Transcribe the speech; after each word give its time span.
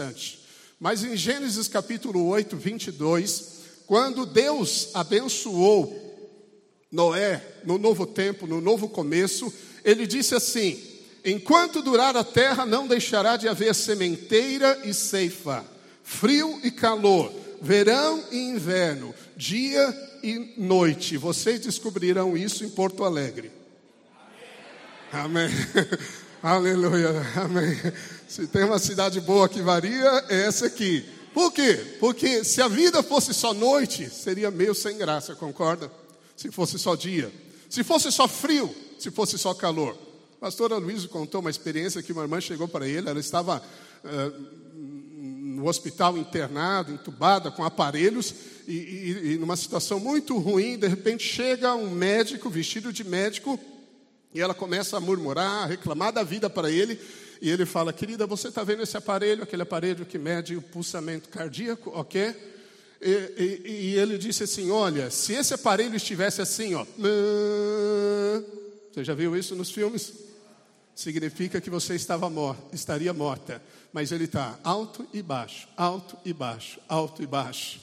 bastante. 0.00 0.40
Mas 0.78 1.04
em 1.04 1.14
Gênesis 1.14 1.68
capítulo 1.68 2.26
8, 2.28 2.56
22, 2.56 3.60
quando 3.86 4.24
Deus 4.24 4.88
abençoou 4.94 6.08
Noé 6.90 7.44
no 7.64 7.76
novo 7.78 8.06
tempo, 8.06 8.46
no 8.46 8.60
novo 8.60 8.88
começo, 8.88 9.52
ele 9.84 10.06
disse 10.06 10.34
assim: 10.34 10.82
Enquanto 11.22 11.82
durar 11.82 12.16
a 12.16 12.24
terra, 12.24 12.64
não 12.64 12.88
deixará 12.88 13.36
de 13.36 13.46
haver 13.46 13.74
sementeira 13.74 14.80
e 14.84 14.94
ceifa, 14.94 15.64
frio 16.02 16.58
e 16.64 16.70
calor, 16.70 17.30
verão 17.60 18.24
e 18.32 18.38
inverno, 18.38 19.14
dia 19.36 20.18
e 20.22 20.54
noite. 20.56 21.18
Vocês 21.18 21.60
descobrirão 21.60 22.36
isso 22.36 22.64
em 22.64 22.70
Porto 22.70 23.04
Alegre. 23.04 23.52
Amém. 25.12 25.46
Amém. 25.46 25.50
Aleluia. 26.42 27.10
Amém. 27.36 27.76
Se 28.26 28.46
tem 28.46 28.64
uma 28.64 28.78
cidade 28.78 29.20
boa 29.20 29.46
que 29.46 29.60
varia, 29.60 30.24
é 30.30 30.46
essa 30.46 30.66
aqui. 30.66 31.04
Por 31.34 31.52
quê? 31.52 31.98
Porque 32.00 32.42
se 32.44 32.62
a 32.62 32.68
vida 32.68 33.02
fosse 33.02 33.34
só 33.34 33.52
noite, 33.52 34.08
seria 34.08 34.50
meio 34.50 34.74
sem 34.74 34.96
graça, 34.96 35.34
concorda? 35.34 35.92
Se 36.34 36.50
fosse 36.50 36.78
só 36.78 36.94
dia. 36.94 37.30
Se 37.68 37.84
fosse 37.84 38.10
só 38.10 38.26
frio, 38.26 38.74
se 38.98 39.10
fosse 39.10 39.36
só 39.36 39.52
calor. 39.52 39.94
A 40.38 40.46
pastora 40.46 40.78
Luiz 40.78 41.04
contou 41.04 41.42
uma 41.42 41.50
experiência 41.50 42.02
que 42.02 42.12
uma 42.12 42.22
irmã 42.22 42.40
chegou 42.40 42.66
para 42.66 42.88
ele, 42.88 43.10
ela 43.10 43.20
estava 43.20 43.62
uh, 44.02 44.42
no 44.74 45.68
hospital 45.68 46.16
internada, 46.16 46.90
entubada, 46.90 47.50
com 47.50 47.62
aparelhos, 47.62 48.34
e, 48.66 48.72
e, 48.72 49.32
e 49.32 49.38
numa 49.38 49.56
situação 49.56 50.00
muito 50.00 50.38
ruim, 50.38 50.78
de 50.78 50.88
repente 50.88 51.22
chega 51.22 51.74
um 51.74 51.90
médico, 51.90 52.48
vestido 52.48 52.94
de 52.94 53.04
médico, 53.04 53.60
e 54.32 54.40
ela 54.40 54.54
começa 54.54 54.96
a 54.96 55.00
murmurar, 55.00 55.64
a 55.64 55.66
reclamar 55.66 56.12
da 56.12 56.22
vida 56.22 56.48
para 56.48 56.70
ele, 56.70 57.00
e 57.40 57.50
ele 57.50 57.66
fala: 57.66 57.92
Querida, 57.92 58.26
você 58.26 58.48
está 58.48 58.62
vendo 58.62 58.82
esse 58.82 58.96
aparelho, 58.96 59.42
aquele 59.42 59.62
aparelho 59.62 60.06
que 60.06 60.18
mede 60.18 60.56
o 60.56 60.62
pulsamento 60.62 61.28
cardíaco, 61.28 61.90
ok? 61.94 62.34
E, 63.00 63.08
e, 63.08 63.70
e 63.70 63.98
ele 63.98 64.18
disse 64.18 64.44
assim: 64.44 64.70
Olha, 64.70 65.10
se 65.10 65.32
esse 65.32 65.54
aparelho 65.54 65.96
estivesse 65.96 66.42
assim, 66.42 66.74
ó, 66.74 66.84
você 68.92 69.04
já 69.04 69.14
viu 69.14 69.36
isso 69.36 69.56
nos 69.56 69.70
filmes? 69.70 70.12
Significa 70.94 71.60
que 71.60 71.70
você 71.70 71.94
estava 71.94 72.28
morta, 72.28 72.62
estaria 72.74 73.12
morta, 73.14 73.62
mas 73.90 74.12
ele 74.12 74.24
está 74.24 74.58
alto 74.62 75.06
e 75.14 75.22
baixo, 75.22 75.66
alto 75.76 76.16
e 76.24 76.32
baixo, 76.32 76.78
alto 76.86 77.22
e 77.22 77.26
baixo. 77.26 77.80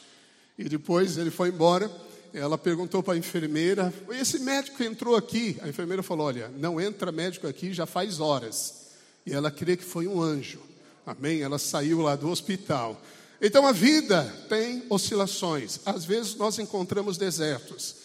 E 0.58 0.66
depois 0.66 1.17
ele 1.17 1.32
foi 1.32 1.50
embora. 1.50 1.89
Ela 2.38 2.58
perguntou 2.58 3.02
para 3.02 3.16
a 3.16 3.18
enfermeira: 3.18 3.94
Esse 4.10 4.40
médico 4.40 4.84
entrou 4.84 5.16
aqui? 5.16 5.58
A 5.62 5.68
enfermeira 5.68 6.04
falou: 6.04 6.28
Olha, 6.28 6.52
não 6.58 6.80
entra 6.80 7.12
médico 7.12 7.48
aqui 7.48 7.74
já 7.74 7.86
faz 7.86 8.20
horas. 8.20 8.88
E 9.26 9.34
ela 9.34 9.52
crê 9.52 9.76
que 9.76 9.84
foi 9.84 10.08
um 10.08 10.22
anjo. 10.22 10.60
Amém? 11.06 11.42
Ela 11.42 11.58
saiu 11.58 12.02
lá 12.02 12.16
do 12.16 12.30
hospital. 12.30 13.02
Então 13.42 13.68
a 13.68 13.72
vida 13.72 14.24
tem 14.48 14.84
oscilações. 14.90 15.80
Às 15.86 16.06
vezes 16.06 16.36
nós 16.36 16.60
encontramos 16.60 17.18
desertos. 17.18 17.96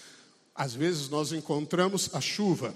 Às 0.55 0.75
vezes 0.75 1.09
nós 1.09 1.33
encontramos 1.33 2.11
a 2.13 2.21
chuva. 2.21 2.75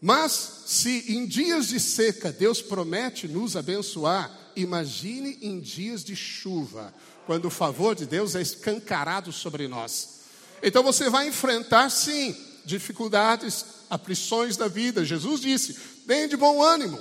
Mas 0.00 0.64
se 0.66 1.14
em 1.14 1.26
dias 1.26 1.68
de 1.68 1.80
seca 1.80 2.30
Deus 2.30 2.60
promete 2.60 3.26
nos 3.26 3.56
abençoar, 3.56 4.30
imagine 4.54 5.38
em 5.40 5.58
dias 5.60 6.04
de 6.04 6.14
chuva, 6.14 6.92
quando 7.26 7.46
o 7.46 7.50
favor 7.50 7.94
de 7.94 8.06
Deus 8.06 8.34
é 8.34 8.42
escancarado 8.42 9.32
sobre 9.32 9.66
nós. 9.66 10.13
Então 10.66 10.82
você 10.82 11.10
vai 11.10 11.28
enfrentar 11.28 11.90
sim 11.90 12.34
dificuldades, 12.64 13.64
aflições 13.90 14.56
da 14.56 14.66
vida. 14.66 15.04
Jesus 15.04 15.42
disse: 15.42 15.76
"Bem 16.06 16.26
de 16.26 16.38
bom 16.38 16.62
ânimo". 16.62 16.98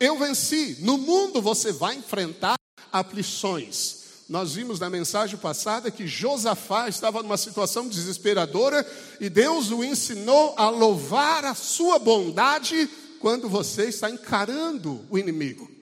Eu 0.00 0.18
venci. 0.18 0.78
No 0.80 0.98
mundo 0.98 1.40
você 1.40 1.72
vai 1.72 1.94
enfrentar 1.94 2.56
aflições. 2.92 3.96
Nós 4.28 4.54
vimos 4.54 4.80
na 4.80 4.90
mensagem 4.90 5.38
passada 5.38 5.88
que 5.88 6.06
Josafá 6.06 6.88
estava 6.88 7.22
numa 7.22 7.36
situação 7.36 7.88
desesperadora 7.88 8.84
e 9.20 9.30
Deus 9.30 9.70
o 9.70 9.84
ensinou 9.84 10.52
a 10.58 10.68
louvar 10.68 11.44
a 11.44 11.54
sua 11.54 12.00
bondade 12.00 12.90
quando 13.20 13.48
você 13.48 13.84
está 13.84 14.10
encarando 14.10 15.06
o 15.08 15.16
inimigo. 15.16 15.75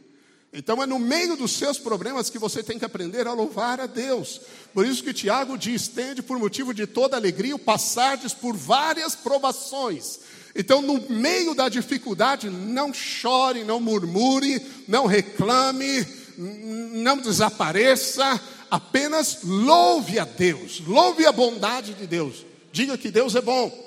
Então 0.54 0.82
é 0.82 0.86
no 0.86 0.98
meio 0.98 1.36
dos 1.36 1.52
seus 1.52 1.78
problemas 1.78 2.30
que 2.30 2.38
você 2.38 2.62
tem 2.62 2.78
que 2.78 2.84
aprender 2.84 3.26
a 3.26 3.32
louvar 3.32 3.80
a 3.80 3.86
Deus. 3.86 4.40
Por 4.72 4.86
isso 4.86 5.02
que 5.02 5.12
Tiago 5.12 5.58
diz: 5.58 5.88
tende 5.88 6.22
por 6.22 6.38
motivo 6.38 6.72
de 6.72 6.86
toda 6.86 7.16
alegria 7.16 7.56
o 7.56 7.58
passardes 7.58 8.32
por 8.32 8.56
várias 8.56 9.14
provações 9.14 10.20
então, 10.54 10.80
no 10.80 11.00
meio 11.10 11.54
da 11.54 11.68
dificuldade, 11.68 12.48
não 12.48 12.94
chore, 12.94 13.64
não 13.64 13.80
murmure, 13.80 14.64
não 14.86 15.04
reclame, 15.04 16.06
não 16.38 17.18
desapareça, 17.18 18.40
apenas 18.70 19.38
louve 19.42 20.18
a 20.18 20.24
Deus, 20.24 20.80
louve 20.86 21.26
a 21.26 21.32
bondade 21.32 21.94
de 21.94 22.06
Deus. 22.06 22.46
Diga 22.70 22.96
que 22.96 23.10
Deus 23.10 23.34
é 23.34 23.40
bom. 23.40 23.82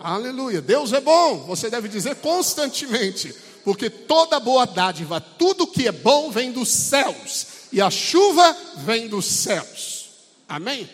Aleluia, 0.00 0.60
Deus 0.60 0.92
é 0.92 1.00
bom. 1.00 1.44
Você 1.46 1.70
deve 1.70 1.86
dizer 1.86 2.16
constantemente, 2.16 3.32
porque 3.64 3.88
toda 3.88 4.40
boa 4.40 4.66
dádiva, 4.66 5.20
tudo 5.20 5.66
que 5.66 5.86
é 5.86 5.92
bom 5.92 6.30
vem 6.30 6.52
dos 6.52 6.68
céus, 6.68 7.46
e 7.72 7.80
a 7.80 7.90
chuva 7.90 8.56
vem 8.78 9.08
dos 9.08 9.24
céus. 9.24 10.10
Amém? 10.48 10.88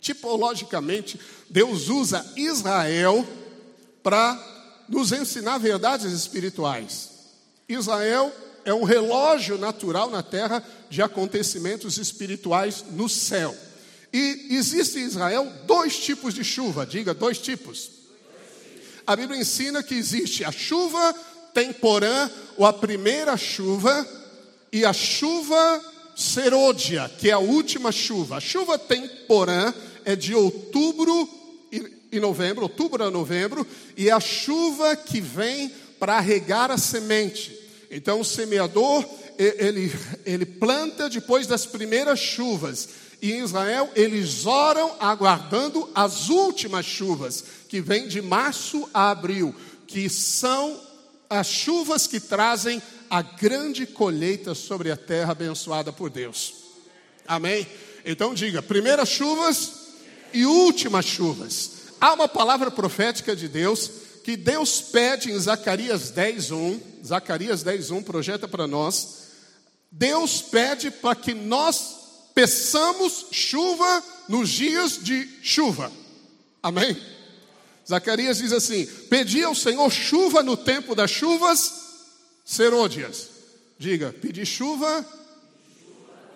Tipologicamente, 0.00 1.18
Deus 1.48 1.88
usa 1.88 2.24
Israel 2.36 3.26
para 4.02 4.84
nos 4.88 5.12
ensinar 5.12 5.58
verdades 5.58 6.12
espirituais. 6.12 7.10
Israel 7.68 8.32
é 8.64 8.74
um 8.74 8.84
relógio 8.84 9.56
natural 9.58 10.10
na 10.10 10.22
terra 10.22 10.62
de 10.90 11.00
acontecimentos 11.00 11.98
espirituais 11.98 12.84
no 12.90 13.08
céu. 13.08 13.56
E 14.12 14.48
existe 14.50 14.98
em 14.98 15.04
Israel 15.04 15.52
dois 15.66 15.98
tipos 15.98 16.34
de 16.34 16.44
chuva, 16.44 16.86
diga 16.86 17.14
dois 17.14 17.38
tipos. 17.38 17.90
A 19.06 19.14
Bíblia 19.14 19.40
ensina 19.40 19.82
que 19.82 19.94
existe 19.94 20.44
a 20.44 20.50
chuva 20.50 21.14
temporã, 21.56 22.30
ou 22.58 22.66
a 22.66 22.72
primeira 22.72 23.34
chuva, 23.34 24.06
e 24.70 24.84
a 24.84 24.92
chuva 24.92 25.82
serôdia, 26.14 27.10
que 27.18 27.30
é 27.30 27.32
a 27.32 27.38
última 27.38 27.90
chuva. 27.90 28.36
A 28.36 28.40
chuva 28.40 28.78
temporã 28.78 29.72
é 30.04 30.14
de 30.14 30.34
outubro 30.34 31.26
e 32.12 32.20
novembro, 32.20 32.64
outubro 32.64 33.02
a 33.02 33.10
novembro, 33.10 33.66
e 33.96 34.10
é 34.10 34.12
a 34.12 34.20
chuva 34.20 34.94
que 34.96 35.18
vem 35.18 35.72
para 35.98 36.20
regar 36.20 36.70
a 36.70 36.76
semente. 36.76 37.58
Então 37.90 38.20
o 38.20 38.24
semeador, 38.24 39.02
ele, 39.38 39.90
ele 40.26 40.44
planta 40.44 41.08
depois 41.08 41.46
das 41.46 41.64
primeiras 41.64 42.18
chuvas. 42.18 42.88
E 43.22 43.32
em 43.32 43.42
Israel 43.42 43.90
eles 43.94 44.44
oram 44.44 44.94
aguardando 45.00 45.88
as 45.94 46.28
últimas 46.28 46.84
chuvas, 46.84 47.42
que 47.66 47.80
vêm 47.80 48.08
de 48.08 48.20
março 48.20 48.86
a 48.92 49.10
abril, 49.10 49.54
que 49.86 50.10
são 50.10 50.85
as 51.28 51.46
chuvas 51.46 52.06
que 52.06 52.20
trazem 52.20 52.82
a 53.10 53.22
grande 53.22 53.86
colheita 53.86 54.54
sobre 54.54 54.90
a 54.90 54.96
terra 54.96 55.32
abençoada 55.32 55.92
por 55.92 56.10
Deus. 56.10 56.54
Amém? 57.26 57.66
Então 58.04 58.34
diga: 58.34 58.62
primeiras 58.62 59.08
chuvas 59.08 59.72
e 60.32 60.44
últimas 60.46 61.04
chuvas. 61.04 61.70
Há 62.00 62.12
uma 62.12 62.28
palavra 62.28 62.70
profética 62.70 63.34
de 63.34 63.48
Deus 63.48 63.90
que 64.22 64.36
Deus 64.36 64.80
pede 64.80 65.30
em 65.30 65.38
Zacarias 65.38 66.10
10:1, 66.10 66.80
Zacarias 67.04 67.62
10:1 67.62 68.02
projeta 68.02 68.48
para 68.48 68.66
nós. 68.66 69.26
Deus 69.90 70.42
pede 70.42 70.90
para 70.90 71.14
que 71.14 71.32
nós 71.32 71.96
peçamos 72.34 73.26
chuva 73.30 74.02
nos 74.28 74.50
dias 74.50 74.98
de 75.02 75.28
chuva. 75.42 75.90
Amém? 76.62 76.96
Zacarias 77.88 78.38
diz 78.38 78.52
assim: 78.52 78.86
Pedi 79.08 79.42
ao 79.42 79.54
Senhor 79.54 79.90
chuva 79.90 80.42
no 80.42 80.56
tempo 80.56 80.94
das 80.94 81.10
chuvas 81.10 81.72
serôdias. 82.44 83.28
Diga, 83.78 84.14
pedi 84.20 84.44
chuva 84.44 85.06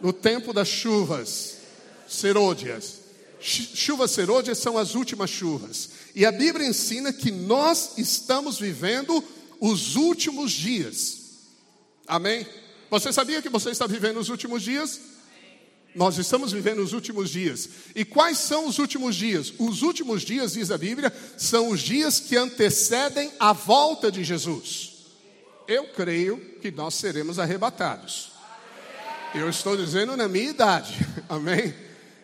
no 0.00 0.12
tempo 0.12 0.52
das 0.52 0.68
chuvas 0.68 1.56
serôdias. 2.08 3.00
Chuvas 3.40 4.10
serôdias 4.10 4.58
são 4.58 4.76
as 4.76 4.94
últimas 4.94 5.30
chuvas. 5.30 5.90
E 6.14 6.26
a 6.26 6.32
Bíblia 6.32 6.66
ensina 6.66 7.12
que 7.12 7.30
nós 7.30 7.92
estamos 7.96 8.58
vivendo 8.58 9.24
os 9.58 9.96
últimos 9.96 10.52
dias. 10.52 11.18
Amém? 12.06 12.46
Você 12.90 13.12
sabia 13.12 13.40
que 13.40 13.48
você 13.48 13.70
está 13.70 13.86
vivendo 13.86 14.18
os 14.18 14.28
últimos 14.28 14.62
dias? 14.62 15.00
Nós 15.94 16.18
estamos 16.18 16.52
vivendo 16.52 16.80
os 16.80 16.92
últimos 16.92 17.30
dias. 17.30 17.68
E 17.94 18.04
quais 18.04 18.38
são 18.38 18.68
os 18.68 18.78
últimos 18.78 19.16
dias? 19.16 19.52
Os 19.58 19.82
últimos 19.82 20.22
dias, 20.22 20.52
diz 20.52 20.70
a 20.70 20.78
Bíblia, 20.78 21.12
são 21.36 21.70
os 21.70 21.80
dias 21.80 22.20
que 22.20 22.36
antecedem 22.36 23.30
a 23.38 23.52
volta 23.52 24.10
de 24.10 24.22
Jesus. 24.22 24.92
Eu 25.66 25.88
creio 25.88 26.38
que 26.60 26.70
nós 26.70 26.94
seremos 26.94 27.38
arrebatados. 27.38 28.32
Eu 29.34 29.48
estou 29.48 29.76
dizendo 29.76 30.16
na 30.16 30.28
minha 30.28 30.50
idade. 30.50 30.94
Amém? 31.28 31.74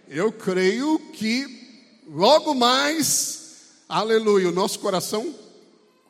eu 0.09 0.31
creio 0.33 0.99
que 1.13 2.03
logo 2.09 2.55
mais, 2.55 3.83
aleluia, 3.89 4.49
o 4.49 4.53
nosso 4.53 4.79
coração, 4.79 5.35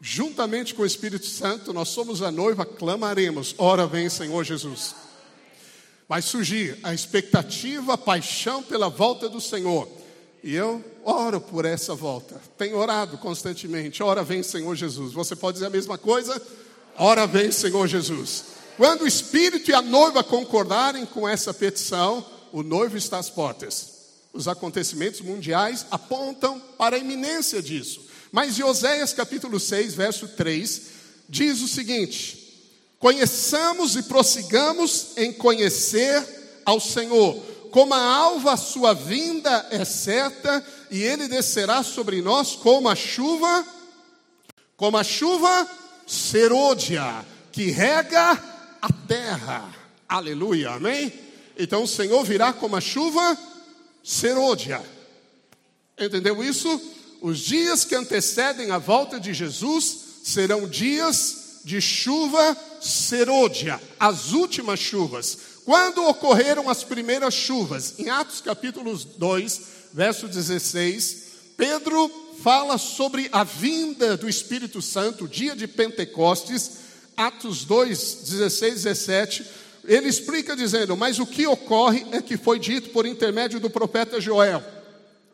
juntamente 0.01 0.75
com 0.75 0.83
o 0.83 0.87
Espírito 0.87 1.27
Santo, 1.27 1.73
nós 1.73 1.89
somos 1.89 2.23
a 2.23 2.31
noiva, 2.31 2.65
clamaremos: 2.65 3.55
Ora 3.59 3.87
vem, 3.87 4.09
Senhor 4.09 4.45
Jesus. 4.45 4.95
Vai 6.09 6.23
surgir 6.23 6.79
a 6.83 6.95
expectativa, 6.95 7.95
a 7.95 7.99
paixão 7.99 8.63
pela 8.63 8.89
volta 8.89 9.29
do 9.29 9.41
Senhor. 9.41 9.89
E 10.43 10.55
eu 10.55 10.85
oro 11.05 11.41
por 11.41 11.65
essa 11.65 11.95
volta. 11.95 12.41
Tenho 12.57 12.77
orado 12.77 13.19
constantemente. 13.19 14.03
Ora 14.03 14.23
vem, 14.23 14.43
Senhor 14.43 14.75
Jesus. 14.77 15.13
Você 15.13 15.35
pode 15.35 15.55
dizer 15.55 15.67
a 15.67 15.71
mesma 15.71 15.99
coisa? 15.99 16.41
Ora 16.97 17.27
vem, 17.27 17.51
Senhor 17.51 17.89
Jesus. 17.89 18.45
Quando 18.77 19.03
o 19.03 19.09
Espírito 19.09 19.71
e 19.71 19.75
a 19.75 19.83
noiva 19.83 20.23
concordarem 20.23 21.05
com 21.07 21.29
essa 21.29 21.53
petição, 21.53 22.25
o 22.53 22.63
noivo 22.63 22.97
está 22.97 23.19
às 23.19 23.29
portas. 23.29 23.97
Os 24.33 24.47
acontecimentos 24.47 25.21
mundiais 25.21 25.87
apontam 25.91 26.61
para 26.79 26.95
a 26.95 26.99
iminência 26.99 27.61
disso. 27.61 28.07
Mas 28.31 28.59
em 28.59 28.63
Oséias 28.63 29.13
capítulo 29.13 29.59
6, 29.59 29.95
verso 29.95 30.29
3, 30.29 30.83
diz 31.29 31.61
o 31.63 31.69
seguinte: 31.69 32.46
Conheçamos 32.99 33.95
e 33.97 34.03
prossigamos 34.03 35.17
em 35.17 35.33
conhecer 35.33 36.25
ao 36.65 36.81
Senhor. 36.81 37.35
Como 37.71 37.93
a 37.93 38.01
alva, 38.01 38.55
a 38.55 38.57
sua 38.57 38.95
vinda 38.95 39.67
é 39.71 39.85
certa, 39.85 40.65
e 40.91 41.03
ele 41.03 41.29
descerá 41.29 41.83
sobre 41.83 42.23
nós 42.23 42.53
como 42.53 42.89
a 42.89 42.97
chuva, 42.97 43.67
como 44.77 44.97
a 44.97 45.05
chuva 45.05 45.69
serôdia, 46.07 47.25
que 47.53 47.71
rega 47.71 48.33
a 48.81 48.93
terra. 49.07 49.75
Aleluia, 50.09 50.71
amém? 50.71 51.13
Então 51.59 51.83
o 51.83 51.89
Senhor 51.89 52.25
virá 52.25 52.53
como 52.53 52.77
a 52.77 52.81
chuva 52.81 53.37
serôdia. 54.03 54.83
Entendeu 55.99 56.43
isso? 56.43 56.81
Os 57.21 57.41
dias 57.41 57.85
que 57.85 57.95
antecedem 57.95 58.71
a 58.71 58.79
volta 58.79 59.19
de 59.19 59.35
Jesus 59.35 59.99
serão 60.23 60.69
dias 60.69 61.46
de 61.67 61.81
chuva 61.81 62.57
serôdia, 62.81 63.81
as 63.99 64.31
últimas 64.33 64.79
chuvas. 64.79 65.37
Quando 65.65 66.07
ocorreram 66.07 66.71
as 66.71 66.85
primeiras 66.85 67.35
chuvas? 67.35 67.99
Em 67.99 68.09
Atos 68.09 68.41
capítulo 68.41 68.97
2, 68.97 69.61
verso 69.93 70.29
16, 70.29 71.25
Pedro 71.57 72.09
fala 72.41 72.79
sobre 72.79 73.29
a 73.33 73.43
vinda 73.43 74.17
do 74.17 74.29
Espírito 74.29 74.81
Santo, 74.81 75.27
dia 75.27 75.57
de 75.57 75.67
Pentecostes, 75.67 76.71
Atos 77.17 77.65
2, 77.65 78.19
16, 78.29 78.85
17. 78.85 79.47
Ele 79.87 80.07
explica 80.07 80.55
dizendo: 80.55 80.97
Mas 80.97 81.19
o 81.19 81.27
que 81.27 81.49
ocorre 81.49 82.07
é 82.13 82.23
que 82.23 82.37
foi 82.37 82.61
dito 82.61 82.91
por 82.91 83.05
intermédio 83.05 83.59
do 83.59 83.69
profeta 83.69 84.21
Joel, 84.21 84.63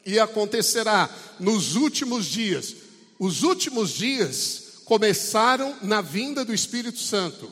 e 0.07 0.19
acontecerá 0.19 1.11
nos 1.39 1.77
últimos 1.77 2.25
dias. 2.25 2.75
Os 3.19 3.43
últimos 3.43 3.91
dias 3.91 4.72
começaram 4.93 5.75
na 5.81 6.03
vinda 6.03 6.45
do 6.45 6.53
Espírito 6.53 6.99
Santo, 6.99 7.51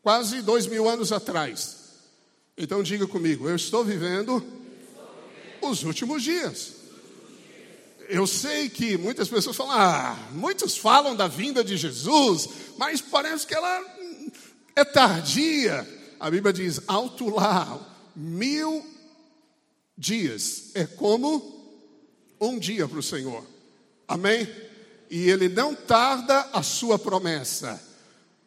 quase 0.00 0.40
dois 0.40 0.66
mil 0.66 0.88
anos 0.88 1.12
atrás. 1.12 1.76
Então 2.56 2.82
diga 2.82 3.06
comigo: 3.06 3.46
eu 3.46 3.54
estou 3.54 3.84
vivendo 3.84 4.42
os 5.60 5.82
últimos 5.82 6.22
dias. 6.22 6.72
Eu 8.08 8.26
sei 8.26 8.70
que 8.70 8.96
muitas 8.96 9.28
pessoas 9.28 9.54
falam, 9.54 9.72
ah, 9.72 10.18
muitos 10.32 10.78
falam 10.78 11.14
da 11.14 11.28
vinda 11.28 11.62
de 11.62 11.76
Jesus, 11.76 12.48
mas 12.78 13.02
parece 13.02 13.46
que 13.46 13.54
ela 13.54 13.84
é 14.74 14.86
tardia. 14.86 15.86
A 16.18 16.30
Bíblia 16.30 16.54
diz: 16.54 16.80
alto 16.86 17.28
lá, 17.28 17.78
mil 18.16 18.82
dias 19.98 20.70
é 20.72 20.86
como 20.86 21.84
um 22.40 22.58
dia 22.58 22.88
para 22.88 22.98
o 22.98 23.02
Senhor. 23.02 23.44
Amém? 24.08 24.71
E 25.12 25.28
Ele 25.28 25.46
não 25.46 25.74
tarda 25.74 26.48
a 26.54 26.62
sua 26.62 26.98
promessa. 26.98 27.78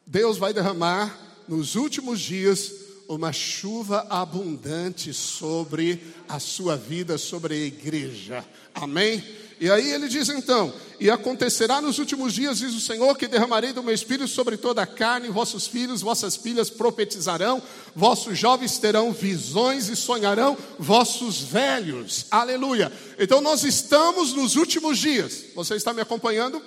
Deus 0.04 0.40
vai 0.40 0.52
derramar 0.52 1.16
nos 1.48 1.76
últimos 1.76 2.20
dias 2.20 2.72
uma 3.08 3.32
chuva 3.32 4.06
abundante 4.10 5.14
sobre 5.14 6.02
a 6.28 6.40
sua 6.40 6.76
vida, 6.76 7.18
sobre 7.18 7.54
a 7.54 7.58
igreja. 7.58 8.46
Amém? 8.74 9.24
E 9.60 9.70
aí 9.70 9.92
ele 9.92 10.08
diz 10.08 10.28
então: 10.30 10.74
E 11.00 11.10
acontecerá 11.10 11.82
nos 11.82 11.98
últimos 11.98 12.34
dias, 12.34 12.58
diz 12.58 12.74
o 12.74 12.82
Senhor, 12.82 13.16
que 13.18 13.28
derramarei 13.28 13.72
do 13.72 13.84
meu 13.84 13.94
espírito 13.94 14.28
sobre 14.28 14.58
toda 14.58 14.82
a 14.82 14.88
carne, 14.88 15.30
vossos 15.30 15.68
filhos, 15.68 16.02
vossas 16.02 16.36
filhas 16.36 16.70
profetizarão, 16.70 17.62
vossos 17.96 18.38
jovens 18.38 18.78
terão 18.78 19.14
visões 19.14 19.88
e 19.88 19.96
sonharão, 19.96 20.58
vossos 20.78 21.42
velhos. 21.42 22.26
Aleluia. 22.30 22.92
Então 23.18 23.40
nós 23.40 23.64
estamos 23.64 24.34
nos 24.34 24.56
últimos 24.56 24.98
dias. 24.98 25.46
Você 25.56 25.76
está 25.76 25.94
me 25.94 26.02
acompanhando? 26.02 26.62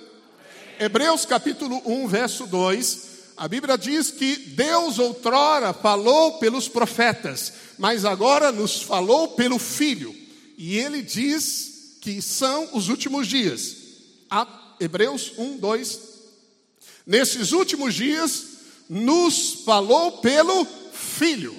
Hebreus 0.79 1.25
capítulo 1.25 1.81
1, 1.85 2.07
verso 2.07 2.47
2. 2.47 3.09
A 3.39 3.47
Bíblia 3.47 3.77
diz 3.77 4.11
que 4.11 4.35
Deus 4.35 4.99
outrora 4.99 5.71
falou 5.71 6.39
pelos 6.39 6.67
profetas, 6.67 7.53
mas 7.77 8.03
agora 8.03 8.51
nos 8.51 8.81
falou 8.81 9.29
pelo 9.29 9.57
Filho. 9.57 10.13
E 10.57 10.77
ele 10.77 11.01
diz 11.01 11.95
que 12.01 12.21
são 12.21 12.67
os 12.73 12.89
últimos 12.89 13.27
dias. 13.27 13.77
A 14.29 14.75
Hebreus 14.77 15.31
1, 15.37 15.55
2. 15.55 15.99
Nesses 17.07 17.53
últimos 17.53 17.95
dias, 17.95 18.43
nos 18.89 19.63
falou 19.63 20.17
pelo 20.17 20.67
Filho. 20.91 21.55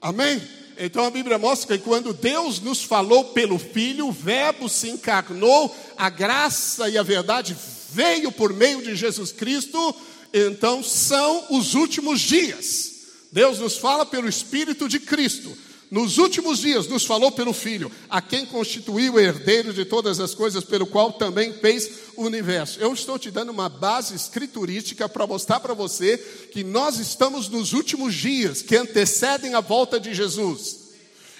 Amém? 0.00 0.40
Então 0.78 1.04
a 1.04 1.10
Bíblia 1.10 1.36
mostra 1.36 1.76
que 1.76 1.82
quando 1.82 2.14
Deus 2.14 2.60
nos 2.60 2.84
falou 2.84 3.24
pelo 3.24 3.58
Filho, 3.58 4.06
o 4.06 4.12
Verbo 4.12 4.68
se 4.68 4.88
encarnou, 4.88 5.76
a 5.96 6.08
graça 6.08 6.88
e 6.88 6.96
a 6.96 7.02
verdade 7.02 7.56
veio 7.92 8.30
por 8.30 8.52
meio 8.52 8.82
de 8.82 8.94
Jesus 8.94 9.32
Cristo, 9.32 9.96
então 10.32 10.82
são 10.82 11.46
os 11.50 11.74
últimos 11.74 12.20
dias. 12.20 12.92
Deus 13.32 13.58
nos 13.58 13.76
fala 13.76 14.06
pelo 14.06 14.28
Espírito 14.28 14.88
de 14.88 15.00
Cristo 15.00 15.56
nos 15.90 16.18
últimos 16.18 16.58
dias 16.58 16.86
nos 16.86 17.04
falou 17.04 17.32
pelo 17.32 17.54
Filho, 17.54 17.90
a 18.10 18.20
quem 18.20 18.44
constituiu 18.44 19.14
o 19.14 19.20
herdeiro 19.20 19.72
de 19.72 19.86
todas 19.86 20.20
as 20.20 20.34
coisas, 20.34 20.62
pelo 20.62 20.86
qual 20.86 21.12
também 21.12 21.52
fez 21.54 21.90
o 22.14 22.24
universo. 22.24 22.78
Eu 22.78 22.92
estou 22.92 23.18
te 23.18 23.30
dando 23.30 23.50
uma 23.50 23.70
base 23.70 24.14
escriturística 24.14 25.08
para 25.08 25.26
mostrar 25.26 25.60
para 25.60 25.72
você 25.72 26.18
que 26.52 26.62
nós 26.62 26.98
estamos 26.98 27.48
nos 27.48 27.72
últimos 27.72 28.14
dias 28.14 28.60
que 28.60 28.76
antecedem 28.76 29.54
a 29.54 29.60
volta 29.60 29.98
de 29.98 30.12
Jesus. 30.12 30.88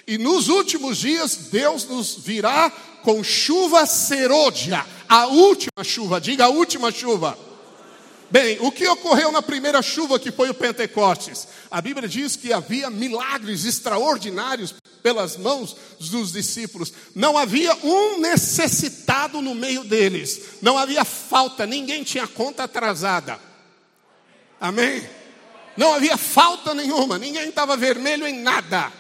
E 0.07 0.17
nos 0.17 0.49
últimos 0.49 0.97
dias, 0.97 1.37
Deus 1.51 1.85
nos 1.85 2.17
virá 2.17 2.71
com 3.03 3.23
chuva 3.23 3.85
serôdia, 3.85 4.85
a 5.07 5.27
última 5.27 5.85
chuva, 5.85 6.19
diga 6.19 6.47
a 6.47 6.49
última 6.49 6.91
chuva. 6.91 7.39
Bem, 8.31 8.59
o 8.61 8.71
que 8.71 8.87
ocorreu 8.87 9.33
na 9.33 9.41
primeira 9.41 9.81
chuva 9.81 10.19
que 10.19 10.31
foi 10.31 10.51
o 10.51 10.55
Pentecostes? 10.55 11.49
A 11.71 11.81
Bíblia 11.81 12.07
diz 12.07 12.37
que 12.37 12.53
havia 12.53 12.91
milagres 12.91 13.65
extraordinários 13.65 14.75
pelas 15.03 15.39
mãos 15.39 15.75
dos 15.99 16.33
discípulos. 16.33 16.93
Não 17.15 17.39
havia 17.39 17.75
um 17.83 18.19
necessitado 18.19 19.41
no 19.41 19.55
meio 19.55 19.83
deles. 19.83 20.41
Não 20.61 20.77
havia 20.77 21.05
falta, 21.07 21.65
ninguém 21.67 22.05
tinha 22.05 22.27
conta 22.27 22.65
atrasada. 22.65 23.41
Amém? 24.61 25.09
Não 25.75 25.95
havia 25.95 26.19
falta 26.19 26.75
nenhuma, 26.75 27.19
ninguém 27.19 27.49
estava 27.49 27.77
vermelho 27.77 28.27
em 28.27 28.41
nada. 28.41 28.93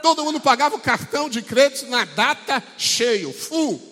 Todo 0.00 0.24
mundo 0.24 0.40
pagava 0.40 0.76
o 0.76 0.80
cartão 0.80 1.28
de 1.28 1.42
crédito 1.42 1.90
na 1.90 2.04
data 2.04 2.62
cheio, 2.78 3.32
full. 3.32 3.82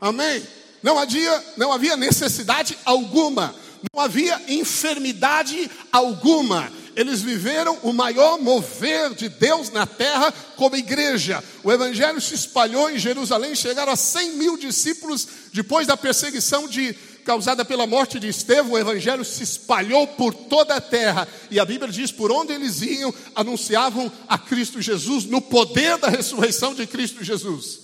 Amém? 0.00 0.44
Não 0.82 0.98
havia, 0.98 1.44
não 1.56 1.72
havia 1.72 1.96
necessidade 1.96 2.76
alguma 2.84 3.54
não 3.92 4.02
havia 4.02 4.40
enfermidade 4.48 5.70
alguma. 5.90 6.70
Eles 6.94 7.22
viveram 7.22 7.78
o 7.82 7.92
maior 7.92 8.38
mover 8.38 9.14
de 9.14 9.28
Deus 9.28 9.70
na 9.70 9.86
terra 9.86 10.32
como 10.56 10.76
igreja. 10.76 11.42
O 11.62 11.72
evangelho 11.72 12.20
se 12.20 12.34
espalhou 12.34 12.90
em 12.90 12.98
Jerusalém, 12.98 13.54
chegaram 13.54 13.92
a 13.92 13.96
100 13.96 14.32
mil 14.32 14.56
discípulos 14.56 15.26
depois 15.52 15.86
da 15.86 15.96
perseguição 15.96 16.68
de, 16.68 16.94
causada 17.24 17.64
pela 17.64 17.86
morte 17.86 18.18
de 18.18 18.28
Estevão. 18.28 18.72
O 18.72 18.78
evangelho 18.78 19.24
se 19.24 19.42
espalhou 19.42 20.06
por 20.06 20.34
toda 20.34 20.74
a 20.74 20.80
terra. 20.80 21.26
E 21.50 21.60
a 21.60 21.64
Bíblia 21.64 21.90
diz: 21.90 22.10
por 22.10 22.30
onde 22.30 22.52
eles 22.52 22.82
iam, 22.82 23.14
anunciavam 23.34 24.10
a 24.28 24.36
Cristo 24.36 24.82
Jesus, 24.82 25.24
no 25.24 25.40
poder 25.40 25.96
da 25.96 26.08
ressurreição 26.08 26.74
de 26.74 26.86
Cristo 26.86 27.22
Jesus. 27.22 27.78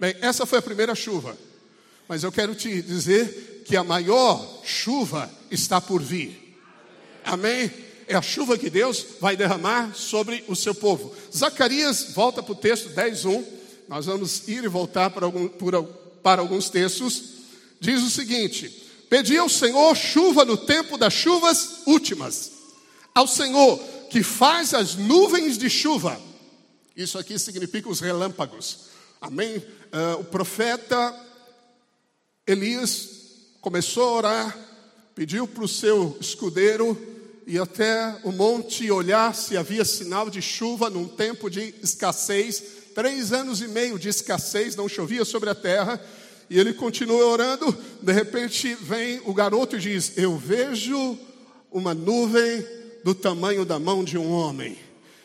Bem, 0.00 0.16
essa 0.20 0.46
foi 0.46 0.58
a 0.58 0.62
primeira 0.62 0.94
chuva. 0.94 1.36
Mas 2.08 2.24
eu 2.24 2.32
quero 2.32 2.54
te 2.54 2.80
dizer 2.80 3.57
que 3.68 3.76
a 3.76 3.84
maior 3.84 4.62
chuva 4.64 5.30
está 5.50 5.78
por 5.78 6.00
vir. 6.00 6.58
Amém? 7.22 7.70
É 8.06 8.14
a 8.14 8.22
chuva 8.22 8.56
que 8.56 8.70
Deus 8.70 9.04
vai 9.20 9.36
derramar 9.36 9.94
sobre 9.94 10.42
o 10.48 10.56
seu 10.56 10.74
povo. 10.74 11.14
Zacarias, 11.36 12.12
volta 12.14 12.42
para 12.42 12.52
o 12.52 12.56
texto 12.56 12.88
10.1. 12.94 13.44
Nós 13.86 14.06
vamos 14.06 14.48
ir 14.48 14.64
e 14.64 14.68
voltar 14.68 15.10
para, 15.10 15.26
algum, 15.26 15.50
para 16.22 16.40
alguns 16.40 16.70
textos. 16.70 17.22
Diz 17.78 18.02
o 18.02 18.08
seguinte: 18.08 18.70
Pedi 19.10 19.36
ao 19.36 19.50
Senhor 19.50 19.94
chuva 19.94 20.46
no 20.46 20.56
tempo 20.56 20.96
das 20.96 21.12
chuvas 21.12 21.82
últimas. 21.86 22.52
Ao 23.14 23.26
Senhor 23.26 23.78
que 24.08 24.22
faz 24.22 24.72
as 24.72 24.94
nuvens 24.94 25.58
de 25.58 25.68
chuva. 25.68 26.18
Isso 26.96 27.18
aqui 27.18 27.38
significa 27.38 27.90
os 27.90 28.00
relâmpagos. 28.00 28.86
Amém? 29.20 29.58
Uh, 29.58 30.20
o 30.20 30.24
profeta 30.24 31.14
Elias 32.46 33.17
começou 33.60 34.04
a 34.04 34.12
orar, 34.12 34.58
pediu 35.14 35.46
para 35.46 35.64
o 35.64 35.68
seu 35.68 36.16
escudeiro 36.20 36.96
e 37.46 37.58
até 37.58 38.16
o 38.24 38.30
monte 38.30 38.90
olhar 38.90 39.34
se 39.34 39.56
havia 39.56 39.84
sinal 39.84 40.30
de 40.30 40.40
chuva 40.40 40.90
num 40.90 41.08
tempo 41.08 41.50
de 41.50 41.74
escassez, 41.82 42.62
três 42.94 43.32
anos 43.32 43.60
e 43.60 43.68
meio 43.68 43.98
de 43.98 44.08
escassez, 44.08 44.76
não 44.76 44.88
chovia 44.88 45.24
sobre 45.24 45.50
a 45.50 45.54
terra, 45.54 46.00
e 46.50 46.58
ele 46.58 46.72
continua 46.72 47.24
orando. 47.26 47.76
De 48.02 48.12
repente 48.12 48.74
vem 48.74 49.20
o 49.24 49.34
garoto 49.34 49.76
e 49.76 49.80
diz: 49.80 50.12
Eu 50.16 50.36
vejo 50.36 51.18
uma 51.72 51.94
nuvem 51.94 52.64
do 53.02 53.14
tamanho 53.14 53.64
da 53.64 53.78
mão 53.78 54.04
de 54.04 54.18
um 54.18 54.30
homem. 54.30 54.78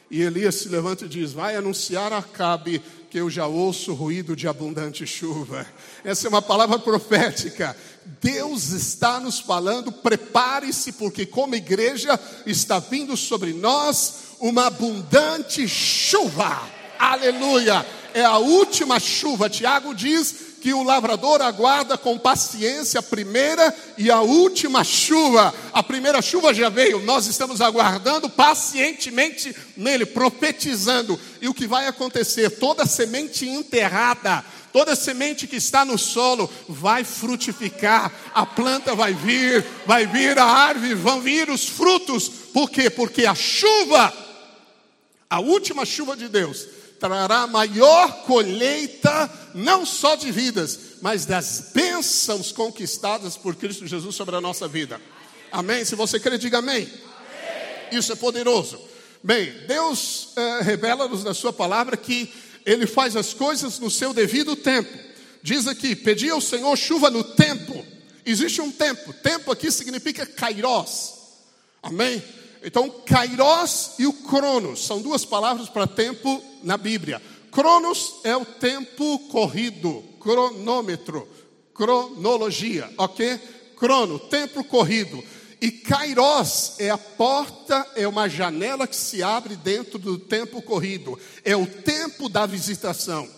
E 0.09 0.21
Elias 0.21 0.55
se 0.55 0.69
levanta 0.69 1.05
e 1.05 1.09
diz: 1.09 1.33
Vai 1.33 1.55
anunciar 1.55 2.13
a 2.13 2.19
Acabe 2.19 2.81
que 3.13 3.19
eu 3.19 3.29
já 3.29 3.45
ouço 3.45 3.93
ruído 3.93 4.35
de 4.35 4.47
abundante 4.47 5.05
chuva. 5.05 5.67
Essa 6.03 6.25
é 6.25 6.29
uma 6.29 6.41
palavra 6.41 6.79
profética. 6.79 7.77
Deus 8.19 8.71
está 8.71 9.19
nos 9.19 9.39
falando, 9.39 9.91
prepare-se, 9.91 10.93
porque 10.93 11.23
como 11.23 11.53
igreja 11.53 12.19
está 12.43 12.79
vindo 12.79 13.15
sobre 13.15 13.53
nós 13.53 14.15
uma 14.39 14.65
abundante 14.65 15.67
chuva. 15.67 16.59
Aleluia! 16.97 17.85
É 18.15 18.25
a 18.25 18.39
última 18.39 18.99
chuva. 18.99 19.47
Tiago 19.47 19.93
diz 19.93 20.52
que 20.63 20.73
o 20.73 20.81
lavrador 20.81 21.41
aguarda 21.41 21.97
com 21.97 22.17
paciência 22.17 23.01
a 23.01 23.03
primeira 23.03 23.75
e 23.97 24.09
a 24.09 24.21
última 24.21 24.81
chuva. 24.81 25.53
A 25.73 25.83
primeira 25.83 26.21
chuva 26.21 26.53
já 26.53 26.69
veio, 26.69 27.01
nós 27.01 27.27
estamos 27.27 27.59
aguardando 27.59 28.29
pacientemente 28.29 29.53
nele, 29.75 30.05
profetizando. 30.05 31.19
E 31.41 31.49
o 31.49 31.53
que 31.53 31.67
vai 31.67 31.85
acontecer? 31.85 32.49
Toda 32.49 32.85
semente 32.85 33.45
enterrada, 33.45 34.41
toda 34.71 34.95
semente 34.95 35.47
que 35.47 35.57
está 35.57 35.83
no 35.83 35.97
solo 35.97 36.49
vai 36.69 37.03
frutificar, 37.03 38.09
a 38.33 38.45
planta 38.45 38.95
vai 38.95 39.13
vir, 39.13 39.65
vai 39.85 40.07
vir 40.07 40.39
a 40.39 40.45
árvore, 40.45 40.95
vão 40.95 41.19
vir 41.19 41.49
os 41.49 41.67
frutos. 41.67 42.29
Por 42.29 42.69
quê? 42.69 42.89
Porque 42.89 43.25
a 43.25 43.35
chuva, 43.35 44.13
a 45.29 45.41
última 45.41 45.85
chuva 45.85 46.15
de 46.15 46.29
Deus, 46.29 46.65
trará 47.03 47.45
maior 47.45 48.23
colheita, 48.23 49.29
não 49.53 49.85
só 49.85 50.15
de 50.15 50.31
vidas, 50.31 50.79
mas 51.01 51.25
das 51.25 51.71
bênçãos 51.73 52.53
conquistadas 52.53 53.35
por 53.35 53.55
Cristo 53.55 53.85
Jesus 53.85 54.15
sobre 54.15 54.37
a 54.37 54.39
nossa 54.39 54.69
vida. 54.69 55.01
Amém? 55.51 55.83
Se 55.83 55.95
você 55.95 56.17
crê, 56.17 56.37
diga 56.37 56.59
amém. 56.59 56.89
Isso 57.91 58.13
é 58.13 58.15
poderoso. 58.15 58.79
Bem, 59.21 59.51
Deus 59.67 60.29
é, 60.37 60.61
revela-nos 60.61 61.25
na 61.25 61.33
Sua 61.33 61.51
palavra 61.51 61.97
que 61.97 62.33
Ele 62.65 62.87
faz 62.87 63.17
as 63.17 63.33
coisas 63.33 63.79
no 63.79 63.91
seu 63.91 64.13
devido 64.13 64.55
tempo. 64.55 64.97
Diz 65.41 65.67
aqui: 65.67 65.97
pedi 65.97 66.29
ao 66.29 66.39
Senhor 66.39 66.73
chuva 66.77 67.09
no 67.09 67.21
tempo. 67.21 67.85
Existe 68.25 68.61
um 68.61 68.71
tempo. 68.71 69.11
Tempo 69.11 69.51
aqui 69.51 69.69
significa 69.69 70.25
kairos. 70.25 71.15
Amém? 71.81 72.23
Então, 72.63 72.89
kairos 72.89 73.91
e 73.99 74.07
o 74.07 74.13
cronos 74.13 74.85
são 74.85 75.01
duas 75.01 75.25
palavras 75.25 75.67
para 75.67 75.85
tempo 75.85 76.41
na 76.63 76.77
Bíblia. 76.77 77.21
Cronos 77.51 78.15
é 78.23 78.35
o 78.37 78.45
tempo 78.45 79.19
corrido, 79.27 80.01
cronômetro, 80.19 81.27
cronologia, 81.73 82.89
ok? 82.97 83.37
Crono, 83.75 84.17
tempo 84.17 84.63
corrido. 84.63 85.21
E 85.59 85.71
kairos 85.71 86.75
é 86.79 86.89
a 86.89 86.97
porta, 86.97 87.85
é 87.95 88.07
uma 88.07 88.29
janela 88.29 88.87
que 88.87 88.95
se 88.95 89.21
abre 89.21 89.57
dentro 89.57 89.99
do 89.99 90.17
tempo 90.17 90.61
corrido. 90.61 91.19
É 91.43 91.55
o 91.57 91.67
tempo 91.67 92.29
da 92.29 92.45
visitação. 92.45 93.29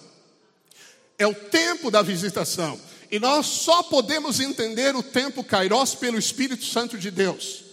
É 1.17 1.25
o 1.25 1.33
tempo 1.33 1.89
da 1.89 2.03
visitação. 2.03 2.79
E 3.09 3.19
nós 3.19 3.47
só 3.47 3.81
podemos 3.83 4.39
entender 4.39 4.95
o 4.95 5.01
tempo 5.01 5.43
kairos 5.43 5.95
pelo 5.95 6.17
Espírito 6.17 6.65
Santo 6.65 6.97
de 6.97 7.09
Deus 7.09 7.64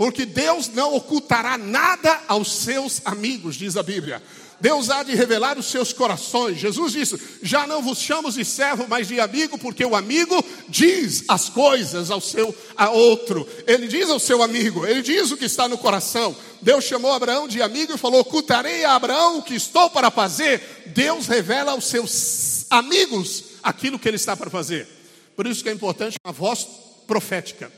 porque 0.00 0.24
Deus 0.24 0.68
não 0.68 0.94
ocultará 0.94 1.58
nada 1.58 2.22
aos 2.26 2.50
seus 2.50 3.02
amigos, 3.04 3.54
diz 3.54 3.76
a 3.76 3.82
Bíblia. 3.82 4.22
Deus 4.58 4.88
há 4.88 5.02
de 5.02 5.14
revelar 5.14 5.58
os 5.58 5.66
seus 5.66 5.92
corações. 5.92 6.56
Jesus 6.56 6.92
disse: 6.94 7.20
Já 7.42 7.66
não 7.66 7.82
vos 7.82 7.98
chamo 7.98 8.32
de 8.32 8.42
servo, 8.42 8.86
mas 8.88 9.08
de 9.08 9.20
amigo, 9.20 9.58
porque 9.58 9.84
o 9.84 9.94
amigo 9.94 10.42
diz 10.70 11.24
as 11.28 11.50
coisas 11.50 12.10
ao 12.10 12.18
seu 12.18 12.56
a 12.74 12.88
outro. 12.88 13.46
Ele 13.66 13.86
diz 13.86 14.08
ao 14.08 14.18
seu 14.18 14.42
amigo, 14.42 14.86
ele 14.86 15.02
diz 15.02 15.32
o 15.32 15.36
que 15.36 15.44
está 15.44 15.68
no 15.68 15.76
coração. 15.76 16.34
Deus 16.62 16.86
chamou 16.86 17.12
Abraão 17.12 17.46
de 17.46 17.60
amigo 17.60 17.92
e 17.92 17.98
falou: 17.98 18.20
Ocultarei 18.20 18.86
a 18.86 18.94
Abraão 18.94 19.40
o 19.40 19.42
que 19.42 19.54
estou 19.54 19.90
para 19.90 20.10
fazer. 20.10 20.62
Deus 20.94 21.26
revela 21.26 21.72
aos 21.72 21.84
seus 21.84 22.64
amigos 22.70 23.44
aquilo 23.62 23.98
que 23.98 24.08
ele 24.08 24.16
está 24.16 24.34
para 24.34 24.48
fazer. 24.48 24.88
Por 25.36 25.46
isso 25.46 25.62
que 25.62 25.68
é 25.68 25.72
importante 25.74 26.16
a 26.24 26.32
voz 26.32 26.66
profética. 27.06 27.70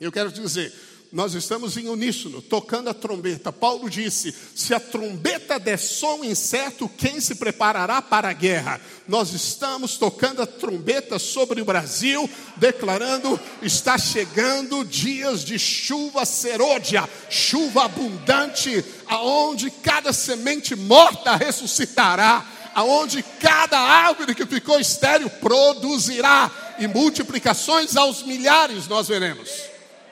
Eu 0.00 0.12
quero 0.12 0.30
dizer, 0.30 0.72
nós 1.10 1.32
estamos 1.32 1.78
em 1.78 1.88
uníssono, 1.88 2.42
tocando 2.42 2.90
a 2.90 2.94
trombeta. 2.94 3.50
Paulo 3.50 3.88
disse: 3.88 4.34
se 4.54 4.74
a 4.74 4.80
trombeta 4.80 5.58
der 5.58 5.78
som 5.78 6.22
incerto, 6.22 6.88
quem 6.88 7.18
se 7.18 7.36
preparará 7.36 8.02
para 8.02 8.28
a 8.28 8.32
guerra? 8.34 8.78
Nós 9.06 9.32
estamos 9.32 9.96
tocando 9.96 10.42
a 10.42 10.46
trombeta 10.46 11.18
sobre 11.18 11.62
o 11.62 11.64
Brasil, 11.64 12.28
declarando: 12.56 13.40
está 13.62 13.96
chegando 13.96 14.84
dias 14.84 15.44
de 15.44 15.58
chuva 15.58 16.26
serôdia, 16.26 17.08
chuva 17.30 17.86
abundante, 17.86 18.84
aonde 19.06 19.70
cada 19.70 20.12
semente 20.12 20.76
morta 20.76 21.36
ressuscitará, 21.36 22.46
aonde 22.74 23.24
cada 23.40 23.78
árvore 23.78 24.34
que 24.34 24.44
ficou 24.44 24.78
estéril 24.78 25.30
produzirá, 25.30 26.76
e 26.78 26.86
multiplicações 26.86 27.96
aos 27.96 28.22
milhares 28.22 28.86
nós 28.88 29.08
veremos. 29.08 29.67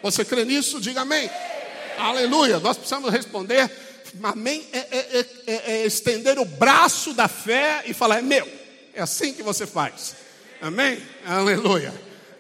Você 0.07 0.25
crê 0.25 0.45
nisso? 0.45 0.81
Diga 0.81 1.01
amém. 1.01 1.29
Aleluia. 1.99 2.61
Nós 2.61 2.77
precisamos 2.77 3.11
responder. 3.11 3.69
Amém 4.23 4.65
é, 4.73 4.79
é, 4.79 5.27
é, 5.47 5.73
é, 5.73 5.87
estender 5.87 6.39
o 6.39 6.45
braço 6.45 7.13
da 7.13 7.27
fé 7.27 7.83
e 7.87 7.93
falar: 7.93 8.19
é 8.19 8.23
meu. 8.23 8.49
É 8.95 9.03
assim 9.03 9.35
que 9.35 9.43
você 9.43 9.67
faz. 9.67 10.15
Amém? 10.61 11.03
Aleluia. 11.27 11.93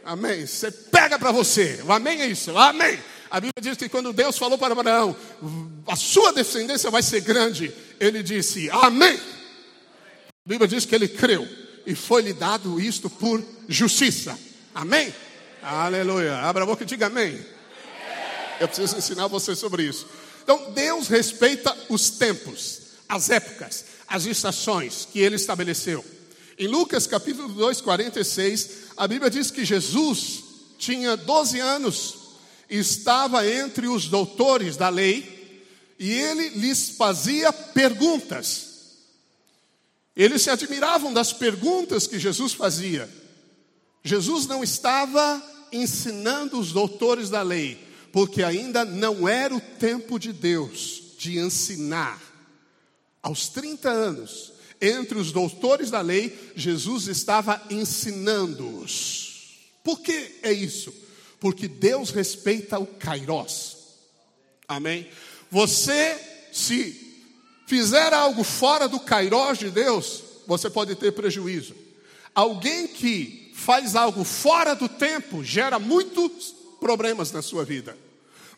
Amém. 0.04 0.46
Você 0.46 0.70
pega 0.70 1.18
para 1.18 1.32
você. 1.32 1.80
O 1.84 1.92
amém 1.92 2.22
é 2.22 2.26
isso. 2.26 2.56
Amém. 2.56 3.00
A 3.28 3.40
Bíblia 3.40 3.60
diz 3.60 3.76
que 3.76 3.88
quando 3.88 4.12
Deus 4.12 4.38
falou 4.38 4.56
para 4.56 4.72
Abraão, 4.72 5.16
a 5.88 5.96
sua 5.96 6.32
descendência 6.32 6.88
vai 6.88 7.02
ser 7.02 7.20
grande, 7.22 7.74
ele 7.98 8.22
disse: 8.22 8.70
Amém. 8.70 9.18
A 9.18 10.48
Bíblia 10.48 10.68
diz 10.68 10.84
que 10.84 10.94
ele 10.94 11.08
creu 11.08 11.46
e 11.84 11.96
foi-lhe 11.96 12.32
dado 12.32 12.78
isto 12.78 13.10
por 13.10 13.42
justiça. 13.68 14.38
Amém? 14.72 15.12
Aleluia. 15.60 16.36
Abra 16.36 16.62
a 16.62 16.66
boca 16.66 16.84
e 16.84 16.86
diga 16.86 17.06
amém. 17.06 17.55
Eu 18.60 18.68
preciso 18.68 18.96
ensinar 18.96 19.26
você 19.26 19.54
sobre 19.54 19.84
isso. 19.84 20.06
Então, 20.42 20.72
Deus 20.72 21.08
respeita 21.08 21.76
os 21.88 22.10
tempos, 22.10 22.80
as 23.08 23.30
épocas, 23.30 23.84
as 24.06 24.24
estações 24.24 25.06
que 25.10 25.18
ele 25.18 25.36
estabeleceu. 25.36 26.04
Em 26.58 26.66
Lucas 26.66 27.06
capítulo 27.06 27.48
2, 27.48 27.80
46, 27.80 28.70
a 28.96 29.06
Bíblia 29.06 29.30
diz 29.30 29.50
que 29.50 29.64
Jesus 29.64 30.44
tinha 30.78 31.16
12 31.16 31.60
anos 31.60 32.26
estava 32.68 33.46
entre 33.48 33.86
os 33.86 34.08
doutores 34.08 34.76
da 34.76 34.88
lei 34.88 35.36
e 35.98 36.10
ele 36.10 36.50
lhes 36.50 36.90
fazia 36.90 37.52
perguntas. 37.52 38.66
Eles 40.16 40.42
se 40.42 40.50
admiravam 40.50 41.12
das 41.12 41.32
perguntas 41.32 42.06
que 42.06 42.18
Jesus 42.18 42.54
fazia. 42.54 43.08
Jesus 44.02 44.46
não 44.46 44.64
estava 44.64 45.42
ensinando 45.72 46.58
os 46.58 46.72
doutores 46.72 47.28
da 47.28 47.42
lei, 47.42 47.78
porque 48.12 48.42
ainda 48.42 48.84
não 48.84 49.28
era 49.28 49.54
o 49.54 49.60
tempo 49.60 50.18
de 50.18 50.32
Deus 50.32 51.02
de 51.18 51.38
ensinar. 51.38 52.20
Aos 53.22 53.48
30 53.48 53.90
anos, 53.90 54.52
entre 54.80 55.18
os 55.18 55.32
doutores 55.32 55.90
da 55.90 56.00
lei, 56.00 56.52
Jesus 56.54 57.08
estava 57.08 57.62
ensinando-os. 57.70 59.26
Por 59.82 60.00
que 60.00 60.38
é 60.42 60.52
isso? 60.52 60.92
Porque 61.40 61.68
Deus 61.68 62.10
respeita 62.10 62.78
o 62.78 62.86
Kairos. 62.86 63.76
Amém? 64.66 65.08
Você, 65.50 66.18
se 66.52 67.22
fizer 67.66 68.12
algo 68.12 68.42
fora 68.42 68.88
do 68.88 69.00
Kairos 69.00 69.58
de 69.58 69.70
Deus, 69.70 70.22
você 70.46 70.68
pode 70.70 70.94
ter 70.94 71.12
prejuízo. 71.12 71.74
Alguém 72.34 72.86
que 72.86 73.52
faz 73.54 73.96
algo 73.96 74.24
fora 74.24 74.74
do 74.74 74.88
tempo 74.88 75.42
gera 75.42 75.78
muitos 75.78 76.55
problemas 76.80 77.32
na 77.32 77.42
sua 77.42 77.64
vida. 77.64 77.96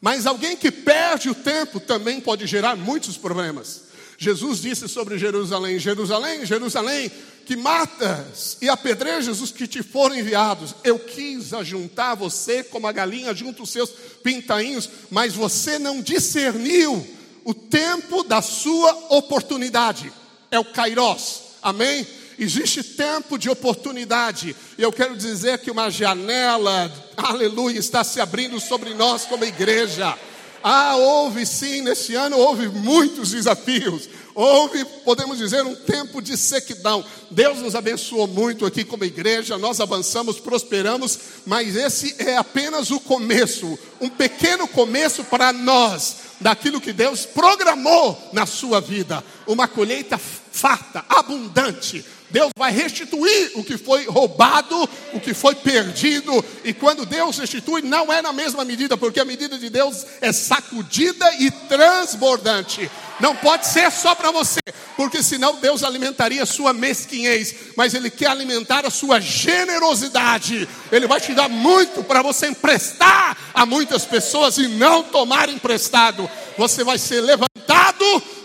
Mas 0.00 0.26
alguém 0.26 0.56
que 0.56 0.70
perde 0.70 1.28
o 1.28 1.34
tempo 1.34 1.80
também 1.80 2.20
pode 2.20 2.46
gerar 2.46 2.76
muitos 2.76 3.16
problemas. 3.16 3.88
Jesus 4.16 4.60
disse 4.60 4.88
sobre 4.88 5.18
Jerusalém: 5.18 5.78
Jerusalém, 5.78 6.44
Jerusalém, 6.44 7.10
que 7.46 7.56
matas 7.56 8.58
e 8.60 8.68
apedrejas 8.68 9.40
os 9.40 9.50
que 9.50 9.66
te 9.66 9.82
foram 9.82 10.16
enviados. 10.16 10.74
Eu 10.84 10.98
quis 10.98 11.52
ajuntar 11.52 12.16
você 12.16 12.62
como 12.62 12.86
a 12.86 12.92
galinha 12.92 13.34
junto 13.34 13.62
os 13.62 13.70
seus 13.70 13.90
pintainhos, 14.22 14.90
mas 15.10 15.34
você 15.34 15.78
não 15.78 16.02
discerniu 16.02 17.06
o 17.44 17.54
tempo 17.54 18.22
da 18.24 18.42
sua 18.42 18.92
oportunidade. 19.10 20.12
É 20.50 20.58
o 20.58 20.64
Kairos. 20.64 21.42
Amém? 21.62 22.06
Existe 22.38 22.84
tempo 22.84 23.36
de 23.36 23.50
oportunidade. 23.50 24.54
E 24.78 24.82
eu 24.82 24.92
quero 24.92 25.16
dizer 25.16 25.58
que 25.58 25.70
uma 25.70 25.90
janela, 25.90 26.92
aleluia, 27.16 27.78
está 27.78 28.04
se 28.04 28.20
abrindo 28.20 28.60
sobre 28.60 28.94
nós 28.94 29.24
como 29.24 29.44
igreja. 29.44 30.16
Ah, 30.62 30.96
houve 30.96 31.46
sim, 31.46 31.82
nesse 31.82 32.14
ano 32.14 32.36
houve 32.36 32.68
muitos 32.68 33.30
desafios. 33.30 34.08
Houve, 34.34 34.84
podemos 35.04 35.38
dizer, 35.38 35.64
um 35.64 35.74
tempo 35.74 36.22
de 36.22 36.36
sequidão. 36.36 37.04
Deus 37.28 37.58
nos 37.58 37.74
abençoou 37.74 38.28
muito 38.28 38.64
aqui 38.64 38.84
como 38.84 39.04
igreja, 39.04 39.58
nós 39.58 39.80
avançamos, 39.80 40.38
prosperamos, 40.38 41.18
mas 41.44 41.74
esse 41.74 42.14
é 42.18 42.36
apenas 42.36 42.92
o 42.92 43.00
começo, 43.00 43.76
um 44.00 44.08
pequeno 44.08 44.68
começo 44.68 45.24
para 45.24 45.52
nós, 45.52 46.16
daquilo 46.40 46.80
que 46.80 46.92
Deus 46.92 47.26
programou 47.26 48.30
na 48.32 48.46
sua 48.46 48.80
vida. 48.80 49.24
Uma 49.44 49.66
colheita 49.66 50.18
farta, 50.18 51.04
abundante, 51.08 52.04
Deus 52.30 52.50
vai 52.56 52.70
restituir 52.70 53.52
o 53.54 53.64
que 53.64 53.78
foi 53.78 54.06
roubado, 54.06 54.88
o 55.14 55.20
que 55.20 55.32
foi 55.32 55.54
perdido. 55.54 56.44
E 56.64 56.74
quando 56.74 57.06
Deus 57.06 57.38
restitui, 57.38 57.82
não 57.82 58.12
é 58.12 58.20
na 58.20 58.32
mesma 58.32 58.64
medida, 58.64 58.96
porque 58.96 59.20
a 59.20 59.24
medida 59.24 59.58
de 59.58 59.70
Deus 59.70 60.04
é 60.20 60.32
sacudida 60.32 61.26
e 61.38 61.50
transbordante. 61.50 62.90
Não 63.20 63.34
pode 63.34 63.66
ser 63.66 63.90
só 63.90 64.14
para 64.14 64.30
você, 64.30 64.60
porque 64.96 65.22
senão 65.22 65.56
Deus 65.56 65.82
alimentaria 65.82 66.42
a 66.42 66.46
sua 66.46 66.72
mesquinhez, 66.72 67.54
mas 67.76 67.94
Ele 67.94 68.10
quer 68.10 68.28
alimentar 68.28 68.86
a 68.86 68.90
sua 68.90 69.20
generosidade. 69.20 70.68
Ele 70.92 71.06
vai 71.06 71.20
te 71.20 71.34
dar 71.34 71.48
muito 71.48 72.04
para 72.04 72.22
você 72.22 72.46
emprestar 72.46 73.36
a 73.52 73.66
muitas 73.66 74.04
pessoas 74.04 74.56
e 74.58 74.68
não 74.68 75.02
tomar 75.02 75.48
emprestado. 75.48 76.30
Você 76.56 76.84
vai 76.84 76.98
ser 76.98 77.20
levantado 77.20 77.47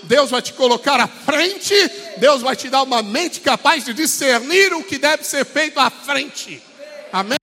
Deus 0.04 0.30
vai 0.30 0.42
te 0.42 0.54
colocar 0.54 1.00
à 1.00 1.08
frente, 1.08 1.74
Deus 2.18 2.42
vai 2.42 2.56
te 2.56 2.70
dar 2.70 2.84
uma 2.84 3.02
mente 3.02 3.40
capaz 3.40 3.86
de 3.86 3.94
discernir 3.94 4.74
o 4.74 4.84
que 4.84 4.98
deve 4.98 5.24
ser 5.24 5.46
feito 5.46 5.80
à 5.80 5.90
frente. 5.90 6.62
Amém? 7.12 7.38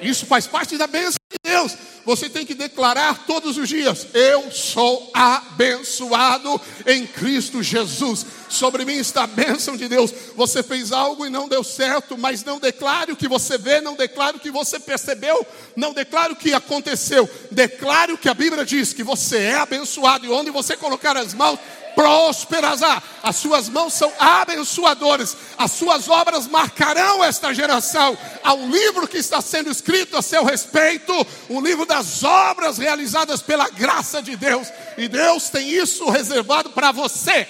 Isso 0.00 0.26
faz 0.26 0.46
parte 0.46 0.76
da 0.76 0.86
bênção 0.86 1.18
de 1.30 1.38
Deus. 1.42 1.72
Você 2.04 2.30
tem 2.30 2.46
que 2.46 2.54
declarar 2.54 3.26
todos 3.26 3.56
os 3.56 3.68
dias: 3.68 4.06
Eu 4.14 4.50
sou 4.52 5.10
abençoado 5.12 6.60
em 6.86 7.04
Cristo 7.04 7.62
Jesus. 7.62 8.24
Sobre 8.48 8.84
mim 8.84 8.94
está 8.94 9.24
a 9.24 9.26
bênção 9.26 9.76
de 9.76 9.88
Deus. 9.88 10.12
Você 10.36 10.62
fez 10.62 10.92
algo 10.92 11.26
e 11.26 11.30
não 11.30 11.48
deu 11.48 11.64
certo, 11.64 12.16
mas 12.16 12.44
não 12.44 12.60
declare 12.60 13.10
o 13.10 13.16
que 13.16 13.26
você 13.26 13.58
vê, 13.58 13.80
não 13.80 13.96
declare 13.96 14.36
o 14.36 14.40
que 14.40 14.52
você 14.52 14.78
percebeu, 14.78 15.44
não 15.74 15.92
declare 15.92 16.32
o 16.32 16.36
que 16.36 16.54
aconteceu. 16.54 17.28
Declare 17.50 18.12
o 18.12 18.18
que 18.18 18.28
a 18.28 18.34
Bíblia 18.34 18.64
diz: 18.64 18.92
que 18.92 19.02
você 19.02 19.38
é 19.38 19.54
abençoado 19.56 20.26
e 20.26 20.30
onde 20.30 20.50
você 20.50 20.76
colocar 20.76 21.16
as 21.16 21.34
mãos, 21.34 21.58
prosperará. 21.96 23.02
As 23.22 23.36
suas 23.36 23.70
mãos 23.70 23.94
são 23.94 24.12
abençoadoras. 24.18 25.34
As 25.56 25.72
suas 25.72 26.08
obras 26.08 26.46
marcarão 26.46 27.24
esta 27.24 27.54
geração. 27.54 28.16
Há 28.44 28.52
um 28.52 28.70
livro 28.70 29.08
que 29.08 29.16
está 29.16 29.40
sendo 29.40 29.70
escrito 29.70 30.16
a 30.16 30.22
seu 30.22 30.44
respeito, 30.44 31.12
o 31.48 31.60
livro 31.60 31.86
das 31.86 32.22
obras 32.22 32.76
realizadas 32.76 33.40
pela 33.40 33.70
graça 33.70 34.22
de 34.22 34.36
Deus. 34.36 34.68
E 34.98 35.08
Deus 35.08 35.48
tem 35.48 35.70
isso 35.70 36.08
reservado 36.10 36.70
para 36.70 36.92
você. 36.92 37.48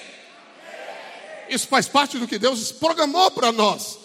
Isso 1.49 1.67
faz 1.67 1.87
parte 1.87 2.17
do 2.17 2.27
que 2.27 2.39
Deus 2.39 2.71
programou 2.71 3.29
para 3.31 3.51
nós. 3.51 3.99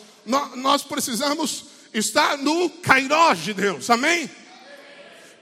Nós 0.57 0.83
precisamos 0.83 1.65
estar 1.95 2.37
no 2.37 2.69
Cairós 2.69 3.39
de 3.39 3.55
Deus. 3.55 3.89
Amém? 3.91 4.29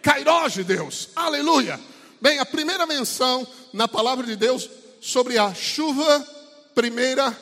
Cairós 0.03 0.53
de 0.53 0.65
Deus. 0.65 1.09
Aleluia. 1.17 1.81
Bem, 2.21 2.39
a 2.39 2.45
primeira 2.45 2.87
menção 2.87 3.47
na 3.73 3.89
palavra 3.89 4.27
de 4.27 4.37
Deus 4.37 4.69
sobre 5.01 5.39
a 5.39 5.55
chuva 5.55 6.27
primeira, 6.75 7.37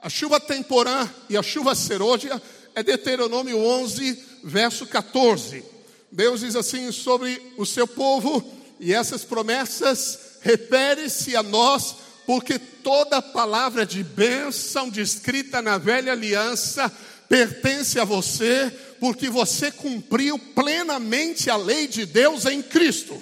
a 0.00 0.08
chuva 0.08 0.40
temporã 0.40 1.08
e 1.28 1.36
a 1.36 1.42
chuva 1.42 1.74
serôdia, 1.74 2.40
é 2.74 2.82
Deuteronômio 2.82 3.58
11, 3.58 4.24
verso 4.44 4.86
14. 4.86 5.64
Deus 6.10 6.40
diz 6.40 6.56
assim 6.56 6.90
sobre 6.92 7.40
o 7.56 7.66
seu 7.66 7.86
povo, 7.86 8.44
e 8.78 8.94
essas 8.94 9.24
promessas 9.24 10.38
refere-se 10.40 11.36
a 11.36 11.42
nós, 11.42 11.96
porque 12.26 12.58
toda 12.58 13.20
palavra 13.20 13.84
de 13.84 14.02
bênção 14.02 14.88
descrita 14.88 15.60
na 15.60 15.78
velha 15.78 16.12
aliança 16.12 16.90
pertence 17.28 18.00
a 18.00 18.04
você, 18.04 18.72
porque 18.98 19.30
você 19.30 19.70
cumpriu 19.70 20.36
plenamente 20.36 21.48
a 21.48 21.56
lei 21.56 21.86
de 21.86 22.04
Deus 22.04 22.44
em 22.44 22.60
Cristo. 22.60 23.16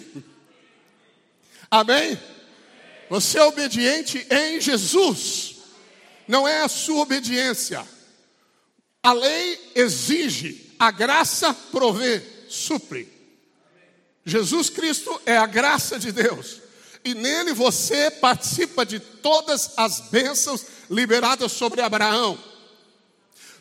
Amém? 1.71 2.19
Você 3.09 3.39
é 3.39 3.45
obediente 3.45 4.27
em 4.31 4.61
Jesus, 4.61 5.57
não 6.27 6.47
é 6.47 6.63
a 6.63 6.69
sua 6.69 7.03
obediência. 7.03 7.87
A 9.03 9.13
lei 9.13 9.73
exige, 9.75 10.75
a 10.79 10.91
graça 10.91 11.55
provê, 11.73 12.23
supre. 12.49 13.09
Jesus 14.25 14.69
Cristo 14.69 15.21
é 15.25 15.37
a 15.37 15.47
graça 15.47 15.99
de 15.99 16.13
Deus, 16.13 16.61
e 17.03 17.15
nele 17.15 17.55
você 17.55 18.11
participa 18.11 18.85
de 18.85 19.01
todas 19.01 19.71
as 19.77 20.01
bênçãos 20.11 20.67
liberadas 20.91 21.53
sobre 21.53 21.81
Abraão. 21.81 22.39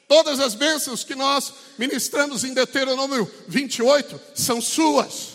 Todas 0.08 0.40
as 0.40 0.56
bênçãos 0.56 1.04
que 1.04 1.16
nós 1.16 1.54
ministramos 1.78 2.44
em 2.44 2.54
Deuteronômio 2.54 3.30
28 3.48 4.20
são 4.34 4.62
suas. 4.62 5.34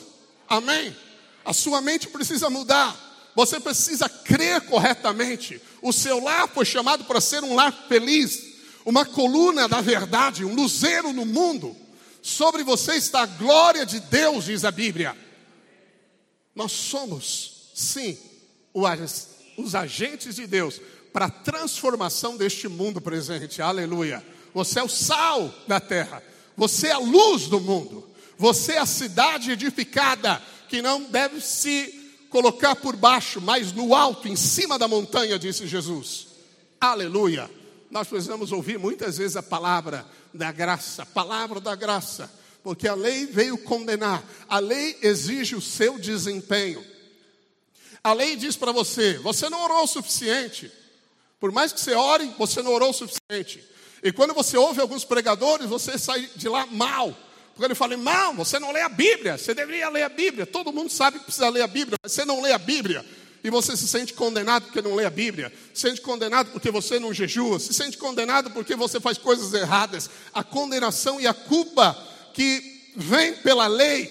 Amém? 0.48 0.96
A 1.44 1.52
sua 1.52 1.80
mente 1.80 2.08
precisa 2.08 2.48
mudar. 2.48 3.11
Você 3.34 3.58
precisa 3.58 4.08
crer 4.08 4.60
corretamente. 4.62 5.60
O 5.80 5.92
seu 5.92 6.22
lar 6.22 6.48
foi 6.48 6.64
chamado 6.64 7.04
para 7.04 7.20
ser 7.20 7.42
um 7.42 7.54
lar 7.54 7.72
feliz, 7.88 8.54
uma 8.84 9.04
coluna 9.04 9.68
da 9.68 9.80
verdade, 9.80 10.44
um 10.44 10.54
luzeiro 10.54 11.12
no 11.12 11.24
mundo. 11.24 11.74
Sobre 12.20 12.62
você 12.62 12.94
está 12.94 13.22
a 13.22 13.26
glória 13.26 13.86
de 13.86 14.00
Deus, 14.00 14.44
diz 14.44 14.64
a 14.64 14.70
Bíblia. 14.70 15.16
Nós 16.54 16.72
somos, 16.72 17.72
sim, 17.74 18.18
os 19.56 19.74
agentes 19.74 20.36
de 20.36 20.46
Deus 20.46 20.80
para 21.12 21.26
a 21.26 21.30
transformação 21.30 22.36
deste 22.36 22.68
mundo 22.68 23.00
presente. 23.00 23.60
Aleluia. 23.60 24.24
Você 24.54 24.78
é 24.78 24.82
o 24.82 24.88
sal 24.88 25.52
da 25.66 25.80
terra. 25.80 26.22
Você 26.56 26.88
é 26.88 26.92
a 26.92 26.98
luz 26.98 27.46
do 27.48 27.60
mundo. 27.60 28.08
Você 28.38 28.72
é 28.72 28.78
a 28.78 28.86
cidade 28.86 29.50
edificada 29.50 30.42
que 30.68 30.82
não 30.82 31.04
deve 31.04 31.40
se 31.40 32.01
colocar 32.32 32.74
por 32.74 32.96
baixo, 32.96 33.42
mas 33.42 33.72
no 33.72 33.94
alto, 33.94 34.26
em 34.26 34.34
cima 34.34 34.78
da 34.78 34.88
montanha, 34.88 35.38
disse 35.38 35.66
Jesus. 35.66 36.28
Aleluia. 36.80 37.48
Nós 37.90 38.08
precisamos 38.08 38.50
ouvir 38.50 38.78
muitas 38.78 39.18
vezes 39.18 39.36
a 39.36 39.42
palavra 39.42 40.06
da 40.32 40.50
graça, 40.50 41.04
palavra 41.04 41.60
da 41.60 41.74
graça, 41.76 42.32
porque 42.64 42.88
a 42.88 42.94
lei 42.94 43.26
veio 43.26 43.58
condenar, 43.58 44.24
a 44.48 44.58
lei 44.58 44.98
exige 45.02 45.54
o 45.54 45.60
seu 45.60 45.98
desempenho. 45.98 46.82
A 48.02 48.14
lei 48.14 48.34
diz 48.34 48.56
para 48.56 48.72
você: 48.72 49.18
você 49.18 49.50
não 49.50 49.62
orou 49.62 49.84
o 49.84 49.86
suficiente. 49.86 50.72
Por 51.38 51.52
mais 51.52 51.70
que 51.70 51.80
você 51.80 51.94
ore, 51.94 52.32
você 52.38 52.62
não 52.62 52.72
orou 52.72 52.90
o 52.90 52.94
suficiente. 52.94 53.62
E 54.02 54.10
quando 54.10 54.32
você 54.32 54.56
ouve 54.56 54.80
alguns 54.80 55.04
pregadores, 55.04 55.68
você 55.68 55.98
sai 55.98 56.30
de 56.34 56.48
lá 56.48 56.64
mal 56.66 57.14
porque 57.54 57.66
ele 57.66 57.74
fala, 57.74 57.92
irmão, 57.92 58.34
você 58.34 58.58
não 58.58 58.72
lê 58.72 58.80
a 58.80 58.88
Bíblia, 58.88 59.36
você 59.36 59.54
deveria 59.54 59.88
ler 59.88 60.04
a 60.04 60.08
Bíblia. 60.08 60.46
Todo 60.46 60.72
mundo 60.72 60.90
sabe 60.90 61.18
que 61.18 61.24
precisa 61.24 61.48
ler 61.50 61.62
a 61.62 61.66
Bíblia, 61.66 61.98
mas 62.02 62.12
você 62.12 62.24
não 62.24 62.40
lê 62.40 62.52
a 62.52 62.58
Bíblia. 62.58 63.04
E 63.44 63.50
você 63.50 63.76
se 63.76 63.88
sente 63.88 64.14
condenado 64.14 64.64
porque 64.66 64.80
não 64.80 64.94
lê 64.94 65.04
a 65.04 65.10
Bíblia, 65.10 65.52
se 65.74 65.82
sente 65.82 66.00
condenado 66.00 66.50
porque 66.52 66.70
você 66.70 67.00
não 67.00 67.12
jejua, 67.12 67.58
se 67.58 67.74
sente 67.74 67.98
condenado 67.98 68.50
porque 68.52 68.76
você 68.76 69.00
faz 69.00 69.18
coisas 69.18 69.52
erradas. 69.52 70.08
A 70.32 70.44
condenação 70.44 71.20
e 71.20 71.26
a 71.26 71.34
culpa 71.34 71.96
que 72.32 72.92
vem 72.96 73.34
pela 73.34 73.66
lei, 73.66 74.10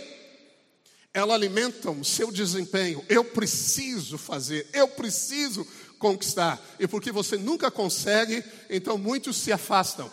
ela 1.13 1.33
alimentam 1.33 1.99
o 1.99 2.05
seu 2.05 2.31
desempenho. 2.31 3.03
Eu 3.07 3.23
preciso 3.23 4.17
fazer, 4.17 4.67
eu 4.73 4.87
preciso 4.87 5.65
conquistar. 5.97 6.61
E 6.77 6.87
porque 6.87 7.11
você 7.11 7.37
nunca 7.37 7.71
consegue, 7.71 8.43
então 8.69 8.97
muitos 8.97 9.37
se 9.37 9.51
afastam. 9.51 10.11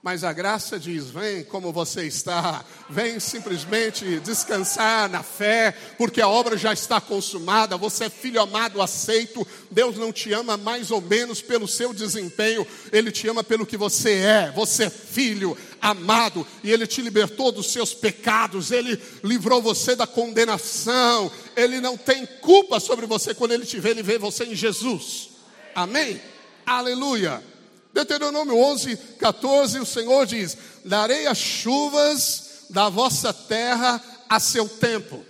Mas 0.00 0.22
a 0.22 0.32
graça 0.32 0.78
diz: 0.78 1.10
vem 1.10 1.42
como 1.42 1.72
você 1.72 2.06
está, 2.06 2.64
vem 2.88 3.18
simplesmente 3.18 4.20
descansar 4.20 5.10
na 5.10 5.24
fé, 5.24 5.76
porque 5.96 6.20
a 6.20 6.28
obra 6.28 6.56
já 6.56 6.72
está 6.72 7.00
consumada. 7.00 7.76
Você 7.76 8.04
é 8.04 8.10
filho 8.10 8.40
amado, 8.40 8.80
aceito. 8.80 9.46
Deus 9.70 9.96
não 9.96 10.12
te 10.12 10.32
ama 10.32 10.56
mais 10.56 10.92
ou 10.92 11.00
menos 11.00 11.42
pelo 11.42 11.66
seu 11.66 11.92
desempenho, 11.92 12.64
Ele 12.92 13.10
te 13.10 13.26
ama 13.26 13.42
pelo 13.42 13.66
que 13.66 13.76
você 13.76 14.12
é. 14.12 14.52
Você 14.54 14.84
é 14.84 14.90
filho 14.90 15.56
amado 15.80 16.46
e 16.62 16.70
Ele 16.70 16.86
te 16.86 17.02
libertou 17.02 17.50
dos 17.50 17.72
seus 17.72 17.92
pecados, 17.92 18.70
Ele 18.70 19.00
livrou 19.24 19.60
você 19.60 19.96
da 19.96 20.06
condenação. 20.06 21.28
Ele 21.56 21.80
não 21.80 21.96
tem 21.96 22.24
culpa 22.40 22.78
sobre 22.78 23.04
você 23.04 23.34
quando 23.34 23.50
Ele 23.50 23.66
te 23.66 23.80
vê, 23.80 23.90
Ele 23.90 24.02
vê 24.04 24.16
você 24.16 24.44
em 24.44 24.54
Jesus. 24.54 25.30
Amém? 25.74 26.22
Aleluia. 26.64 27.57
Deuteronômio 27.92 28.56
11, 28.56 28.96
14, 29.18 29.78
o 29.80 29.86
Senhor 29.86 30.26
diz: 30.26 30.56
Darei 30.84 31.26
as 31.26 31.38
chuvas 31.38 32.66
da 32.70 32.88
vossa 32.88 33.32
terra 33.32 34.02
a 34.28 34.38
seu 34.38 34.68
tempo. 34.68 35.24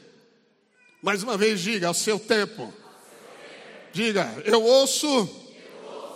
Mais 1.01 1.23
uma 1.23 1.37
vez, 1.37 1.61
diga, 1.61 1.89
ao 1.89 1.95
seu 1.95 2.19
tempo. 2.19 2.73
Diga, 3.93 4.43
eu 4.45 4.63
ouço 4.63 5.29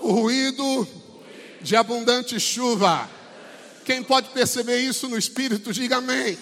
o 0.00 0.12
ruído 0.12 0.86
de 1.60 1.76
abundante 1.76 2.38
chuva. 2.40 3.08
Quem 3.84 4.02
pode 4.02 4.28
perceber 4.30 4.78
isso 4.78 5.08
no 5.08 5.16
espírito, 5.16 5.72
diga 5.72 5.96
amém. 5.96 6.36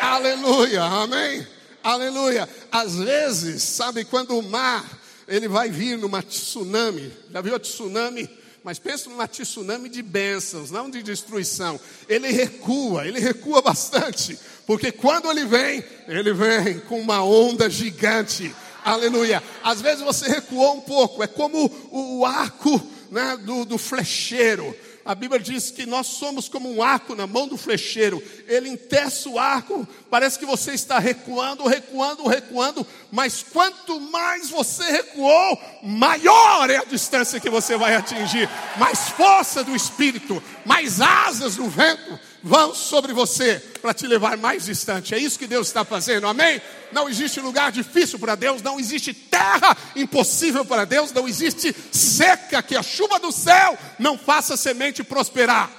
Aleluia, 0.00 0.82
amém. 0.82 1.46
Aleluia. 1.82 2.48
Às 2.70 2.96
vezes, 2.96 3.62
sabe, 3.62 4.04
quando 4.04 4.38
o 4.38 4.42
mar 4.42 4.84
ele 5.26 5.48
vai 5.48 5.70
vir 5.70 5.96
numa 5.98 6.22
tsunami, 6.22 7.12
já 7.30 7.40
viu 7.40 7.54
a 7.54 7.60
tsunami? 7.60 8.28
Mas 8.62 8.78
pensa 8.78 9.08
numa 9.08 9.26
tsunami 9.26 9.88
de 9.88 10.02
bênçãos, 10.02 10.70
não 10.70 10.90
de 10.90 11.02
destruição. 11.02 11.80
Ele 12.08 12.28
recua, 12.30 13.06
ele 13.06 13.18
recua 13.18 13.62
bastante, 13.62 14.38
porque 14.66 14.92
quando 14.92 15.30
ele 15.30 15.46
vem, 15.46 15.82
ele 16.06 16.32
vem 16.32 16.80
com 16.80 17.00
uma 17.00 17.24
onda 17.24 17.70
gigante. 17.70 18.54
Aleluia. 18.84 19.42
Às 19.62 19.80
vezes 19.80 20.02
você 20.02 20.28
recuou 20.28 20.76
um 20.76 20.80
pouco, 20.80 21.22
é 21.22 21.26
como 21.26 21.70
o 21.90 22.24
arco 22.26 22.80
né, 23.10 23.38
do, 23.42 23.64
do 23.64 23.78
flecheiro. 23.78 24.76
A 25.04 25.14
Bíblia 25.14 25.40
diz 25.40 25.70
que 25.70 25.86
nós 25.86 26.06
somos 26.06 26.48
como 26.48 26.70
um 26.70 26.82
arco 26.82 27.14
na 27.14 27.26
mão 27.26 27.48
do 27.48 27.56
flecheiro. 27.56 28.22
Ele 28.46 28.68
entessa 28.68 29.28
o 29.28 29.38
arco, 29.38 29.88
parece 30.10 30.38
que 30.38 30.44
você 30.44 30.72
está 30.72 30.98
recuando, 30.98 31.66
recuando, 31.66 32.28
recuando, 32.28 32.86
mas 33.10 33.42
quanto 33.42 33.98
mais 33.98 34.50
você 34.50 34.84
recuou, 34.90 35.58
maior 35.82 36.68
é 36.68 36.76
a 36.76 36.84
distância 36.84 37.40
que 37.40 37.48
você 37.48 37.76
vai 37.76 37.94
atingir. 37.94 38.48
Mais 38.76 39.08
força 39.10 39.64
do 39.64 39.74
espírito, 39.74 40.42
mais 40.64 41.00
asas 41.00 41.56
do 41.56 41.68
vento 41.68 42.29
vão 42.42 42.74
sobre 42.74 43.12
você 43.12 43.58
para 43.80 43.94
te 43.94 44.06
levar 44.06 44.36
mais 44.36 44.64
distante. 44.64 45.14
É 45.14 45.18
isso 45.18 45.38
que 45.38 45.46
Deus 45.46 45.66
está 45.66 45.84
fazendo, 45.84 46.26
amém? 46.26 46.60
Não 46.92 47.08
existe 47.08 47.40
lugar 47.40 47.70
difícil 47.70 48.18
para 48.18 48.34
Deus, 48.34 48.62
não 48.62 48.78
existe 48.78 49.12
terra 49.12 49.76
impossível 49.94 50.64
para 50.64 50.84
Deus, 50.84 51.12
não 51.12 51.28
existe 51.28 51.74
seca 51.92 52.62
que 52.62 52.76
a 52.76 52.82
chuva 52.82 53.18
do 53.18 53.30
céu 53.30 53.78
não 53.98 54.18
faça 54.18 54.56
semente 54.56 55.02
prosperar. 55.02 55.70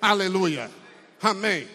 Aleluia, 0.00 0.70
amém. 1.20 1.68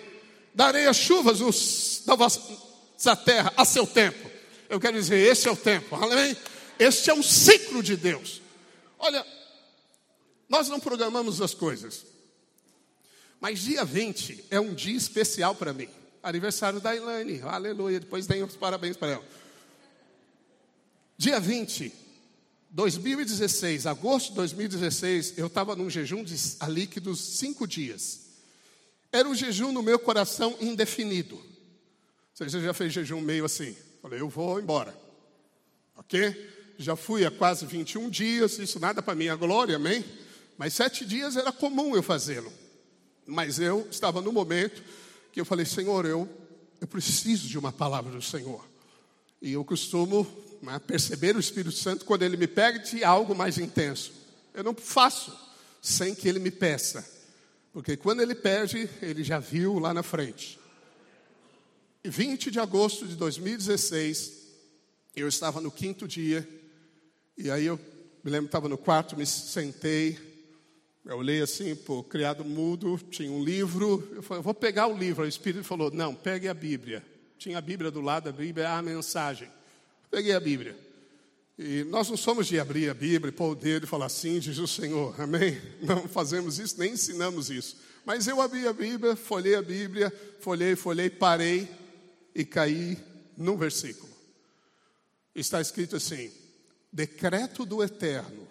Darei 0.53 0.87
as 0.87 0.97
chuvas 0.97 1.39
nos, 1.39 2.03
da 2.05 2.15
vossa 2.15 3.15
terra 3.25 3.53
a 3.55 3.65
seu 3.65 3.87
tempo. 3.87 4.29
Eu 4.69 4.79
quero 4.79 4.97
dizer, 4.97 5.17
esse 5.17 5.47
é 5.47 5.51
o 5.51 5.55
tempo, 5.55 5.95
amém? 5.95 6.35
Este 6.79 7.09
é 7.09 7.13
um 7.13 7.23
ciclo 7.23 7.83
de 7.83 7.95
Deus. 7.95 8.41
Olha, 8.97 9.25
nós 10.47 10.67
não 10.67 10.79
programamos 10.79 11.41
as 11.41 11.53
coisas. 11.53 12.05
Mas 13.41 13.59
dia 13.59 13.83
20 13.83 14.45
é 14.51 14.59
um 14.59 14.71
dia 14.71 14.95
especial 14.95 15.55
para 15.55 15.73
mim. 15.73 15.89
Aniversário 16.21 16.79
da 16.79 16.95
Ilane, 16.95 17.41
aleluia. 17.41 17.99
Depois 17.99 18.27
dei 18.27 18.43
os 18.43 18.55
parabéns 18.55 18.95
para 18.95 19.13
ela. 19.13 19.25
Dia 21.17 21.39
20, 21.39 21.91
2016, 22.69 23.87
agosto 23.87 24.29
de 24.29 24.35
2016, 24.35 25.39
eu 25.39 25.47
estava 25.47 25.75
num 25.75 25.89
jejum 25.89 26.23
de 26.23 26.35
a 26.59 26.67
líquidos 26.67 27.19
cinco 27.19 27.67
dias. 27.67 28.27
Era 29.11 29.27
um 29.27 29.33
jejum 29.33 29.71
no 29.71 29.81
meu 29.81 29.97
coração 29.97 30.55
indefinido. 30.61 31.43
Você 32.35 32.61
já 32.61 32.73
fez 32.75 32.93
jejum 32.93 33.21
meio 33.21 33.45
assim? 33.45 33.75
Falei, 34.03 34.21
eu 34.21 34.29
vou 34.29 34.59
embora. 34.59 34.95
Ok? 35.95 36.49
Já 36.77 36.95
fui 36.95 37.25
há 37.25 37.31
quase 37.31 37.65
21 37.65 38.07
dias, 38.09 38.59
isso 38.59 38.79
nada 38.79 39.01
para 39.01 39.15
minha 39.15 39.35
glória, 39.35 39.75
amém? 39.75 40.05
Mas 40.57 40.73
sete 40.73 41.05
dias 41.05 41.35
era 41.35 41.51
comum 41.51 41.95
eu 41.95 42.03
fazê-lo. 42.03 42.60
Mas 43.31 43.59
eu 43.59 43.87
estava 43.89 44.19
no 44.19 44.29
momento 44.33 44.83
que 45.31 45.39
eu 45.39 45.45
falei, 45.45 45.65
Senhor, 45.65 46.05
eu, 46.05 46.27
eu 46.81 46.87
preciso 46.87 47.47
de 47.47 47.57
uma 47.57 47.71
palavra 47.71 48.11
do 48.11 48.21
Senhor. 48.21 48.67
E 49.41 49.53
eu 49.53 49.63
costumo 49.63 50.27
né, 50.61 50.77
perceber 50.79 51.37
o 51.37 51.39
Espírito 51.39 51.71
Santo 51.71 52.03
quando 52.03 52.23
ele 52.23 52.35
me 52.35 52.45
pega 52.45 52.79
de 52.79 53.05
algo 53.05 53.33
mais 53.33 53.57
intenso. 53.57 54.11
Eu 54.53 54.65
não 54.65 54.75
faço 54.75 55.33
sem 55.81 56.13
que 56.13 56.27
ele 56.27 56.39
me 56.39 56.51
peça. 56.51 57.09
Porque 57.71 57.95
quando 57.95 58.21
ele 58.21 58.35
pede, 58.35 58.89
ele 59.01 59.23
já 59.23 59.39
viu 59.39 59.79
lá 59.79 59.93
na 59.93 60.03
frente. 60.03 60.59
20 62.03 62.51
de 62.51 62.59
agosto 62.59 63.07
de 63.07 63.15
2016, 63.15 64.33
eu 65.15 65.29
estava 65.29 65.61
no 65.61 65.71
quinto 65.71 66.05
dia, 66.05 66.45
e 67.37 67.49
aí 67.49 67.65
eu 67.65 67.79
me 68.25 68.29
lembro 68.29 68.47
estava 68.47 68.67
no 68.67 68.77
quarto, 68.77 69.15
me 69.15 69.25
sentei, 69.25 70.30
eu 71.03 71.17
olhei 71.17 71.41
assim 71.41 71.75
para 71.75 72.03
criado 72.03 72.45
mudo, 72.45 72.99
tinha 73.09 73.31
um 73.31 73.43
livro. 73.43 74.07
Eu 74.13 74.21
falei, 74.21 74.43
vou 74.43 74.53
pegar 74.53 74.87
o 74.87 74.97
livro. 74.97 75.23
O 75.23 75.27
Espírito 75.27 75.63
falou, 75.63 75.89
não, 75.91 76.13
pegue 76.13 76.47
a 76.47 76.53
Bíblia. 76.53 77.03
Tinha 77.37 77.57
a 77.57 77.61
Bíblia 77.61 77.89
do 77.89 78.01
lado, 78.01 78.29
a 78.29 78.31
Bíblia 78.31 78.65
é 78.65 78.67
a 78.67 78.81
mensagem. 78.81 79.49
Peguei 80.11 80.33
a 80.33 80.39
Bíblia. 80.39 80.77
E 81.57 81.83
nós 81.85 82.09
não 82.09 82.17
somos 82.17 82.47
de 82.47 82.59
abrir 82.59 82.89
a 82.89 82.93
Bíblia, 82.93 83.31
pôr 83.31 83.51
o 83.51 83.55
dedo 83.55 83.83
e 83.83 83.87
falar 83.87 84.05
assim, 84.07 84.39
diz 84.39 84.57
o 84.57 84.67
Senhor, 84.67 85.19
amém? 85.19 85.61
Não 85.81 86.07
fazemos 86.07 86.57
isso, 86.57 86.79
nem 86.79 86.93
ensinamos 86.93 87.51
isso. 87.51 87.77
Mas 88.03 88.25
eu 88.25 88.41
abri 88.41 88.67
a 88.67 88.73
Bíblia, 88.73 89.15
folhei 89.15 89.53
a 89.53 89.61
Bíblia, 89.61 90.11
folhei, 90.39 90.75
folhei, 90.75 91.09
parei 91.09 91.69
e 92.33 92.43
caí 92.43 92.97
num 93.37 93.57
versículo. 93.57 94.11
Está 95.35 95.61
escrito 95.61 95.95
assim: 95.95 96.31
Decreto 96.91 97.63
do 97.63 97.83
Eterno, 97.83 98.47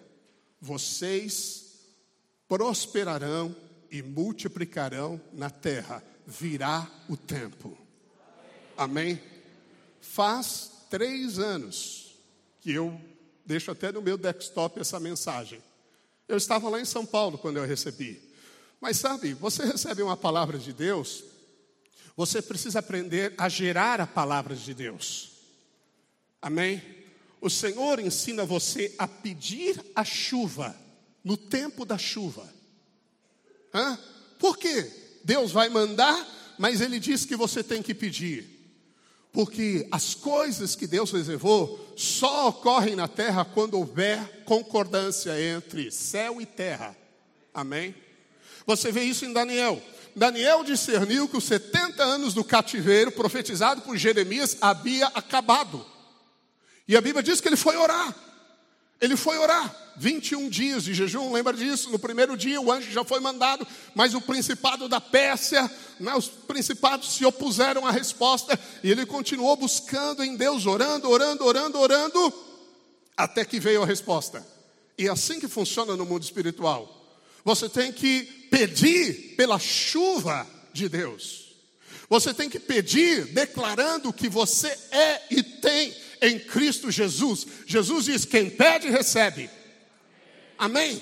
vocês 0.61 1.60
prosperarão 2.51 3.55
e 3.89 4.03
multiplicarão 4.03 5.21
na 5.31 5.49
terra, 5.49 6.03
virá 6.27 6.85
o 7.07 7.15
tempo. 7.15 7.77
Amém? 8.75 9.21
Faz 10.01 10.69
três 10.89 11.39
anos 11.39 12.13
que 12.59 12.73
eu 12.73 12.99
deixo 13.45 13.71
até 13.71 13.89
no 13.89 14.01
meu 14.01 14.17
desktop 14.17 14.81
essa 14.81 14.99
mensagem. 14.99 15.63
Eu 16.27 16.35
estava 16.35 16.67
lá 16.67 16.81
em 16.81 16.83
São 16.83 17.05
Paulo 17.05 17.37
quando 17.37 17.55
eu 17.55 17.65
recebi. 17.65 18.21
Mas 18.81 18.97
sabe, 18.97 19.33
você 19.33 19.63
recebe 19.63 20.01
uma 20.01 20.17
palavra 20.17 20.57
de 20.57 20.73
Deus, 20.73 21.23
você 22.17 22.41
precisa 22.41 22.79
aprender 22.79 23.33
a 23.37 23.47
gerar 23.47 24.01
a 24.01 24.07
palavra 24.07 24.57
de 24.57 24.73
Deus. 24.73 25.31
Amém? 26.41 26.83
O 27.39 27.49
Senhor 27.49 27.97
ensina 27.97 28.43
você 28.43 28.93
a 28.97 29.07
pedir 29.07 29.81
a 29.95 30.03
chuva 30.03 30.80
no 31.23 31.37
tempo 31.37 31.85
da 31.85 31.97
chuva. 31.97 32.47
Hã? 33.73 33.97
Por 34.39 34.57
quê? 34.57 34.89
Deus 35.23 35.51
vai 35.51 35.69
mandar, 35.69 36.27
mas 36.57 36.81
Ele 36.81 36.99
diz 36.99 37.25
que 37.25 37.35
você 37.35 37.63
tem 37.63 37.81
que 37.81 37.93
pedir. 37.93 38.59
Porque 39.31 39.87
as 39.91 40.13
coisas 40.13 40.75
que 40.75 40.85
Deus 40.85 41.11
reservou 41.11 41.93
só 41.95 42.49
ocorrem 42.49 42.95
na 42.95 43.07
terra 43.07 43.45
quando 43.45 43.75
houver 43.75 44.43
concordância 44.43 45.39
entre 45.41 45.89
céu 45.89 46.41
e 46.41 46.45
terra. 46.45 46.97
Amém? 47.53 47.95
Você 48.65 48.91
vê 48.91 49.03
isso 49.03 49.25
em 49.25 49.31
Daniel. 49.31 49.81
Daniel 50.15 50.63
discerniu 50.63 51.29
que 51.29 51.37
os 51.37 51.45
70 51.45 52.03
anos 52.03 52.33
do 52.33 52.43
cativeiro 52.43 53.11
profetizado 53.11 53.81
por 53.81 53.95
Jeremias 53.95 54.57
havia 54.59 55.07
acabado. 55.07 55.85
E 56.87 56.97
a 56.97 57.01
Bíblia 57.01 57.23
diz 57.23 57.39
que 57.39 57.47
ele 57.47 57.55
foi 57.55 57.77
orar. 57.77 58.13
Ele 59.01 59.17
foi 59.17 59.37
orar. 59.37 59.75
21 59.97 60.49
dias 60.49 60.83
de 60.83 60.93
jejum, 60.93 61.33
lembra 61.33 61.53
disso? 61.53 61.89
No 61.89 61.99
primeiro 61.99 62.37
dia 62.37 62.61
o 62.61 62.71
anjo 62.71 62.89
já 62.91 63.03
foi 63.03 63.19
mandado, 63.19 63.67
mas 63.93 64.13
o 64.13 64.21
principado 64.21 64.87
da 64.87 65.01
Pérsia, 65.01 65.69
né, 65.99 66.15
os 66.15 66.27
principados 66.27 67.13
se 67.13 67.25
opuseram 67.25 67.85
à 67.85 67.91
resposta, 67.91 68.57
e 68.81 68.89
ele 68.89 69.05
continuou 69.05 69.55
buscando 69.57 70.23
em 70.23 70.37
Deus, 70.37 70.65
orando, 70.65 71.09
orando, 71.09 71.45
orando, 71.45 71.77
orando, 71.77 72.33
até 73.17 73.43
que 73.43 73.59
veio 73.59 73.83
a 73.83 73.85
resposta. 73.85 74.45
E 74.97 75.07
é 75.07 75.11
assim 75.11 75.39
que 75.39 75.47
funciona 75.47 75.95
no 75.95 76.05
mundo 76.05 76.23
espiritual. 76.23 77.19
Você 77.43 77.67
tem 77.67 77.91
que 77.91 78.23
pedir 78.49 79.35
pela 79.35 79.59
chuva 79.59 80.47
de 80.71 80.87
Deus. 80.87 81.55
Você 82.09 82.33
tem 82.33 82.49
que 82.49 82.59
pedir 82.59 83.25
declarando 83.33 84.13
que 84.13 84.29
você 84.29 84.67
é 84.91 85.21
e 85.31 85.41
tem 85.41 85.95
em 86.21 86.37
Cristo 86.37 86.91
Jesus. 86.91 87.47
Jesus 87.65 88.05
diz: 88.05 88.25
quem 88.25 88.49
pede, 88.49 88.89
recebe. 88.89 89.49
Amém? 90.57 91.01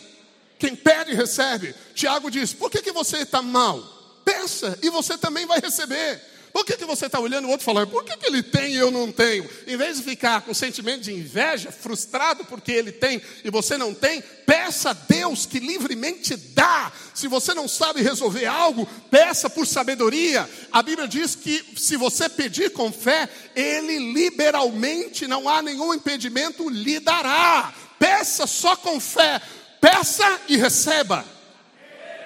Quem 0.58 0.76
pede, 0.76 1.14
recebe. 1.14 1.76
Tiago 1.94 2.32
diz: 2.32 2.54
por 2.54 2.72
que, 2.72 2.82
que 2.82 2.92
você 2.92 3.18
está 3.18 3.42
mal? 3.42 3.82
Peça 4.24 4.78
e 4.82 4.90
você 4.90 5.18
também 5.18 5.46
vai 5.46 5.60
receber. 5.60 6.22
Por 6.52 6.66
que, 6.66 6.78
que 6.78 6.86
você 6.86 7.06
está 7.06 7.20
olhando 7.20 7.48
o 7.48 7.52
outro 7.52 7.66
falando, 7.66 7.90
por 7.90 8.04
que, 8.04 8.18
que 8.18 8.26
ele 8.26 8.42
tem 8.42 8.74
e 8.74 8.78
eu 8.78 8.90
não 8.90 9.12
tenho? 9.12 9.48
Em 9.68 9.78
vez 9.78 9.98
de 9.98 10.04
ficar 10.04 10.42
com 10.42 10.54
sentimento 10.54 11.02
de 11.02 11.14
inveja, 11.14 11.72
frustrado 11.72 12.44
porque 12.46 12.72
ele 12.72 12.92
tem 12.92 13.22
e 13.44 13.50
você 13.50 13.78
não 13.78 13.94
tem, 13.94 14.22
peça 14.46 14.90
a 14.90 14.94
Deus 14.94 15.46
que 15.46 15.60
livremente 15.60 16.36
dá. 16.36 16.92
Se 17.14 17.28
você 17.28 17.54
não 17.54 17.68
sabe 17.68 18.02
resolver 18.02 18.46
algo, 18.46 18.88
peça 19.12 19.50
por 19.50 19.68
sabedoria. 19.68 20.50
A 20.72 20.82
Bíblia 20.82 21.08
diz 21.08 21.36
que 21.36 21.64
se 21.78 21.96
você 21.96 22.28
pedir 22.28 22.72
com 22.72 22.92
fé, 22.92 23.30
ele 23.56 24.12
liberalmente, 24.12 25.28
não 25.28 25.48
há 25.48 25.62
nenhum 25.62 25.94
impedimento, 25.94 26.70
lhe 26.70 27.00
dará. 27.00 27.74
Peça 28.00 28.48
só 28.48 28.76
com 28.76 29.00
fé, 29.00 29.42
peça 29.80 30.42
e 30.48 30.58
receba. 30.58 31.26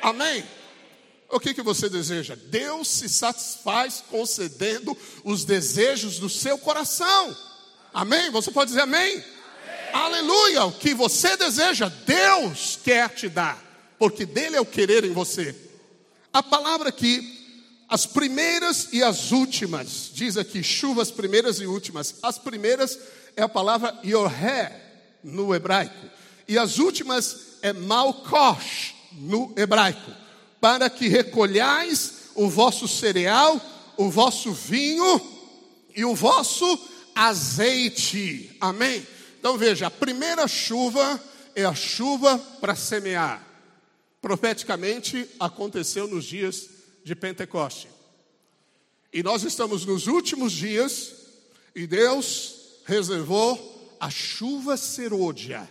Amém. 0.02 0.44
O 1.34 1.40
que, 1.40 1.54
que 1.54 1.64
você 1.64 1.90
deseja? 1.90 2.36
Deus 2.36 2.88
se 2.88 3.10
satisfaz 3.10 4.04
concedendo 4.10 4.96
os 5.24 5.44
desejos 5.44 6.20
do 6.20 6.30
seu 6.30 6.60
coração. 6.60 7.36
Amém? 7.92 8.30
Você 8.30 8.52
pode 8.52 8.70
dizer 8.70 8.82
amém? 8.82 9.14
amém? 9.14 9.24
Aleluia! 9.94 10.66
O 10.66 10.72
que 10.72 10.94
você 10.94 11.36
deseja, 11.36 11.90
Deus 12.06 12.78
quer 12.84 13.10
te 13.10 13.28
dar, 13.28 13.62
porque 13.98 14.26
dele 14.26 14.58
é 14.58 14.62
o 14.62 14.66
querer 14.66 15.04
em 15.04 15.12
você. 15.12 15.56
A 16.32 16.44
palavra 16.44 16.90
aqui 16.90 17.42
as 17.90 18.06
primeiras 18.06 18.90
e 18.92 19.04
as 19.04 19.32
últimas. 19.32 20.10
Diz 20.14 20.38
aqui, 20.38 20.64
chuvas 20.64 21.12
primeiras 21.12 21.60
e 21.60 21.68
últimas. 21.68 22.16
As 22.24 22.40
primeiras 22.40 22.98
é 23.36 23.44
a 23.44 23.50
palavra 23.50 24.00
yoré 24.04 24.82
no 25.24 25.54
hebraico. 25.54 26.08
E 26.48 26.58
as 26.58 26.80
últimas 26.80 27.58
é 27.62 27.72
malkosh 27.72 28.96
no 29.12 29.54
hebraico. 29.56 30.23
Para 30.64 30.90
que 30.90 31.10
recolhais 31.10 32.30
o 32.36 32.48
vosso 32.48 32.88
cereal, 32.88 33.62
o 33.98 34.10
vosso 34.10 34.54
vinho 34.54 35.22
e 35.94 36.06
o 36.06 36.16
vosso 36.16 36.80
azeite. 37.14 38.56
Amém? 38.62 39.06
Então 39.38 39.58
veja, 39.58 39.88
a 39.88 39.92
primeira 39.92 40.48
chuva 40.48 41.22
é 41.54 41.66
a 41.66 41.76
chuva 41.76 42.38
para 42.62 42.76
semear. 42.76 43.46
Profeticamente 44.22 45.28
aconteceu 45.38 46.08
nos 46.08 46.24
dias 46.24 46.70
de 47.04 47.14
Pentecoste. 47.14 47.90
E 49.12 49.22
nós 49.22 49.44
estamos 49.44 49.86
nos 49.86 50.08
últimos 50.08 50.54
dias 50.54 51.12
e 51.76 51.86
Deus 51.86 52.56
reservou 52.86 53.98
a 54.00 54.10
chuva 54.10 54.78
serôdia. 54.78 55.70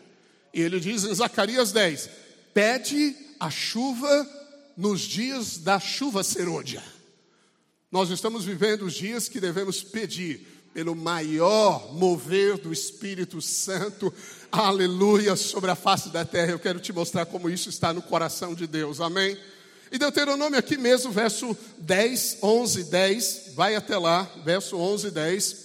E 0.52 0.61
ele 0.61 0.78
diz 0.78 1.05
em 1.05 1.14
Zacarias 1.14 1.72
10: 1.72 2.11
pede 2.52 3.16
a 3.40 3.48
chuva 3.48 4.41
nos 4.76 5.00
dias 5.00 5.58
da 5.58 5.78
chuva 5.78 6.22
serôdia. 6.22 6.82
Nós 7.90 8.11
estamos 8.11 8.44
vivendo 8.44 8.82
os 8.82 8.94
dias 8.94 9.28
que 9.28 9.40
devemos 9.40 9.82
pedir 9.82 10.46
pelo 10.72 10.94
maior 10.94 11.92
mover 11.94 12.56
do 12.56 12.72
Espírito 12.72 13.40
Santo, 13.42 14.12
aleluia, 14.50 15.37
sobre 15.37 15.70
a 15.70 15.74
face 15.74 16.08
da 16.08 16.24
terra. 16.24 16.52
Eu 16.52 16.58
quero 16.58 16.80
te 16.80 16.92
mostrar 16.92 17.26
como 17.26 17.50
isso 17.50 17.68
está 17.68 17.92
no 17.92 18.00
coração 18.00 18.54
de 18.54 18.66
Deus, 18.66 19.00
amém? 19.00 19.37
E 19.90 19.98
Deuteronômio 19.98 20.58
aqui 20.58 20.78
mesmo, 20.78 21.12
verso 21.12 21.54
10, 21.76 22.38
11, 22.42 22.85
10, 22.85 23.42
vai 23.54 23.74
até 23.74 23.98
lá, 23.98 24.22
verso 24.42 24.78
11 24.78 25.08
e 25.08 25.11
10. 25.11 25.56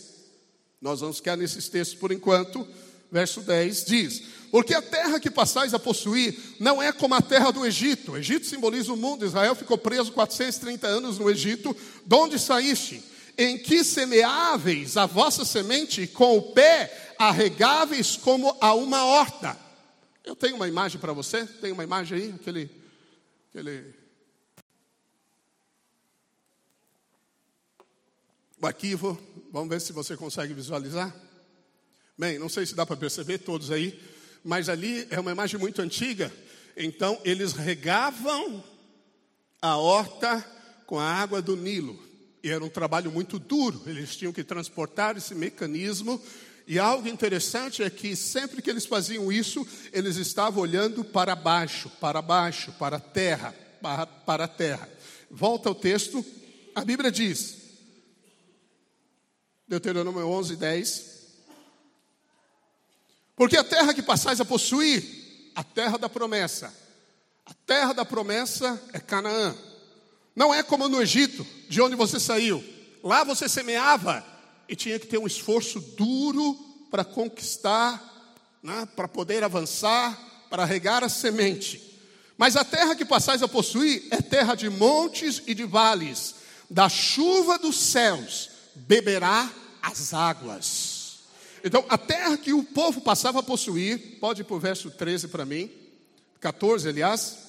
Nós 0.81 0.99
vamos 0.99 1.17
ficar 1.17 1.37
nesses 1.37 1.69
textos 1.69 1.97
por 1.97 2.11
enquanto. 2.11 2.67
Verso 3.11 3.41
10 3.41 3.85
diz: 3.85 4.23
Porque 4.51 4.73
a 4.73 4.81
terra 4.81 5.19
que 5.19 5.31
passais 5.31 5.73
a 5.73 5.79
possuir 5.79 6.37
não 6.59 6.81
é 6.81 6.91
como 6.91 7.15
a 7.15 7.21
terra 7.21 7.51
do 7.51 7.65
Egito. 7.65 8.11
O 8.11 8.17
Egito 8.17 8.45
simboliza 8.45 8.91
o 8.91 8.97
mundo. 8.97 9.25
Israel 9.25 9.55
ficou 9.55 9.77
preso 9.77 10.11
430 10.11 10.87
anos 10.87 11.17
no 11.17 11.29
Egito. 11.29 11.75
De 12.05 12.15
onde 12.15 12.37
saíste? 12.37 13.03
Em 13.37 13.57
que 13.57 13.83
semeáveis 13.83 14.97
a 14.97 15.05
vossa 15.05 15.45
semente 15.45 16.07
com 16.07 16.37
o 16.37 16.53
pé 16.53 17.13
arregáveis 17.19 18.17
como 18.17 18.55
a 18.59 18.73
uma 18.73 19.05
horta. 19.05 19.57
Eu 20.25 20.35
tenho 20.35 20.55
uma 20.55 20.67
imagem 20.67 20.99
para 20.99 21.13
você. 21.13 21.45
Tem 21.45 21.71
uma 21.71 21.83
imagem 21.83 22.17
aí? 22.17 22.35
Aquele, 22.35 22.69
aquele 23.49 23.93
o 28.59 28.65
arquivo, 28.65 29.17
vamos 29.51 29.69
ver 29.69 29.79
se 29.79 29.93
você 29.93 30.17
consegue 30.17 30.53
visualizar. 30.53 31.26
Bem, 32.17 32.39
não 32.39 32.49
sei 32.49 32.65
se 32.65 32.73
dá 32.73 32.83
para 32.83 32.97
perceber 32.97 33.37
todos 33.37 33.69
aí, 33.69 34.01
mas 34.43 34.69
ali 34.69 35.05
é 35.11 35.19
uma 35.19 35.31
imagem 35.31 35.59
muito 35.59 35.83
antiga. 35.83 36.33
Então, 36.75 37.19
eles 37.23 37.53
regavam 37.53 38.63
a 39.61 39.77
horta 39.77 40.43
com 40.87 40.97
a 40.97 41.05
água 41.05 41.43
do 41.43 41.55
Nilo. 41.55 42.01
E 42.41 42.49
era 42.49 42.63
um 42.63 42.69
trabalho 42.69 43.11
muito 43.11 43.37
duro, 43.37 43.83
eles 43.85 44.15
tinham 44.15 44.33
que 44.33 44.43
transportar 44.43 45.15
esse 45.15 45.35
mecanismo. 45.35 46.19
E 46.65 46.79
algo 46.79 47.07
interessante 47.07 47.83
é 47.83 47.89
que 47.89 48.15
sempre 48.15 48.63
que 48.63 48.69
eles 48.69 48.85
faziam 48.85 49.31
isso, 49.31 49.65
eles 49.93 50.15
estavam 50.15 50.63
olhando 50.63 51.03
para 51.03 51.35
baixo, 51.35 51.87
para 52.01 52.21
baixo, 52.21 52.71
para 52.79 52.97
a 52.97 52.99
terra, 52.99 53.53
para, 53.79 54.07
para 54.07 54.45
a 54.45 54.47
terra. 54.47 54.89
Volta 55.29 55.69
ao 55.69 55.75
texto, 55.75 56.25
a 56.73 56.83
Bíblia 56.83 57.11
diz: 57.11 57.57
Deuteronômio 59.67 60.27
11, 60.27 60.55
10. 60.55 61.16
Porque 63.37 63.55
a 63.55 63.63
terra 63.63 63.93
que 63.93 64.01
passais 64.01 64.41
a 64.41 64.45
possuir, 64.45 65.51
a 65.55 65.63
terra 65.63 65.97
da 65.97 66.09
promessa, 66.09 66.73
a 67.45 67.53
terra 67.53 67.93
da 67.93 68.03
promessa 68.03 68.81
é 68.91 68.99
Canaã. 68.99 69.55
Não 70.35 70.53
é 70.53 70.63
como 70.63 70.89
no 70.89 71.01
Egito, 71.01 71.45
de 71.69 71.79
onde 71.79 71.95
você 71.95 72.19
saiu. 72.19 72.63
Lá 73.03 73.23
você 73.23 73.47
semeava 73.47 74.25
e 74.67 74.75
tinha 74.75 74.99
que 74.99 75.05
ter 75.05 75.19
um 75.19 75.27
esforço 75.27 75.79
duro 75.79 76.55
para 76.89 77.05
conquistar, 77.05 78.03
né, 78.61 78.87
para 78.95 79.07
poder 79.07 79.43
avançar, 79.43 80.19
para 80.49 80.65
regar 80.65 81.03
a 81.03 81.09
semente. 81.09 81.95
Mas 82.37 82.55
a 82.55 82.65
terra 82.65 82.95
que 82.95 83.05
passais 83.05 83.43
a 83.43 83.47
possuir 83.47 84.07
é 84.09 84.19
terra 84.19 84.55
de 84.55 84.67
montes 84.67 85.43
e 85.45 85.53
de 85.53 85.63
vales, 85.63 86.35
da 86.69 86.89
chuva 86.89 87.59
dos 87.59 87.77
céus 87.79 88.49
beberá 88.75 89.49
as 89.81 90.13
águas. 90.13 90.96
Então, 91.67 91.83
a 91.89 91.97
terra 91.97 92.37
que 92.37 92.53
o 92.53 92.63
povo 92.63 93.01
passava 93.01 93.41
a 93.41 93.43
possuir, 93.43 94.19
pode 94.21 94.39
ir 94.39 94.45
para 94.45 94.55
o 94.55 94.59
verso 94.59 94.89
13 94.89 95.27
para 95.27 95.45
mim, 95.45 95.69
14, 96.39 96.87
aliás, 96.87 97.39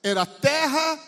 era 0.00 0.22
a 0.22 0.26
terra 0.26 1.00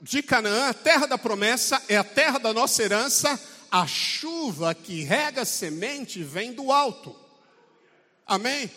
de 0.00 0.22
Canaã, 0.22 0.70
a 0.70 0.74
terra 0.74 1.04
da 1.04 1.18
promessa, 1.18 1.82
é 1.86 1.98
a 1.98 2.04
terra 2.04 2.38
da 2.38 2.54
nossa 2.54 2.82
herança, 2.82 3.38
a 3.70 3.86
chuva 3.86 4.74
que 4.74 5.02
rega 5.02 5.42
a 5.42 5.44
semente 5.44 6.22
vem 6.22 6.54
do 6.54 6.72
alto. 6.72 7.14
Amém? 8.26 8.70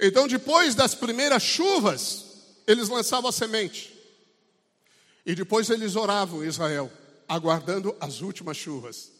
Então, 0.00 0.26
depois 0.26 0.74
das 0.74 0.96
primeiras 0.96 1.44
chuvas, 1.44 2.24
eles 2.66 2.88
lançavam 2.88 3.30
a 3.30 3.32
semente. 3.32 3.96
E 5.24 5.32
depois 5.36 5.70
eles 5.70 5.94
oravam 5.94 6.42
Israel, 6.42 6.90
aguardando 7.28 7.94
as 8.00 8.20
últimas 8.20 8.56
chuvas. 8.56 9.12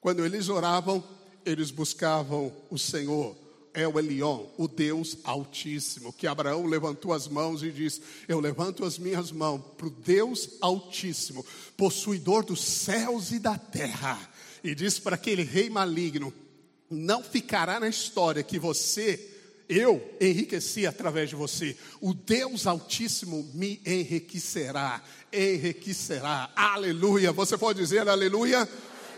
Quando 0.00 0.24
eles 0.24 0.48
oravam, 0.48 1.04
eles 1.44 1.70
buscavam 1.70 2.52
o 2.70 2.78
Senhor, 2.78 3.36
El 3.72 3.98
Elion, 3.98 4.46
o 4.58 4.66
Deus 4.66 5.18
Altíssimo, 5.24 6.12
que 6.12 6.26
Abraão 6.26 6.66
levantou 6.66 7.12
as 7.12 7.28
mãos 7.28 7.62
e 7.62 7.70
disse: 7.70 8.02
Eu 8.26 8.40
levanto 8.40 8.84
as 8.84 8.98
minhas 8.98 9.30
mãos 9.30 9.62
para 9.76 9.86
o 9.86 9.90
Deus 9.90 10.50
Altíssimo, 10.60 11.44
possuidor 11.76 12.44
dos 12.44 12.62
céus 12.62 13.30
e 13.30 13.38
da 13.38 13.56
terra. 13.56 14.18
E 14.62 14.74
disse 14.74 15.00
para 15.00 15.14
aquele 15.14 15.42
rei 15.42 15.70
maligno: 15.70 16.32
Não 16.90 17.22
ficará 17.22 17.78
na 17.78 17.88
história 17.88 18.42
que 18.42 18.58
você 18.58 19.30
eu 19.70 20.04
enriqueci 20.20 20.84
através 20.84 21.28
de 21.28 21.36
você. 21.36 21.76
O 22.00 22.12
Deus 22.12 22.66
Altíssimo 22.66 23.48
me 23.54 23.80
enriquecerá, 23.86 25.00
enriquecerá. 25.32 26.50
Aleluia. 26.56 27.30
Você 27.30 27.56
pode 27.56 27.78
dizer 27.78 28.08
aleluia? 28.08 28.68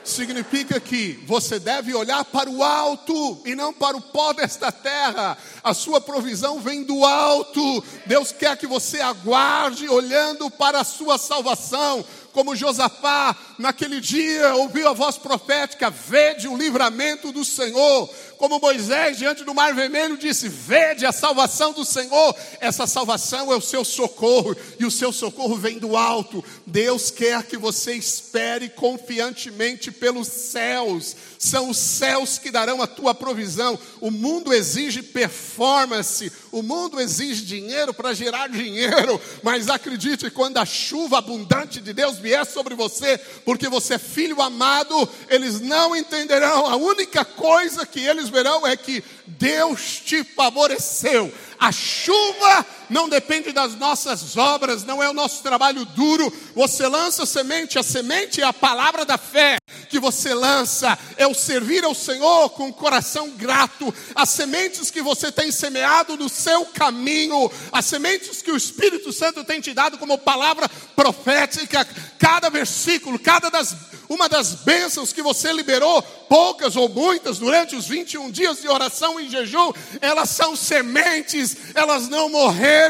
Significa 0.04 0.80
que 0.80 1.22
você 1.26 1.58
deve 1.58 1.94
olhar 1.94 2.24
para 2.24 2.50
o 2.50 2.62
alto 2.62 3.42
e 3.44 3.54
não 3.54 3.72
para 3.72 3.96
o 3.96 4.00
pó 4.00 4.32
desta 4.32 4.72
terra. 4.72 5.36
A 5.62 5.74
sua 5.74 6.00
provisão 6.00 6.60
vem 6.60 6.82
do 6.82 7.04
alto. 7.04 7.84
Deus 8.06 8.32
quer 8.32 8.56
que 8.56 8.66
você 8.66 9.00
aguarde 9.00 9.88
olhando 9.88 10.50
para 10.50 10.80
a 10.80 10.84
sua 10.84 11.18
salvação 11.18 12.04
como 12.32 12.56
Josafá, 12.56 13.36
naquele 13.58 14.00
dia, 14.00 14.54
ouviu 14.54 14.88
a 14.88 14.92
voz 14.92 15.18
profética: 15.18 15.90
Vede 15.90 16.48
o 16.48 16.56
livramento 16.56 17.30
do 17.30 17.44
Senhor. 17.44 18.10
Como 18.42 18.58
Moisés, 18.58 19.18
diante 19.18 19.44
do 19.44 19.54
Mar 19.54 19.72
Vermelho, 19.72 20.16
disse: 20.16 20.48
Vede 20.48 21.06
a 21.06 21.12
salvação 21.12 21.72
do 21.72 21.84
Senhor. 21.84 22.34
Essa 22.58 22.88
salvação 22.88 23.52
é 23.52 23.56
o 23.56 23.60
seu 23.60 23.84
socorro, 23.84 24.56
e 24.80 24.84
o 24.84 24.90
seu 24.90 25.12
socorro 25.12 25.54
vem 25.54 25.78
do 25.78 25.96
alto. 25.96 26.44
Deus 26.66 27.08
quer 27.08 27.44
que 27.44 27.56
você 27.56 27.94
espere 27.94 28.68
confiantemente 28.68 29.92
pelos 29.92 30.26
céus. 30.26 31.14
São 31.38 31.70
os 31.70 31.76
céus 31.76 32.36
que 32.36 32.50
darão 32.50 32.82
a 32.82 32.86
tua 32.88 33.14
provisão. 33.14 33.78
O 34.00 34.10
mundo 34.10 34.52
exige 34.52 35.02
performance, 35.02 36.32
o 36.50 36.62
mundo 36.62 37.00
exige 37.00 37.44
dinheiro 37.44 37.94
para 37.94 38.12
gerar 38.12 38.48
dinheiro, 38.48 39.20
mas 39.42 39.68
acredite, 39.68 40.30
quando 40.30 40.58
a 40.58 40.66
chuva 40.66 41.18
abundante 41.18 41.80
de 41.80 41.92
Deus 41.92 42.18
vier 42.18 42.44
sobre 42.44 42.74
você, 42.74 43.18
porque 43.44 43.68
você 43.68 43.94
é 43.94 43.98
filho 43.98 44.42
amado, 44.42 45.08
eles 45.28 45.60
não 45.60 45.94
entenderão. 45.94 46.66
A 46.66 46.74
única 46.74 47.24
coisa 47.24 47.86
que 47.86 48.00
eles 48.00 48.31
verão 48.32 48.66
é 48.66 48.76
que 48.76 49.04
Deus 49.26 50.00
te 50.04 50.24
favoreceu. 50.24 51.32
A 51.60 51.70
chuva 51.70 52.66
não 52.92 53.08
depende 53.08 53.52
das 53.52 53.74
nossas 53.74 54.36
obras, 54.36 54.84
não 54.84 55.02
é 55.02 55.08
o 55.08 55.14
nosso 55.14 55.42
trabalho 55.42 55.84
duro. 55.86 56.32
Você 56.54 56.86
lança 56.86 57.24
semente, 57.24 57.78
a 57.78 57.82
semente 57.82 58.40
é 58.42 58.44
a 58.44 58.52
palavra 58.52 59.04
da 59.04 59.16
fé 59.16 59.56
que 59.88 59.98
você 59.98 60.34
lança, 60.34 60.98
é 61.16 61.26
o 61.26 61.34
servir 61.34 61.84
ao 61.84 61.94
Senhor 61.94 62.50
com 62.50 62.66
um 62.66 62.72
coração 62.72 63.30
grato. 63.30 63.92
As 64.14 64.28
sementes 64.28 64.90
que 64.90 65.02
você 65.02 65.32
tem 65.32 65.50
semeado 65.50 66.16
no 66.16 66.28
seu 66.28 66.66
caminho, 66.66 67.50
as 67.72 67.86
sementes 67.86 68.42
que 68.42 68.50
o 68.50 68.56
Espírito 68.56 69.12
Santo 69.12 69.42
tem 69.42 69.60
te 69.60 69.72
dado 69.72 69.96
como 69.96 70.18
palavra 70.18 70.68
profética, 70.94 71.86
cada 72.18 72.50
versículo, 72.50 73.18
cada 73.18 73.50
das, 73.50 73.74
uma 74.08 74.28
das 74.28 74.54
bênçãos 74.54 75.12
que 75.12 75.22
você 75.22 75.52
liberou, 75.52 76.02
poucas 76.28 76.76
ou 76.76 76.88
muitas, 76.88 77.38
durante 77.38 77.74
os 77.74 77.86
21 77.86 78.30
dias 78.30 78.60
de 78.60 78.68
oração 78.68 79.18
e 79.18 79.28
jejum, 79.28 79.72
elas 80.00 80.30
são 80.30 80.54
sementes, 80.54 81.56
elas 81.74 82.08
não 82.08 82.28
morreram, 82.28 82.81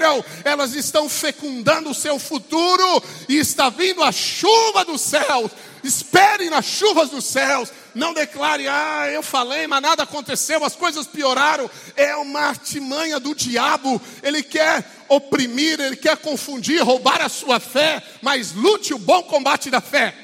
elas 0.45 0.75
estão 0.75 1.09
fecundando 1.09 1.91
o 1.91 1.95
seu 1.95 2.19
futuro 2.19 3.03
e 3.29 3.37
está 3.39 3.69
vindo 3.69 4.03
a 4.03 4.13
chuva 4.13 4.85
do 4.85 4.97
céu 4.97 5.51
Espere 5.83 6.49
nas 6.49 6.65
chuvas 6.65 7.11
dos 7.11 7.25
céus. 7.25 7.73
Não 7.95 8.15
declare, 8.15 8.69
ah, 8.69 9.09
eu 9.11 9.23
falei, 9.23 9.67
mas 9.67 9.83
nada 9.83 10.05
aconteceu, 10.05 10.65
as 10.65 10.77
coisas 10.77 11.07
pioraram. 11.07 11.69
É 11.97 12.15
uma 12.17 12.41
artimanha 12.41 13.19
do 13.19 13.35
diabo. 13.35 14.01
Ele 14.23 14.43
quer 14.43 14.85
oprimir, 15.09 15.81
ele 15.81 15.97
quer 15.97 16.17
confundir, 16.17 16.83
roubar 16.83 17.21
a 17.21 17.29
sua 17.29 17.59
fé. 17.59 18.03
Mas 18.21 18.53
lute 18.53 18.95
o 18.95 18.99
bom 18.99 19.23
combate 19.25 19.71
da 19.71 19.81
fé. 19.81 20.15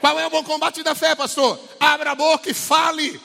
Qual 0.00 0.18
é 0.18 0.26
o 0.26 0.30
bom 0.30 0.42
combate 0.42 0.82
da 0.82 0.94
fé, 0.94 1.14
pastor? 1.14 1.58
Abra 1.78 2.10
a 2.10 2.14
boca 2.14 2.50
e 2.50 2.54
fale. 2.54 3.20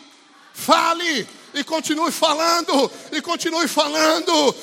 Fale 0.54 1.28
e 1.54 1.64
continue 1.64 2.12
falando, 2.12 2.92
e 3.12 3.22
continue 3.22 3.68
falando. 3.68 4.56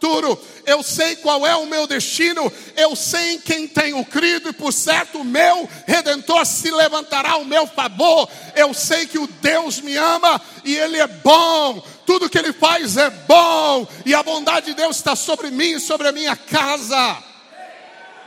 Futuro, 0.00 0.40
eu 0.64 0.82
sei 0.82 1.14
qual 1.16 1.46
é 1.46 1.54
o 1.54 1.66
meu 1.66 1.86
destino, 1.86 2.50
eu 2.74 2.96
sei 2.96 3.34
em 3.34 3.38
quem 3.38 3.68
tenho 3.68 4.02
crido, 4.06 4.48
e 4.48 4.52
por 4.54 4.72
certo 4.72 5.18
o 5.18 5.24
meu 5.24 5.68
redentor 5.86 6.46
se 6.46 6.70
levantará 6.70 7.32
ao 7.32 7.44
meu 7.44 7.66
favor. 7.66 8.26
Eu 8.56 8.72
sei 8.72 9.04
que 9.06 9.18
o 9.18 9.26
Deus 9.26 9.78
me 9.78 9.94
ama 9.98 10.40
e 10.64 10.74
Ele 10.74 10.96
é 10.96 11.06
bom, 11.06 11.86
tudo 12.06 12.30
que 12.30 12.38
Ele 12.38 12.50
faz 12.50 12.96
é 12.96 13.10
bom, 13.10 13.86
e 14.06 14.14
a 14.14 14.22
bondade 14.22 14.68
de 14.68 14.74
Deus 14.74 14.96
está 14.96 15.14
sobre 15.14 15.50
mim 15.50 15.72
e 15.72 15.80
sobre 15.80 16.08
a 16.08 16.12
minha 16.12 16.34
casa. 16.34 17.22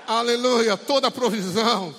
Aleluia, 0.05 0.77
toda 0.77 1.09
provisão, 1.09 1.95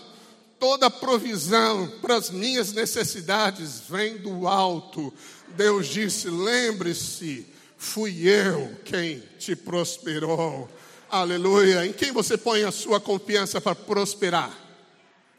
toda 0.61 0.89
provisão 0.89 1.93
para 2.01 2.15
as 2.15 2.31
minhas 2.31 2.73
necessidades 2.73 3.83
vem 3.89 4.19
do 4.19 4.47
alto. 4.47 5.13
Deus 5.57 5.89
disse: 5.89 6.31
lembre-se 6.31 7.53
Fui 7.85 8.27
eu 8.27 8.75
quem 8.83 9.23
te 9.39 9.55
prosperou. 9.55 10.69
Aleluia. 11.09 11.87
Em 11.87 11.93
quem 11.93 12.11
você 12.13 12.37
põe 12.37 12.65
a 12.65 12.73
sua 12.73 12.99
confiança 12.99 13.61
para 13.61 13.75
prosperar? 13.75 14.51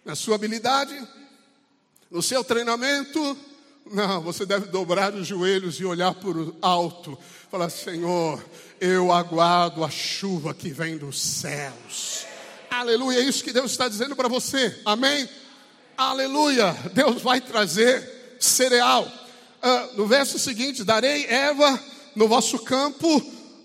Na 0.05 0.15
sua 0.15 0.35
habilidade? 0.35 0.95
No 2.09 2.21
seu 2.21 2.43
treinamento? 2.43 3.35
Não, 3.91 4.21
você 4.21 4.45
deve 4.45 4.67
dobrar 4.67 5.13
os 5.15 5.27
joelhos 5.27 5.79
e 5.79 5.85
olhar 5.85 6.13
para 6.13 6.29
o 6.29 6.55
alto. 6.61 7.17
Falar: 7.49 7.69
Senhor, 7.69 8.41
eu 8.79 9.11
aguardo 9.11 9.83
a 9.83 9.89
chuva 9.89 10.53
que 10.53 10.69
vem 10.69 10.97
dos 10.97 11.19
céus. 11.19 12.25
Aleluia. 12.69 13.19
É 13.19 13.23
isso 13.23 13.43
que 13.43 13.51
Deus 13.51 13.71
está 13.71 13.89
dizendo 13.89 14.15
para 14.15 14.29
você. 14.29 14.79
Amém? 14.85 15.27
Aleluia. 15.97 16.73
Deus 16.93 17.21
vai 17.23 17.41
trazer 17.41 18.37
cereal. 18.39 19.11
Ah, 19.61 19.89
no 19.95 20.05
verso 20.05 20.37
seguinte: 20.37 20.83
darei 20.83 21.25
Eva 21.25 21.94
no 22.15 22.27
vosso 22.27 22.59
campo, 22.59 23.21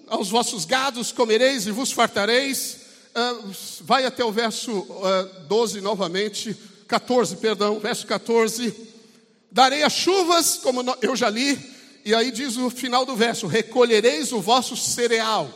aos 0.08 0.28
vossos 0.28 0.64
gados 0.64 1.12
comereis 1.12 1.66
e 1.66 1.70
vos 1.70 1.92
fartareis. 1.92 2.78
Uh, 3.14 3.52
vai 3.82 4.04
até 4.04 4.24
o 4.24 4.32
verso 4.32 4.72
uh, 4.72 5.46
12 5.48 5.80
novamente, 5.80 6.56
14, 6.86 7.36
perdão, 7.36 7.78
verso 7.78 8.06
14. 8.06 8.74
Darei 9.50 9.82
as 9.82 9.92
chuvas, 9.92 10.58
como 10.58 10.82
eu 11.00 11.16
já 11.16 11.28
li, 11.28 11.58
e 12.04 12.14
aí 12.14 12.30
diz 12.30 12.56
o 12.56 12.70
final 12.70 13.04
do 13.04 13.16
verso: 13.16 13.46
recolhereis 13.46 14.32
o 14.32 14.40
vosso 14.40 14.76
cereal 14.76 15.50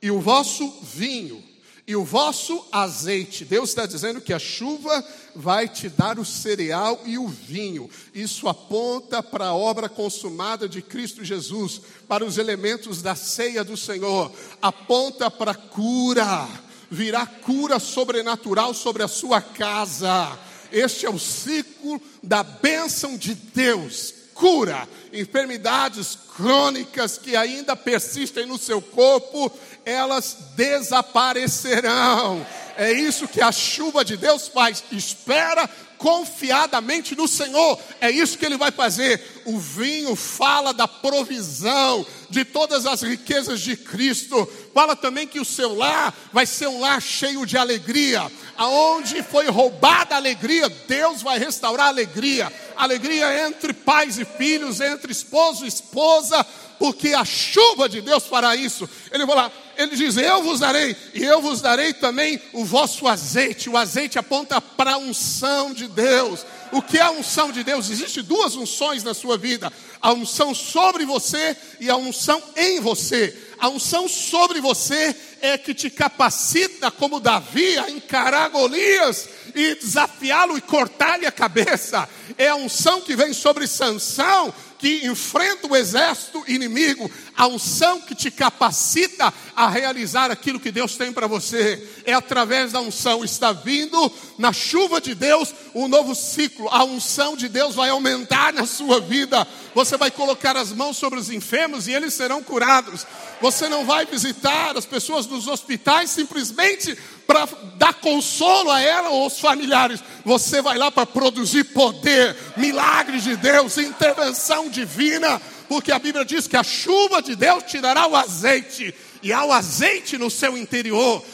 e 0.00 0.10
o 0.10 0.20
vosso 0.20 0.70
vinho 0.82 1.42
e 1.86 1.94
o 1.94 2.04
vosso 2.04 2.64
azeite. 2.72 3.44
Deus 3.44 3.70
está 3.70 3.84
dizendo 3.84 4.20
que 4.20 4.32
a 4.32 4.38
chuva 4.38 5.04
vai 5.34 5.68
te 5.68 5.88
dar 5.88 6.18
o 6.18 6.24
cereal 6.24 7.00
e 7.04 7.18
o 7.18 7.28
vinho. 7.28 7.90
Isso 8.14 8.48
aponta 8.48 9.22
para 9.22 9.46
a 9.46 9.54
obra 9.54 9.88
consumada 9.88 10.68
de 10.68 10.80
Cristo 10.80 11.22
Jesus, 11.24 11.80
para 12.08 12.24
os 12.24 12.38
elementos 12.38 13.02
da 13.02 13.14
ceia 13.14 13.62
do 13.62 13.76
Senhor. 13.76 14.32
Aponta 14.62 15.30
para 15.30 15.50
a 15.50 15.56
cura. 15.56 16.48
Virá 16.90 17.26
cura 17.26 17.78
sobrenatural 17.78 18.72
sobre 18.72 19.02
a 19.02 19.08
sua 19.08 19.42
casa. 19.42 20.38
Este 20.72 21.04
é 21.04 21.10
o 21.10 21.18
ciclo 21.18 22.00
da 22.22 22.42
bênção 22.42 23.16
de 23.16 23.34
Deus 23.34 24.23
cura 24.34 24.88
enfermidades 25.12 26.18
crônicas 26.36 27.16
que 27.16 27.36
ainda 27.36 27.76
persistem 27.76 28.46
no 28.46 28.58
seu 28.58 28.82
corpo, 28.82 29.50
elas 29.84 30.36
desaparecerão. 30.56 32.44
É 32.76 32.92
isso 32.92 33.28
que 33.28 33.40
a 33.40 33.52
chuva 33.52 34.04
de 34.04 34.16
Deus 34.16 34.48
faz. 34.48 34.82
Espera 34.90 35.68
confiadamente 35.96 37.14
no 37.14 37.28
Senhor. 37.28 37.78
É 38.00 38.10
isso 38.10 38.36
que 38.36 38.44
ele 38.44 38.56
vai 38.56 38.70
fazer. 38.70 39.42
O 39.46 39.58
vinho 39.58 40.16
fala 40.16 40.74
da 40.74 40.88
provisão 40.88 42.04
de 42.34 42.44
todas 42.44 42.84
as 42.84 43.00
riquezas 43.00 43.60
de 43.60 43.76
Cristo. 43.76 44.46
Fala 44.74 44.96
também 44.96 45.26
que 45.26 45.40
o 45.40 45.44
seu 45.44 45.74
lar 45.74 46.12
vai 46.32 46.44
ser 46.44 46.66
um 46.66 46.80
lar 46.80 47.00
cheio 47.00 47.46
de 47.46 47.56
alegria. 47.56 48.30
Aonde 48.56 49.22
foi 49.22 49.46
roubada 49.48 50.14
a 50.14 50.18
alegria, 50.18 50.68
Deus 50.86 51.22
vai 51.22 51.38
restaurar 51.38 51.86
a 51.86 51.90
alegria. 51.90 52.52
Alegria 52.76 53.46
entre 53.46 53.72
pais 53.72 54.18
e 54.18 54.24
filhos, 54.24 54.80
entre 54.80 55.12
esposo 55.12 55.64
e 55.64 55.68
esposa, 55.68 56.44
porque 56.78 57.14
a 57.14 57.24
chuva 57.24 57.88
de 57.88 58.00
Deus 58.00 58.26
fará 58.26 58.56
isso. 58.56 58.88
Ele 59.12 59.24
vai 59.24 59.36
lá, 59.36 59.52
ele 59.76 59.94
diz: 59.96 60.16
Eu 60.16 60.42
vos 60.42 60.60
darei, 60.60 60.96
e 61.14 61.22
eu 61.22 61.40
vos 61.40 61.60
darei 61.60 61.92
também 61.92 62.40
o 62.52 62.64
vosso 62.64 63.06
azeite. 63.06 63.70
O 63.70 63.76
azeite 63.76 64.18
aponta 64.18 64.60
para 64.60 64.94
a 64.94 64.98
unção 64.98 65.72
de 65.72 65.86
Deus. 65.86 66.44
O 66.74 66.82
que 66.82 66.98
é 66.98 67.02
a 67.02 67.10
unção 67.12 67.52
de 67.52 67.62
Deus? 67.62 67.88
Existem 67.88 68.24
duas 68.24 68.56
unções 68.56 69.04
na 69.04 69.14
sua 69.14 69.38
vida: 69.38 69.72
a 70.02 70.12
unção 70.12 70.52
sobre 70.52 71.04
você 71.04 71.56
e 71.78 71.88
a 71.88 71.96
unção 71.96 72.42
em 72.56 72.80
você. 72.80 73.32
A 73.60 73.68
unção 73.68 74.08
sobre 74.08 74.60
você 74.60 75.14
é 75.40 75.56
que 75.56 75.72
te 75.72 75.88
capacita, 75.88 76.90
como 76.90 77.20
Davi, 77.20 77.78
a 77.78 77.88
encarar 77.88 78.50
Golias 78.50 79.28
e 79.54 79.76
desafiá-lo 79.76 80.58
e 80.58 80.60
cortar-lhe 80.60 81.26
a 81.26 81.32
cabeça. 81.32 82.08
É 82.36 82.48
a 82.48 82.56
unção 82.56 83.00
que 83.00 83.14
vem 83.14 83.32
sobre 83.32 83.68
Sansão, 83.68 84.52
que 84.76 85.06
enfrenta 85.06 85.68
o 85.68 85.76
exército 85.76 86.42
inimigo, 86.48 87.08
a 87.36 87.46
unção 87.46 88.00
que 88.00 88.14
te 88.14 88.30
capacita 88.30 89.32
a 89.56 89.68
realizar 89.68 90.30
aquilo 90.30 90.60
que 90.60 90.70
Deus 90.70 90.96
tem 90.96 91.12
para 91.12 91.26
você. 91.26 91.82
É 92.04 92.12
através 92.12 92.72
da 92.72 92.80
unção, 92.80 93.24
está 93.24 93.52
vindo 93.52 94.12
na 94.38 94.52
chuva 94.52 95.00
de 95.00 95.14
Deus 95.14 95.52
um 95.74 95.88
novo 95.88 96.14
ciclo. 96.14 96.68
A 96.70 96.84
unção 96.84 97.36
de 97.36 97.48
Deus 97.48 97.74
vai 97.74 97.90
aumentar 97.90 98.52
na 98.52 98.66
sua 98.66 99.00
vida. 99.00 99.46
Você 99.74 99.96
vai 99.96 100.10
colocar 100.10 100.56
as 100.56 100.72
mãos 100.72 100.96
sobre 100.96 101.18
os 101.18 101.30
enfermos 101.30 101.88
e 101.88 101.92
eles 101.92 102.14
serão 102.14 102.42
curados. 102.42 103.06
Você 103.40 103.68
não 103.68 103.84
vai 103.84 104.06
visitar 104.06 104.76
as 104.76 104.86
pessoas 104.86 105.26
nos 105.26 105.48
hospitais 105.48 106.10
simplesmente 106.10 106.96
para 107.26 107.48
dar 107.76 107.94
consolo 107.94 108.70
a 108.70 108.80
ela 108.80 109.10
ou 109.10 109.24
aos 109.24 109.40
familiares. 109.40 110.00
Você 110.24 110.62
vai 110.62 110.78
lá 110.78 110.90
para 110.90 111.06
produzir 111.06 111.64
poder, 111.64 112.36
milagres 112.56 113.24
de 113.24 113.36
Deus, 113.36 113.76
intervenção 113.78 114.68
divina, 114.68 115.40
porque 115.68 115.92
a 115.92 115.98
Bíblia 115.98 116.24
diz 116.24 116.46
que 116.46 116.56
a 116.56 116.62
chuva 116.62 117.22
de 117.22 117.34
Deus 117.36 117.64
tirará 117.64 118.06
o 118.06 118.16
azeite, 118.16 118.94
e 119.22 119.32
há 119.32 119.44
o 119.44 119.52
azeite 119.52 120.18
no 120.18 120.30
seu 120.30 120.56
interior. 120.56 121.24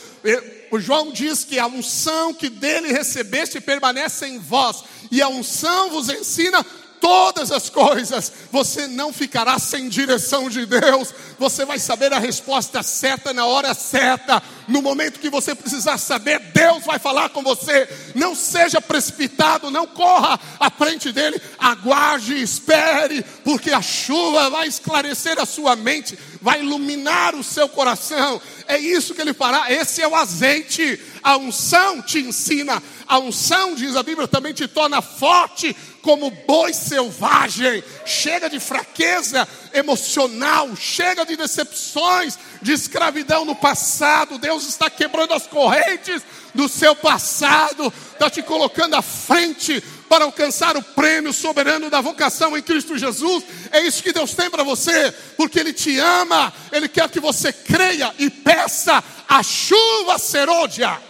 O 0.71 0.79
João 0.79 1.11
diz 1.11 1.45
que 1.45 1.59
a 1.59 1.67
unção 1.67 2.33
que 2.33 2.49
dele 2.49 2.93
recebeste 2.93 3.61
permanece 3.61 4.27
em 4.27 4.39
vós, 4.39 4.85
e 5.11 5.21
a 5.21 5.29
unção 5.29 5.91
vos 5.91 6.09
ensina 6.09 6.65
todas 7.01 7.51
as 7.51 7.71
coisas, 7.71 8.31
você 8.53 8.87
não 8.87 9.13
ficará 9.13 9.59
sem 9.59 9.89
direção 9.89 10.49
de 10.49 10.67
Deus, 10.67 11.13
você 11.39 11.65
vai 11.65 11.79
saber 11.79 12.13
a 12.13 12.19
resposta 12.19 12.83
certa 12.83 13.33
na 13.33 13.47
hora 13.47 13.73
certa, 13.75 14.43
no 14.69 14.83
momento 14.83 15.19
que 15.19 15.31
você 15.31 15.55
precisar 15.55 15.99
saber, 15.99 16.39
Deus 16.55 16.85
vai 16.85 16.99
falar 16.99 17.31
com 17.31 17.43
você. 17.43 17.89
Não 18.15 18.35
seja 18.35 18.81
precipitado, 18.81 19.71
não 19.71 19.87
corra 19.87 20.39
à 20.61 20.71
frente 20.71 21.11
dele, 21.11 21.41
aguarde, 21.59 22.41
espere, 22.41 23.23
porque 23.43 23.73
a 23.73 23.83
chuva 23.83 24.51
vai 24.51 24.69
esclarecer 24.69 25.41
a 25.41 25.47
sua 25.47 25.75
mente, 25.75 26.17
vai 26.41 26.61
iluminar 26.61 27.35
o 27.35 27.43
seu 27.43 27.69
coração. 27.69 28.41
É 28.69 28.79
isso 28.79 29.15
que 29.15 29.21
ele 29.21 29.35
fará. 29.35 29.73
Esse 29.73 30.03
é 30.03 30.07
o 30.07 30.15
azeite. 30.15 31.01
A 31.23 31.37
unção 31.37 32.01
te 32.01 32.19
ensina, 32.21 32.83
a 33.07 33.19
unção, 33.19 33.75
diz 33.75 33.97
a 33.97 34.03
Bíblia, 34.03 34.29
também 34.29 34.55
te 34.55 34.69
torna 34.69 35.03
forte 35.03 35.77
como 36.03 36.31
boi 36.31 36.73
selvagem. 36.73 37.83
Chega 38.05 38.49
de 38.49 38.59
fraqueza 38.59 39.47
emocional, 39.73 40.75
chega 40.77 41.25
de 41.25 41.37
decepções, 41.37 42.39
de 42.63 42.73
escravidão 42.73 43.45
no 43.45 43.55
passado. 43.55 44.39
Deus 44.39 44.67
está 44.67 44.89
quebrando 44.91 45.35
as 45.35 45.47
correntes 45.47 46.23
do 46.55 46.69
seu 46.69 46.97
passado, 46.97 47.93
está 48.13 48.29
te 48.29 48.43
colocando 48.43 48.97
à 48.97 49.03
frente 49.03 49.83
para 50.09 50.25
alcançar 50.25 50.77
o 50.77 50.83
prêmio 50.83 51.33
soberano 51.33 51.89
da 51.89 52.01
vocação 52.01 52.57
em 52.57 52.63
Cristo 52.63 52.99
Jesus. 52.99 53.45
É 53.71 53.81
isso 53.83 54.03
que 54.03 54.13
Deus 54.13 54.35
tem 54.35 54.51
para 54.51 54.65
você, 54.65 55.13
porque 55.37 55.61
Ele 55.61 55.73
te 55.73 55.99
ama, 55.99 56.53
Ele 56.73 56.89
quer 56.89 57.09
que 57.09 57.21
você 57.21 57.53
creia 57.53 58.13
e 58.19 58.29
peça 58.29 59.03
a 59.29 59.43
chuva 59.43 60.19
serôdia. 60.19 61.01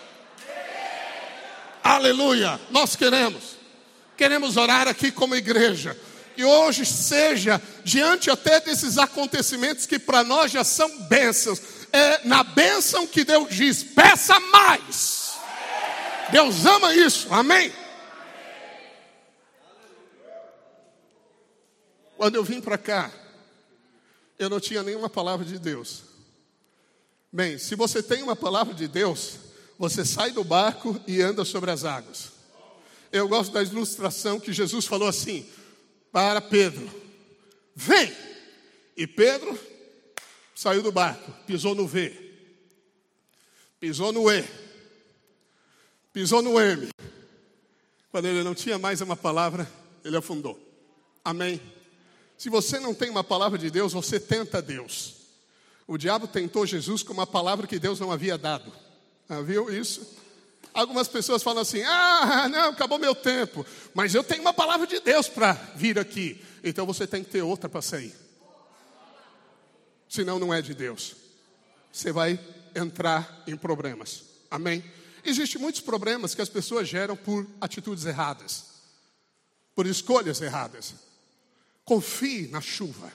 Aleluia, 1.82 2.60
nós 2.70 2.94
queremos, 2.94 3.56
queremos 4.20 4.58
orar 4.58 4.86
aqui 4.86 5.10
como 5.10 5.34
igreja 5.34 5.98
que 6.36 6.44
hoje 6.44 6.84
seja, 6.84 7.60
diante 7.82 8.30
até 8.30 8.60
desses 8.60 8.98
acontecimentos 8.98 9.86
que 9.86 9.98
para 9.98 10.22
nós 10.22 10.52
já 10.52 10.62
são 10.62 11.08
bênçãos, 11.08 11.58
é 11.90 12.26
na 12.28 12.44
bênção 12.44 13.06
que 13.06 13.24
Deus 13.24 13.48
diz: 13.48 13.82
peça 13.82 14.38
mais, 14.38 15.38
Deus 16.30 16.66
ama 16.66 16.94
isso, 16.94 17.32
amém? 17.32 17.72
Quando 22.18 22.34
eu 22.34 22.44
vim 22.44 22.60
para 22.60 22.76
cá, 22.76 23.10
eu 24.38 24.50
não 24.50 24.60
tinha 24.60 24.82
nenhuma 24.82 25.08
palavra 25.08 25.46
de 25.46 25.58
Deus. 25.58 26.02
Bem, 27.32 27.56
se 27.56 27.74
você 27.74 28.02
tem 28.02 28.22
uma 28.22 28.36
palavra 28.36 28.74
de 28.74 28.86
Deus, 28.86 29.36
você 29.78 30.04
sai 30.04 30.30
do 30.30 30.44
barco 30.44 31.00
e 31.06 31.22
anda 31.22 31.42
sobre 31.42 31.70
as 31.70 31.86
águas. 31.86 32.39
Eu 33.12 33.28
gosto 33.28 33.52
da 33.52 33.62
ilustração 33.62 34.38
que 34.38 34.52
Jesus 34.52 34.86
falou 34.86 35.08
assim 35.08 35.46
para 36.12 36.40
Pedro: 36.40 36.88
Vem! 37.74 38.14
E 38.96 39.06
Pedro 39.06 39.58
saiu 40.54 40.82
do 40.82 40.92
barco, 40.92 41.32
pisou 41.46 41.74
no 41.74 41.86
V, 41.86 42.14
pisou 43.80 44.12
no 44.12 44.30
E, 44.30 44.44
pisou 46.12 46.42
no 46.42 46.60
M. 46.60 46.88
Quando 48.10 48.26
ele 48.26 48.42
não 48.42 48.54
tinha 48.54 48.78
mais 48.78 49.00
uma 49.00 49.16
palavra, 49.16 49.70
ele 50.04 50.16
afundou. 50.16 50.58
Amém? 51.24 51.60
Se 52.36 52.48
você 52.48 52.78
não 52.78 52.92
tem 52.92 53.08
uma 53.08 53.24
palavra 53.24 53.58
de 53.58 53.70
Deus, 53.70 53.92
você 53.92 54.18
tenta 54.18 54.60
Deus. 54.60 55.14
O 55.86 55.96
diabo 55.96 56.26
tentou 56.26 56.66
Jesus 56.66 57.02
com 57.02 57.12
uma 57.12 57.26
palavra 57.26 57.66
que 57.66 57.78
Deus 57.78 57.98
não 57.98 58.12
havia 58.12 58.36
dado. 58.36 58.72
Ah, 59.28 59.40
viu 59.40 59.70
isso? 59.70 60.16
Algumas 60.72 61.08
pessoas 61.08 61.42
falam 61.42 61.62
assim: 61.62 61.82
ah, 61.82 62.48
não, 62.48 62.70
acabou 62.70 62.98
meu 62.98 63.14
tempo, 63.14 63.66
mas 63.94 64.14
eu 64.14 64.22
tenho 64.22 64.40
uma 64.40 64.52
palavra 64.52 64.86
de 64.86 65.00
Deus 65.00 65.28
para 65.28 65.52
vir 65.74 65.98
aqui. 65.98 66.42
Então 66.62 66.86
você 66.86 67.06
tem 67.06 67.24
que 67.24 67.30
ter 67.30 67.42
outra 67.42 67.68
para 67.68 67.82
sair. 67.82 68.14
Senão 70.08 70.38
não 70.38 70.52
é 70.52 70.60
de 70.60 70.74
Deus. 70.74 71.16
Você 71.92 72.12
vai 72.12 72.38
entrar 72.74 73.42
em 73.46 73.56
problemas. 73.56 74.24
Amém? 74.50 74.84
Existem 75.24 75.60
muitos 75.60 75.80
problemas 75.80 76.34
que 76.34 76.42
as 76.42 76.48
pessoas 76.48 76.88
geram 76.88 77.16
por 77.16 77.46
atitudes 77.60 78.04
erradas, 78.06 78.64
por 79.74 79.86
escolhas 79.86 80.40
erradas. 80.40 80.94
Confie 81.84 82.48
na 82.48 82.60
chuva, 82.60 83.12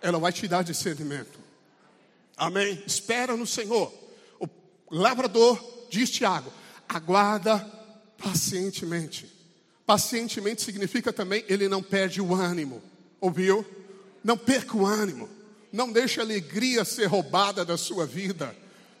ela 0.00 0.18
vai 0.18 0.32
te 0.32 0.46
dar 0.46 0.62
discernimento. 0.62 1.38
Amém? 2.36 2.82
Espera 2.86 3.36
no 3.36 3.46
Senhor. 3.46 3.92
O 4.38 4.48
lavrador 4.90 5.86
diz 5.90 6.10
Tiago: 6.10 6.52
aguarda 6.90 7.58
pacientemente. 8.18 9.30
Pacientemente 9.86 10.62
significa 10.62 11.12
também 11.12 11.44
ele 11.48 11.68
não 11.68 11.82
perde 11.82 12.20
o 12.20 12.34
ânimo. 12.34 12.82
Ouviu? 13.20 13.64
Não 14.22 14.36
perca 14.36 14.76
o 14.76 14.84
ânimo. 14.84 15.28
Não 15.72 15.90
deixe 15.90 16.20
a 16.20 16.24
alegria 16.24 16.84
ser 16.84 17.06
roubada 17.06 17.64
da 17.64 17.76
sua 17.76 18.04
vida. 18.04 18.54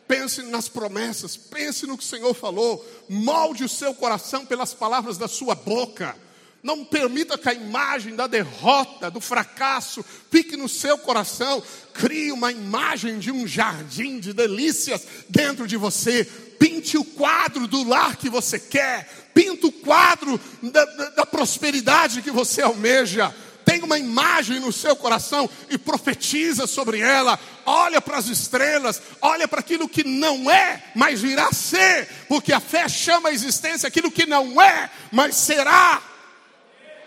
Pense 0.06 0.42
nas 0.42 0.68
promessas, 0.68 1.36
pense 1.36 1.86
no 1.86 1.96
que 1.96 2.04
o 2.04 2.06
Senhor 2.06 2.34
falou. 2.34 2.84
Molde 3.08 3.64
o 3.64 3.68
seu 3.68 3.94
coração 3.94 4.46
pelas 4.46 4.72
palavras 4.72 5.18
da 5.18 5.28
sua 5.28 5.54
boca. 5.54 6.16
Não 6.62 6.84
permita 6.84 7.38
que 7.38 7.48
a 7.48 7.54
imagem 7.54 8.14
da 8.14 8.26
derrota, 8.26 9.10
do 9.10 9.20
fracasso, 9.20 10.04
fique 10.30 10.56
no 10.58 10.68
seu 10.68 10.98
coração. 10.98 11.62
Crie 11.94 12.32
uma 12.32 12.52
imagem 12.52 13.18
de 13.18 13.32
um 13.32 13.46
jardim 13.46 14.20
de 14.20 14.34
delícias 14.34 15.06
dentro 15.28 15.66
de 15.66 15.78
você. 15.78 16.24
Pinte 16.58 16.98
o 16.98 17.04
quadro 17.04 17.66
do 17.66 17.82
lar 17.88 18.16
que 18.16 18.28
você 18.28 18.58
quer. 18.58 19.08
Pinta 19.32 19.68
o 19.68 19.72
quadro 19.72 20.38
da, 20.62 20.84
da, 20.84 21.10
da 21.10 21.26
prosperidade 21.26 22.20
que 22.20 22.30
você 22.30 22.60
almeja. 22.60 23.34
Tem 23.64 23.82
uma 23.82 23.98
imagem 23.98 24.60
no 24.60 24.72
seu 24.72 24.94
coração 24.94 25.48
e 25.70 25.78
profetiza 25.78 26.66
sobre 26.66 27.00
ela. 27.00 27.38
Olha 27.64 28.02
para 28.02 28.18
as 28.18 28.26
estrelas, 28.26 29.00
olha 29.22 29.48
para 29.48 29.60
aquilo 29.60 29.88
que 29.88 30.04
não 30.04 30.50
é, 30.50 30.82
mas 30.94 31.20
virá 31.20 31.52
ser, 31.52 32.08
porque 32.28 32.52
a 32.52 32.58
fé 32.58 32.88
chama 32.88 33.28
a 33.28 33.32
existência 33.32 33.86
aquilo 33.86 34.10
que 34.10 34.26
não 34.26 34.60
é, 34.60 34.90
mas 35.12 35.36
será. 35.36 36.02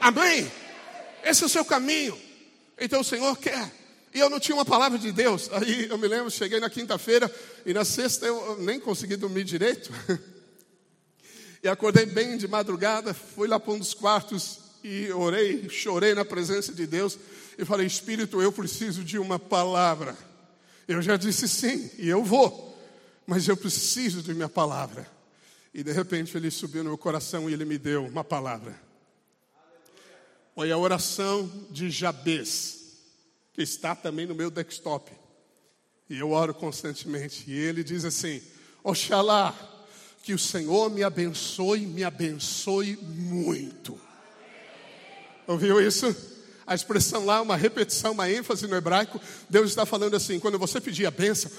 Amém? 0.04 0.52
Esse 1.24 1.44
é 1.44 1.46
o 1.46 1.50
seu 1.50 1.64
caminho. 1.64 2.20
Então 2.78 3.00
o 3.00 3.06
Senhor 3.06 3.38
quer. 3.38 3.72
E 4.14 4.20
eu 4.20 4.30
não 4.30 4.38
tinha 4.38 4.54
uma 4.54 4.66
palavra 4.66 5.00
de 5.00 5.14
Deus. 5.14 5.50
Aí 5.54 5.88
eu 5.90 5.98
me 5.98 6.10
lembro, 6.10 6.30
cheguei 6.30 6.60
na 6.60 6.70
quinta-feira 6.70 7.34
e 7.66 7.74
na 7.74 7.86
sexta 7.86 8.26
eu 8.26 8.58
nem 8.60 8.82
consegui 8.82 9.16
dormir 9.16 9.46
direito. 9.46 9.90
E 11.66 11.68
acordei 11.70 12.06
bem 12.06 12.36
de 12.36 12.46
madrugada, 12.46 13.14
fui 13.14 13.48
lá 13.48 13.58
para 13.58 13.72
um 13.72 13.80
dos 13.80 13.94
quartos 13.94 14.60
e 14.84 15.10
orei, 15.14 15.70
chorei 15.70 16.14
na 16.14 16.26
presença 16.26 16.74
de 16.74 16.86
Deus 16.86 17.18
e 17.58 17.64
falei: 17.64 17.88
Espírito, 17.88 18.42
eu 18.42 18.52
preciso 18.52 19.02
de 19.02 19.18
uma 19.18 19.40
palavra. 19.40 20.14
Eu 20.86 21.02
já 21.02 21.16
disse 21.16 21.48
sim, 21.48 21.90
e 21.98 22.10
eu 22.10 22.22
vou, 22.22 22.78
mas 23.26 23.48
eu 23.48 23.56
preciso 23.56 24.22
de 24.22 24.34
minha 24.34 24.50
palavra. 24.50 25.08
E 25.74 25.82
de 25.84 25.94
repente 25.94 26.36
ele 26.36 26.52
subiu 26.52 26.84
no 26.84 26.90
meu 26.90 26.98
coração 26.98 27.50
e 27.50 27.54
ele 27.54 27.64
me 27.64 27.78
deu 27.78 28.04
uma 28.08 28.26
palavra. 28.26 28.78
Foi 30.56 30.72
a 30.72 30.78
oração 30.78 31.50
de 31.72 31.90
Jabez, 31.90 33.00
que 33.54 33.64
está 33.64 33.96
também 33.96 34.28
no 34.28 34.36
meu 34.36 34.52
desktop. 34.52 35.12
E 36.10 36.20
eu 36.20 36.32
oro 36.32 36.54
constantemente. 36.54 37.44
E 37.48 37.54
ele 37.54 37.84
diz 37.84 38.06
assim: 38.06 38.40
Oxalá, 38.84 39.56
que 40.22 40.34
o 40.34 40.40
Senhor 40.40 40.92
me 40.92 41.04
abençoe, 41.04 41.88
me 41.88 42.04
abençoe 42.04 42.98
muito. 42.98 44.00
Ouviu 45.48 45.82
isso? 45.82 46.16
A 46.68 46.76
expressão 46.76 47.26
lá, 47.26 47.42
uma 47.42 47.58
repetição, 47.58 48.12
uma 48.12 48.30
ênfase 48.30 48.68
no 48.68 48.76
hebraico. 48.76 49.20
Deus 49.50 49.70
está 49.70 49.88
falando 49.88 50.16
assim: 50.16 50.40
quando 50.40 50.60
você 50.60 50.80
pedir 50.80 51.08
a 51.08 51.12
benção, 51.12 51.52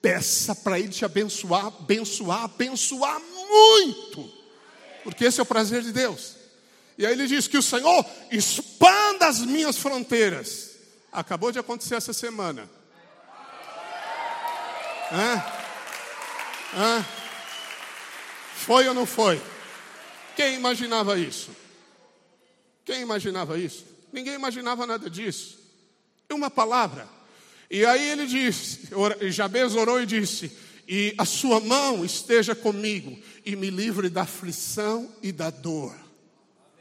peça 0.00 0.54
para 0.54 0.80
Ele 0.80 0.88
te 0.88 1.04
abençoar, 1.04 1.66
abençoar, 1.66 2.44
abençoar 2.44 3.20
muito. 3.20 4.32
Porque 5.04 5.26
esse 5.26 5.38
é 5.38 5.42
o 5.42 5.46
prazer 5.46 5.82
de 5.82 5.92
Deus. 5.92 6.37
E 6.98 7.06
aí 7.06 7.12
ele 7.12 7.28
diz 7.28 7.46
que 7.46 7.56
o 7.56 7.62
Senhor 7.62 8.04
expanda 8.28 9.28
as 9.28 9.38
minhas 9.38 9.78
fronteiras. 9.78 10.70
Acabou 11.12 11.52
de 11.52 11.58
acontecer 11.60 11.94
essa 11.94 12.12
semana. 12.12 12.68
Hã? 15.12 15.44
Hã? 16.74 17.06
Foi 18.56 18.88
ou 18.88 18.94
não 18.94 19.06
foi? 19.06 19.40
Quem 20.34 20.56
imaginava 20.56 21.16
isso? 21.16 21.50
Quem 22.84 23.00
imaginava 23.00 23.56
isso? 23.56 23.86
Ninguém 24.12 24.34
imaginava 24.34 24.84
nada 24.84 25.08
disso. 25.08 25.56
Uma 26.28 26.50
palavra. 26.50 27.08
E 27.70 27.84
aí 27.86 28.10
ele 28.10 28.26
disse, 28.26 28.88
Jabez 29.30 29.76
orou 29.76 30.00
e 30.02 30.06
disse: 30.06 30.50
E 30.86 31.14
a 31.16 31.24
sua 31.24 31.60
mão 31.60 32.04
esteja 32.04 32.54
comigo, 32.54 33.16
e 33.46 33.54
me 33.54 33.70
livre 33.70 34.08
da 34.08 34.22
aflição 34.22 35.10
e 35.22 35.30
da 35.30 35.48
dor. 35.50 36.07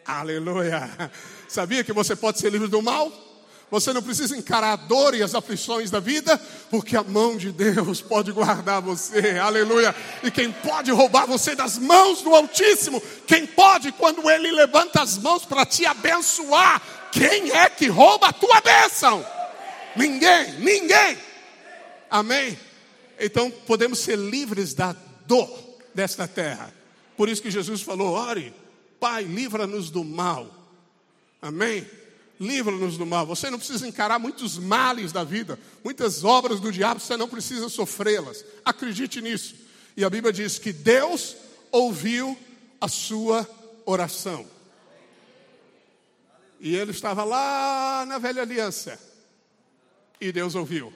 Aleluia. 0.08 1.12
Sabia 1.50 1.84
que 1.84 1.92
você 1.92 2.16
pode 2.16 2.40
ser 2.40 2.50
livre 2.50 2.70
do 2.70 2.82
mal? 2.82 3.12
Você 3.70 3.92
não 3.92 4.02
precisa 4.02 4.38
encarar 4.38 4.72
a 4.72 4.76
dor 4.78 5.14
e 5.14 5.22
as 5.22 5.36
aflições 5.36 5.92
da 5.92 6.00
vida, 6.00 6.40
porque 6.70 6.96
a 6.96 7.04
mão 7.04 7.36
de 7.36 7.52
Deus 7.52 8.00
pode 8.02 8.32
guardar 8.32 8.82
você. 8.82 9.38
Aleluia. 9.38 9.94
E 10.24 10.32
quem 10.32 10.50
pode 10.50 10.90
roubar 10.92 11.28
você 11.28 11.54
das 11.54 11.78
mãos 11.78 12.22
do 12.22 12.34
Altíssimo? 12.34 13.04
Quem 13.28 13.46
pode, 13.46 13.92
quando 13.92 14.30
Ele 14.30 14.50
levanta 14.52 15.02
as 15.02 15.18
mãos 15.18 15.44
para 15.44 15.66
te 15.66 15.86
abençoar? 15.86 16.82
Quem 17.12 17.52
é 17.52 17.70
que 17.70 17.88
rouba 17.88 18.30
a 18.30 18.34
tua 18.34 18.62
bênção? 18.62 19.26
Ninguém, 19.98 20.54
ninguém. 20.60 21.18
Amém? 22.10 22.58
Então 23.20 23.52
podemos 23.52 24.00
ser 24.00 24.18
livres 24.18 24.74
da 24.74 24.96
dor 25.26 25.52
desta 25.94 26.26
terra. 26.26 26.74
Por 27.18 27.28
isso 27.28 27.42
que 27.42 27.52
Jesus 27.52 27.82
falou: 27.82 28.14
ore 28.14 28.54
Pai, 29.00 29.24
livra-nos 29.24 29.90
do 29.90 30.04
mal. 30.04 30.52
Amém? 31.42 31.88
Livra-nos 32.40 32.98
do 32.98 33.06
mal. 33.06 33.26
Você 33.26 33.50
não 33.50 33.58
precisa 33.58 33.88
encarar 33.88 34.20
muitos 34.20 34.58
males 34.58 35.12
da 35.12 35.24
vida, 35.24 35.60
muitas 35.84 36.24
obras 36.24 36.60
do 36.60 36.72
diabo, 36.72 37.00
você 37.00 37.18
não 37.18 37.28
precisa 37.28 37.70
sofrê-las. 37.70 38.44
Acredite 38.64 39.22
nisso. 39.22 39.56
E 39.96 40.04
a 40.04 40.10
Bíblia 40.10 40.32
diz 40.32 40.60
que 40.60 40.72
Deus 40.72 41.36
ouviu 41.72 42.38
a 42.80 42.88
sua 42.88 43.48
oração. 43.86 44.46
E 46.60 46.76
ele 46.76 46.92
estava 46.92 47.24
lá 47.24 48.06
na 48.08 48.18
velha 48.18 48.42
aliança. 48.42 49.00
E 50.20 50.32
Deus 50.32 50.56
ouviu. 50.56 50.92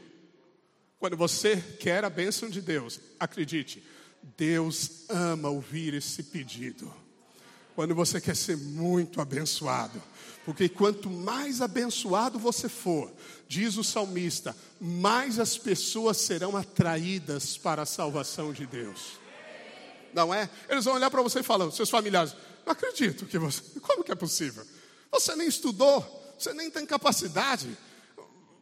Quando 0.99 1.17
você 1.17 1.57
quer 1.79 2.03
a 2.03 2.09
bênção 2.09 2.49
de 2.49 2.61
Deus, 2.61 2.99
acredite, 3.19 3.83
Deus 4.37 5.05
ama 5.09 5.49
ouvir 5.49 5.95
esse 5.95 6.23
pedido 6.23 7.00
quando 7.75 7.95
você 7.95 8.19
quer 8.19 8.35
ser 8.35 8.57
muito 8.57 9.21
abençoado. 9.21 10.01
Porque 10.45 10.67
quanto 10.67 11.09
mais 11.09 11.61
abençoado 11.61 12.39
você 12.39 12.67
for, 12.67 13.11
diz 13.47 13.77
o 13.77 13.83
salmista, 13.83 14.55
mais 14.79 15.39
as 15.39 15.57
pessoas 15.57 16.17
serão 16.17 16.57
atraídas 16.57 17.57
para 17.57 17.83
a 17.83 17.85
salvação 17.85 18.51
de 18.51 18.65
Deus. 18.65 19.19
Não 20.13 20.33
é? 20.33 20.49
Eles 20.67 20.83
vão 20.83 20.95
olhar 20.95 21.11
para 21.11 21.21
você 21.21 21.39
e 21.39 21.43
falar, 21.43 21.71
seus 21.71 21.89
familiares, 21.89 22.35
não 22.65 22.73
acredito 22.73 23.25
que 23.25 23.37
você. 23.37 23.61
Como 23.81 24.03
que 24.03 24.11
é 24.11 24.15
possível? 24.15 24.65
Você 25.11 25.35
nem 25.35 25.47
estudou, 25.47 26.33
você 26.37 26.53
nem 26.53 26.69
tem 26.69 26.85
capacidade. 26.85 27.77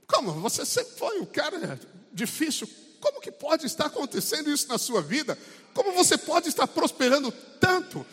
Como? 0.06 0.34
Você 0.34 0.66
sempre 0.66 0.94
foi 0.98 1.20
um 1.22 1.26
cara 1.26 1.80
difícil. 2.12 2.68
Como 3.00 3.22
que 3.22 3.32
pode 3.32 3.66
estar 3.66 3.86
acontecendo 3.86 4.52
isso 4.52 4.68
na 4.68 4.78
sua 4.78 5.02
vida? 5.02 5.38
Como 5.74 5.94
você 5.94 6.18
pode 6.18 6.50
estar 6.50 6.68
prosperando 6.68 7.32
tanto? 7.60 8.06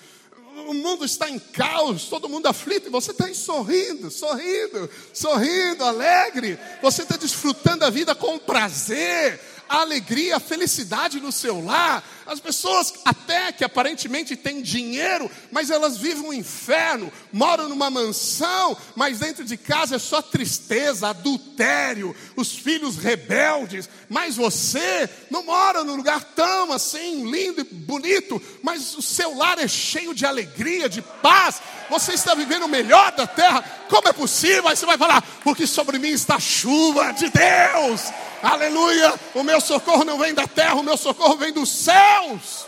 O 0.64 0.72
mundo 0.72 1.04
está 1.04 1.28
em 1.28 1.38
caos, 1.38 2.04
todo 2.04 2.28
mundo 2.28 2.46
aflito, 2.46 2.88
e 2.88 2.90
você 2.90 3.10
está 3.10 3.26
aí 3.26 3.34
sorrindo, 3.34 4.10
sorrindo, 4.10 4.88
sorrindo, 5.12 5.84
alegre. 5.84 6.58
Você 6.80 7.02
está 7.02 7.16
desfrutando 7.16 7.84
a 7.84 7.90
vida 7.90 8.14
com 8.14 8.38
prazer 8.38 9.38
a 9.68 9.80
alegria, 9.80 10.36
a 10.36 10.40
felicidade 10.40 11.20
no 11.20 11.32
seu 11.32 11.64
lar. 11.64 12.02
As 12.26 12.40
pessoas, 12.40 12.92
até 13.04 13.52
que 13.52 13.64
aparentemente 13.64 14.34
têm 14.34 14.60
dinheiro, 14.60 15.30
mas 15.52 15.70
elas 15.70 15.96
vivem 15.96 16.24
um 16.24 16.32
inferno, 16.32 17.12
moram 17.32 17.68
numa 17.68 17.88
mansão, 17.88 18.76
mas 18.96 19.20
dentro 19.20 19.44
de 19.44 19.56
casa 19.56 19.96
é 19.96 19.98
só 19.98 20.20
tristeza, 20.20 21.08
adultério, 21.08 22.14
os 22.34 22.52
filhos 22.52 22.96
rebeldes. 22.96 23.88
Mas 24.08 24.36
você 24.36 25.08
não 25.30 25.44
mora 25.44 25.84
num 25.84 25.96
lugar 25.96 26.22
tão 26.34 26.72
assim, 26.72 27.30
lindo 27.30 27.60
e 27.60 27.64
bonito, 27.64 28.42
mas 28.62 28.96
o 28.96 29.02
seu 29.02 29.36
lar 29.36 29.58
é 29.58 29.68
cheio 29.68 30.14
de 30.14 30.26
alegria, 30.26 30.88
de 30.88 31.02
paz. 31.02 31.60
Você 31.88 32.14
está 32.14 32.34
vivendo 32.34 32.64
o 32.64 32.68
melhor 32.68 33.12
da 33.12 33.26
terra. 33.26 33.62
Como 33.88 34.08
é 34.08 34.12
possível? 34.12 34.66
Aí 34.66 34.76
você 34.76 34.86
vai 34.86 34.98
falar, 34.98 35.22
porque 35.44 35.66
sobre 35.66 35.98
mim 35.98 36.08
está 36.08 36.36
a 36.36 36.40
chuva 36.40 37.12
de 37.12 37.28
Deus. 37.28 38.00
Aleluia! 38.46 39.12
O 39.34 39.42
meu 39.42 39.60
socorro 39.60 40.04
não 40.04 40.18
vem 40.18 40.32
da 40.32 40.46
terra, 40.46 40.76
o 40.76 40.82
meu 40.82 40.96
socorro 40.96 41.36
vem 41.36 41.52
dos 41.52 41.68
céus. 41.68 42.64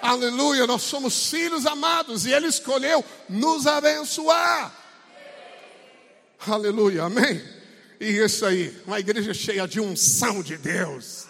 Aleluia! 0.00 0.66
Nós 0.66 0.80
somos 0.82 1.28
filhos 1.28 1.66
amados 1.66 2.24
e 2.24 2.32
Ele 2.32 2.46
escolheu 2.46 3.04
nos 3.28 3.66
abençoar. 3.66 4.72
Aleluia, 6.46 7.04
amém? 7.04 7.44
E 8.00 8.06
isso 8.24 8.46
aí, 8.46 8.74
uma 8.86 8.98
igreja 8.98 9.34
cheia 9.34 9.68
de 9.68 9.78
unção 9.78 10.42
de 10.42 10.56
Deus. 10.56 11.26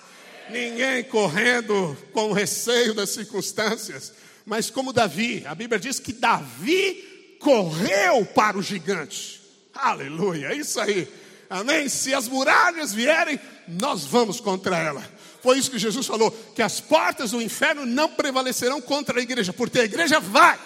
Ninguém 0.49 1.03
correndo 1.03 1.97
com 2.13 2.33
receio 2.33 2.95
das 2.95 3.11
circunstâncias, 3.11 4.13
mas 4.47 4.71
como 4.71 4.93
Davi, 4.93 5.45
a 5.47 5.55
Bíblia 5.55 5.81
diz 5.81 5.99
que 5.99 6.13
Davi 6.13 7.37
correu 7.41 8.25
para 8.25 8.57
o 8.57 8.63
gigante. 8.63 9.43
Aleluia, 9.75 10.53
é 10.53 10.55
isso 10.55 10.81
aí. 10.81 11.09
Amém? 11.53 11.87
Se 11.87 12.15
as 12.15 12.27
muralhas 12.29 12.95
vierem, 12.95 13.39
nós 13.69 14.07
vamos 14.07 14.41
contra 14.41 14.75
ela. 14.79 15.05
Foi 15.43 15.59
isso 15.59 15.71
que 15.71 15.79
Jesus 15.79 16.07
falou: 16.07 16.31
que 16.55 16.63
as 16.63 16.81
portas 16.81 17.33
do 17.33 17.43
inferno 17.43 17.85
não 17.85 18.09
prevalecerão 18.09 18.81
contra 18.81 19.21
a 19.21 19.23
igreja, 19.23 19.53
porque 19.53 19.81
a 19.81 19.85
igreja 19.85 20.19
vai, 20.19 20.59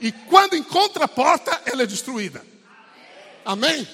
e 0.00 0.12
quando 0.12 0.54
encontra 0.54 1.06
a 1.06 1.08
porta, 1.08 1.60
ela 1.66 1.82
é 1.82 1.86
destruída. 1.86 2.46
Amém? 3.44 3.88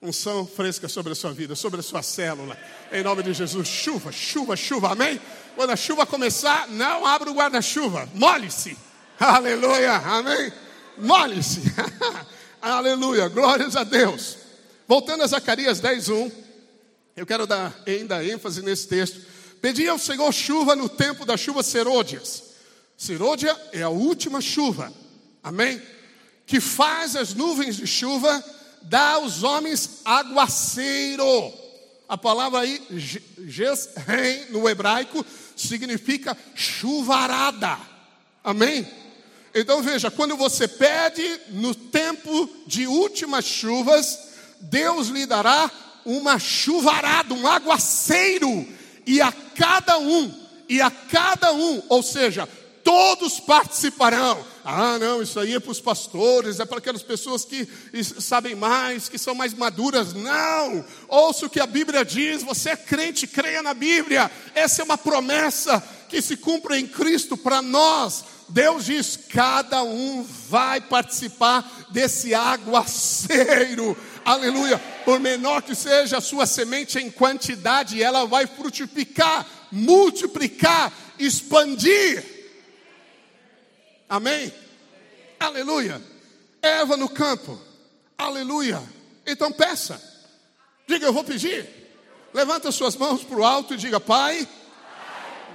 Unção 0.00 0.46
fresca 0.46 0.88
sobre 0.88 1.12
a 1.12 1.14
sua 1.14 1.32
vida, 1.32 1.54
sobre 1.54 1.80
a 1.80 1.82
sua 1.82 2.02
célula, 2.02 2.56
em 2.90 3.02
nome 3.02 3.22
de 3.22 3.34
Jesus. 3.34 3.68
Chuva, 3.68 4.10
chuva, 4.10 4.56
chuva, 4.56 4.92
amém? 4.92 5.20
Quando 5.54 5.70
a 5.70 5.76
chuva 5.76 6.06
começar, 6.06 6.68
não 6.68 7.04
abra 7.04 7.30
o 7.30 7.34
guarda-chuva, 7.34 8.08
molhe-se, 8.14 8.78
aleluia, 9.20 9.92
amém? 9.92 10.50
Molhe-se, 10.96 11.60
aleluia, 12.62 13.28
glórias 13.28 13.76
a 13.76 13.84
Deus. 13.84 14.37
Voltando 14.88 15.22
a 15.22 15.26
Zacarias 15.26 15.82
10:1, 15.82 16.32
eu 17.14 17.26
quero 17.26 17.46
dar 17.46 17.78
ainda 17.86 18.24
ênfase 18.24 18.62
nesse 18.62 18.88
texto. 18.88 19.20
Pedi 19.60 19.86
ao 19.86 19.98
Senhor 19.98 20.32
chuva 20.32 20.74
no 20.74 20.88
tempo 20.88 21.26
da 21.26 21.36
chuva 21.36 21.62
serôdias. 21.62 22.42
Serôdia 22.96 23.54
é 23.70 23.82
a 23.82 23.90
última 23.90 24.40
chuva. 24.40 24.90
Amém? 25.42 25.82
Que 26.46 26.58
faz 26.58 27.16
as 27.16 27.34
nuvens 27.34 27.76
de 27.76 27.86
chuva 27.86 28.42
dar 28.80 29.16
aos 29.16 29.42
homens 29.42 30.00
aguaceiro. 30.06 31.52
A 32.08 32.16
palavra 32.16 32.60
aí, 32.60 32.82
Geshem, 33.46 34.46
no 34.48 34.66
hebraico, 34.66 35.22
significa 35.54 36.34
chuvarada. 36.54 37.78
Amém? 38.42 38.88
Então 39.54 39.82
veja, 39.82 40.10
quando 40.10 40.34
você 40.34 40.66
pede 40.66 41.40
no 41.50 41.74
tempo 41.74 42.48
de 42.66 42.86
últimas 42.86 43.44
chuvas, 43.44 44.27
Deus 44.60 45.08
lhe 45.08 45.26
dará 45.26 45.70
uma 46.04 46.38
chuvarada, 46.38 47.34
um 47.34 47.46
aguaceiro, 47.46 48.66
e 49.06 49.20
a 49.20 49.32
cada 49.54 49.98
um, 49.98 50.32
e 50.68 50.80
a 50.80 50.90
cada 50.90 51.52
um, 51.52 51.82
ou 51.88 52.02
seja, 52.02 52.48
todos 52.82 53.38
participarão. 53.38 54.42
Ah, 54.64 54.98
não, 54.98 55.22
isso 55.22 55.38
aí 55.38 55.54
é 55.54 55.60
para 55.60 55.70
os 55.70 55.80
pastores, 55.80 56.60
é 56.60 56.64
para 56.64 56.78
aquelas 56.78 57.02
pessoas 57.02 57.44
que 57.44 57.68
sabem 58.02 58.54
mais, 58.54 59.08
que 59.08 59.18
são 59.18 59.34
mais 59.34 59.52
maduras. 59.52 60.14
Não, 60.14 60.84
ouça 61.08 61.46
o 61.46 61.50
que 61.50 61.60
a 61.60 61.66
Bíblia 61.66 62.04
diz. 62.04 62.42
Você 62.42 62.70
é 62.70 62.76
crente, 62.76 63.26
creia 63.26 63.62
na 63.62 63.74
Bíblia. 63.74 64.30
Essa 64.54 64.80
é 64.80 64.84
uma 64.84 64.96
promessa 64.96 65.82
que 66.08 66.22
se 66.22 66.36
cumpre 66.36 66.78
em 66.78 66.86
Cristo 66.86 67.36
para 67.36 67.60
nós. 67.60 68.24
Deus 68.48 68.86
diz: 68.86 69.18
cada 69.28 69.82
um 69.82 70.22
vai 70.48 70.80
participar 70.80 71.88
desse 71.90 72.34
aguaceiro 72.34 73.96
aleluia, 74.32 74.78
por 75.04 75.18
menor 75.18 75.62
que 75.62 75.74
seja 75.74 76.18
a 76.18 76.20
sua 76.20 76.46
semente 76.46 76.98
em 76.98 77.10
quantidade, 77.10 78.02
ela 78.02 78.26
vai 78.26 78.46
frutificar, 78.46 79.46
multiplicar, 79.72 80.92
expandir. 81.18 82.24
Amém? 84.08 84.52
Aleluia. 85.40 86.02
Eva 86.60 86.96
no 86.96 87.08
campo, 87.08 87.58
aleluia. 88.16 88.82
Então 89.26 89.50
peça, 89.52 90.00
diga: 90.86 91.06
Eu 91.06 91.12
vou 91.12 91.24
pedir. 91.24 91.66
Levanta 92.34 92.70
suas 92.70 92.96
mãos 92.96 93.24
para 93.24 93.36
o 93.36 93.44
alto 93.44 93.74
e 93.74 93.78
diga: 93.78 93.98
Pai, 93.98 94.46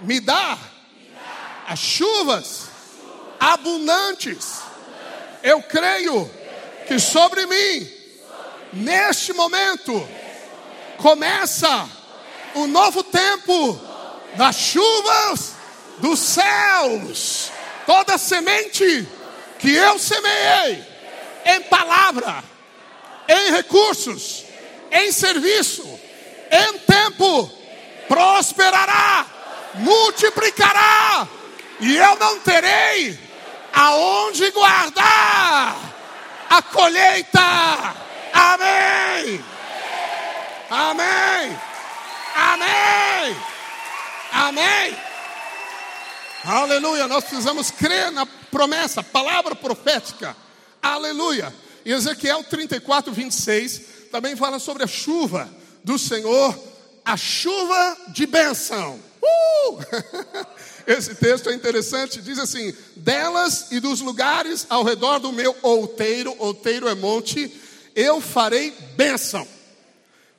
me 0.02 0.20
dá 0.20 0.58
as 1.68 1.80
chuvas 1.80 2.70
abundantes. 3.40 4.62
Eu 5.44 5.62
creio 5.62 6.30
que 6.88 6.98
sobre 7.00 7.46
mim 7.46 8.03
Neste 8.74 9.34
momento, 9.34 10.08
começa 10.98 11.88
o 12.56 12.66
novo 12.66 13.04
tempo 13.04 13.80
das 14.36 14.56
chuvas 14.56 15.54
dos 16.00 16.20
céus. 16.20 17.52
Toda 17.86 18.18
semente 18.18 19.08
que 19.60 19.72
eu 19.72 20.00
semeei 20.00 20.84
em 21.46 21.62
palavra, 21.64 22.44
em 23.28 23.52
recursos, 23.52 24.44
em 24.92 25.12
serviço, 25.12 25.88
em 26.52 26.80
tempo, 26.80 27.52
prosperará, 28.08 29.26
multiplicará, 29.76 31.28
e 31.80 31.96
eu 31.96 32.16
não 32.16 32.40
terei 32.40 33.20
aonde 33.72 34.50
guardar 34.52 35.76
a 36.50 36.62
colheita 36.62 38.04
Amém! 38.34 39.40
Amém! 40.70 41.60
Amém! 42.36 43.38
Amém! 44.32 44.98
Aleluia! 46.44 47.08
Nós 47.08 47.24
precisamos 47.24 47.70
crer 47.70 48.12
na 48.12 48.26
promessa, 48.26 49.04
palavra 49.04 49.56
profética. 49.56 50.36
Aleluia! 50.82 51.54
E 51.86 51.92
Ezequiel 51.92 52.44
34, 52.44 53.14
26 53.14 53.82
também 54.12 54.36
fala 54.36 54.58
sobre 54.58 54.84
a 54.84 54.88
chuva 54.88 55.50
do 55.84 56.00
Senhor, 56.00 56.58
a 57.06 57.16
chuva 57.16 57.98
de 58.10 58.26
bênção. 58.26 59.00
Uh! 59.22 59.80
Esse 60.86 61.16
texto 61.16 61.50
é 61.50 61.54
interessante, 61.54 62.22
diz 62.22 62.40
assim: 62.40 62.74
delas 62.96 63.68
e 63.72 63.80
dos 63.80 64.02
lugares 64.02 64.66
ao 64.70 64.84
redor 64.84 65.20
do 65.20 65.32
meu 65.32 65.56
outeiro, 65.62 66.36
outeiro 66.40 66.88
é 66.90 66.96
monte, 66.96 67.52
eu 67.96 68.22
farei 68.22 68.72
bênção. 68.96 69.48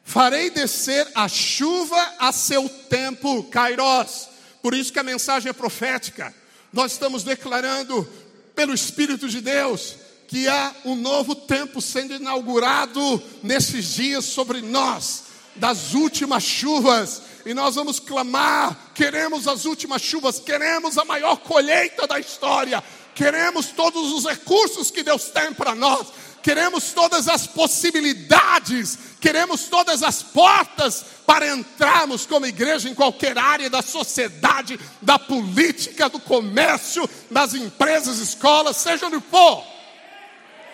Farei 0.05 0.51
descer 0.51 1.07
a 1.15 1.29
chuva 1.29 2.15
a 2.19 2.31
seu 2.31 2.69
tempo, 2.69 3.45
Kairos. 3.45 4.29
Por 4.63 4.75
isso 4.75 4.93
que 4.93 4.99
a 4.99 5.05
mensagem 5.05 5.49
é 5.49 5.53
profética. 5.53 6.35
Nós 6.73 6.93
estamos 6.93 7.25
declarando 7.25 8.09
pelo 8.55 8.75
Espírito 8.75 9.29
de 9.29 9.41
Deus 9.41 9.97
que 10.27 10.49
há 10.49 10.75
um 10.85 10.95
novo 10.95 11.35
tempo 11.35 11.81
sendo 11.81 12.15
inaugurado 12.15 13.23
nesses 13.43 13.95
dias 13.95 14.25
sobre 14.25 14.61
nós, 14.61 15.25
das 15.57 15.95
últimas 15.95 16.43
chuvas, 16.43 17.23
e 17.47 17.55
nós 17.55 17.75
vamos 17.75 18.01
clamar: 18.01 18.93
queremos 18.95 19.47
as 19.47 19.65
últimas 19.65 20.03
chuvas, 20.03 20.41
queremos 20.41 20.99
a 20.99 21.05
maior 21.05 21.37
colheita 21.37 22.07
da 22.07 22.19
história, 22.19 22.83
queremos 23.15 23.67
todos 23.67 24.13
os 24.13 24.25
recursos 24.25 24.91
que 24.91 25.03
Deus 25.03 25.25
tem 25.27 25.53
para 25.53 25.75
nós, 25.75 26.09
queremos 26.45 26.93
todas 26.93 27.27
as 27.27 27.47
possibilidades, 27.47 28.99
queremos 29.19 29.63
todas 29.63 30.03
as 30.03 30.23
portas 30.23 31.03
para 31.27 31.49
entrarmos 31.49 32.27
como 32.27 32.45
igreja 32.45 32.87
em 32.87 32.95
qualquer 32.95 33.39
área 33.39 33.71
da 33.71 33.81
sociedade, 33.81 34.79
da 35.01 35.19
política, 35.19 36.07
do 36.07 36.21
comércio, 36.21 37.09
das 37.31 37.55
empresas, 37.55 38.19
escolas, 38.19 38.77
seja 38.77 39.07
onde 39.07 39.21
for. 39.21 39.65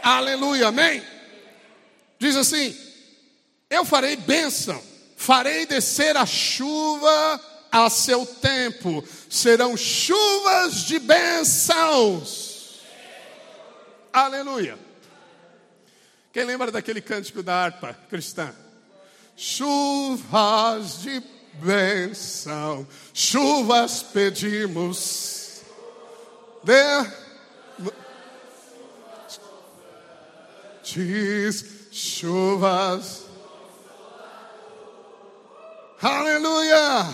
Aleluia, 0.03 0.67
amém? 0.69 1.05
Diz 2.19 2.35
assim: 2.35 2.77
Eu 3.71 3.85
farei 3.85 4.17
bênção, 4.17 4.83
farei 5.17 5.67
descer 5.67 6.17
a 6.17 6.27
chuva 6.27 7.41
a 7.71 7.89
seu 7.89 8.27
tempo, 8.27 9.05
serão 9.29 9.77
chuvas 9.77 10.83
de 10.85 10.99
bênçãos. 10.99 12.81
Aleluia. 14.13 14.90
Quem 16.33 16.45
lembra 16.45 16.71
daquele 16.71 17.01
cântico 17.01 17.43
da 17.43 17.65
harpa 17.65 17.97
cristã? 18.09 18.55
Chuvas 19.37 21.01
de 21.03 21.23
bênção, 21.55 22.87
chuvas 23.13 24.03
pedimos. 24.03 25.63
De... 26.63 27.21
Diz 30.85 31.65
chuvas. 31.91 33.25
Aleluia! 36.01 37.07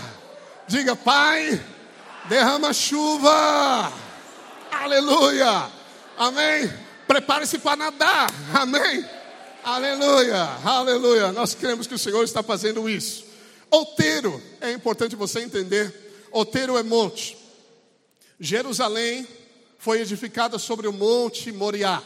Diga, 0.69 0.95
Pai, 0.95 1.61
derrama 2.29 2.73
chuva. 2.73 3.93
Aleluia! 4.71 5.71
Amém. 6.19 6.86
Prepare-se 7.07 7.59
para 7.59 7.77
nadar. 7.77 8.33
Amém. 8.55 9.05
Aleluia, 9.63 10.43
aleluia. 10.65 11.33
Nós 11.33 11.55
cremos 11.55 11.87
que 11.87 11.95
o 11.95 11.99
Senhor 11.99 12.23
está 12.23 12.43
fazendo 12.43 12.89
isso. 12.89 13.25
Outeiro, 13.71 14.41
é 14.61 14.71
importante 14.73 15.17
você 15.17 15.41
entender. 15.41 15.93
Outeiro 16.31 16.79
é 16.79 16.83
monte. 16.83 17.37
Jerusalém 18.39 19.27
foi 19.79 20.01
edificada 20.01 20.59
sobre 20.59 20.87
o 20.87 20.93
monte 20.93 21.51
Moriá. 21.51 22.03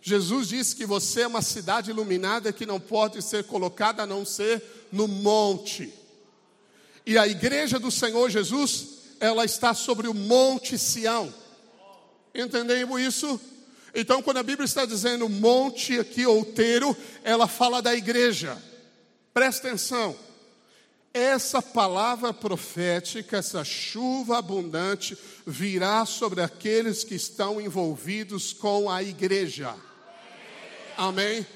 Jesus 0.00 0.48
disse 0.48 0.76
que 0.76 0.86
você 0.86 1.22
é 1.22 1.26
uma 1.26 1.42
cidade 1.42 1.90
iluminada 1.90 2.52
que 2.52 2.64
não 2.64 2.78
pode 2.78 3.20
ser 3.22 3.44
colocada 3.44 4.04
a 4.04 4.06
não 4.06 4.24
ser 4.24 4.62
no 4.92 5.08
monte. 5.08 5.92
E 7.04 7.18
a 7.18 7.26
igreja 7.26 7.78
do 7.78 7.90
Senhor 7.90 8.30
Jesus, 8.30 8.88
ela 9.20 9.44
está 9.44 9.74
sobre 9.74 10.08
o 10.08 10.14
monte 10.14 10.78
Sião. 10.78 11.32
Entendemos 12.34 13.00
isso? 13.00 13.40
Então, 13.98 14.20
quando 14.20 14.36
a 14.36 14.42
Bíblia 14.42 14.66
está 14.66 14.84
dizendo 14.84 15.26
monte 15.26 15.98
aqui, 15.98 16.26
outeiro, 16.26 16.94
ela 17.24 17.48
fala 17.48 17.80
da 17.80 17.94
igreja. 17.94 18.62
Presta 19.32 19.68
atenção. 19.68 20.14
Essa 21.14 21.62
palavra 21.62 22.34
profética, 22.34 23.38
essa 23.38 23.64
chuva 23.64 24.36
abundante, 24.36 25.16
virá 25.46 26.04
sobre 26.04 26.42
aqueles 26.42 27.04
que 27.04 27.14
estão 27.14 27.58
envolvidos 27.58 28.52
com 28.52 28.90
a 28.90 29.02
igreja. 29.02 29.74
Amém? 30.94 31.46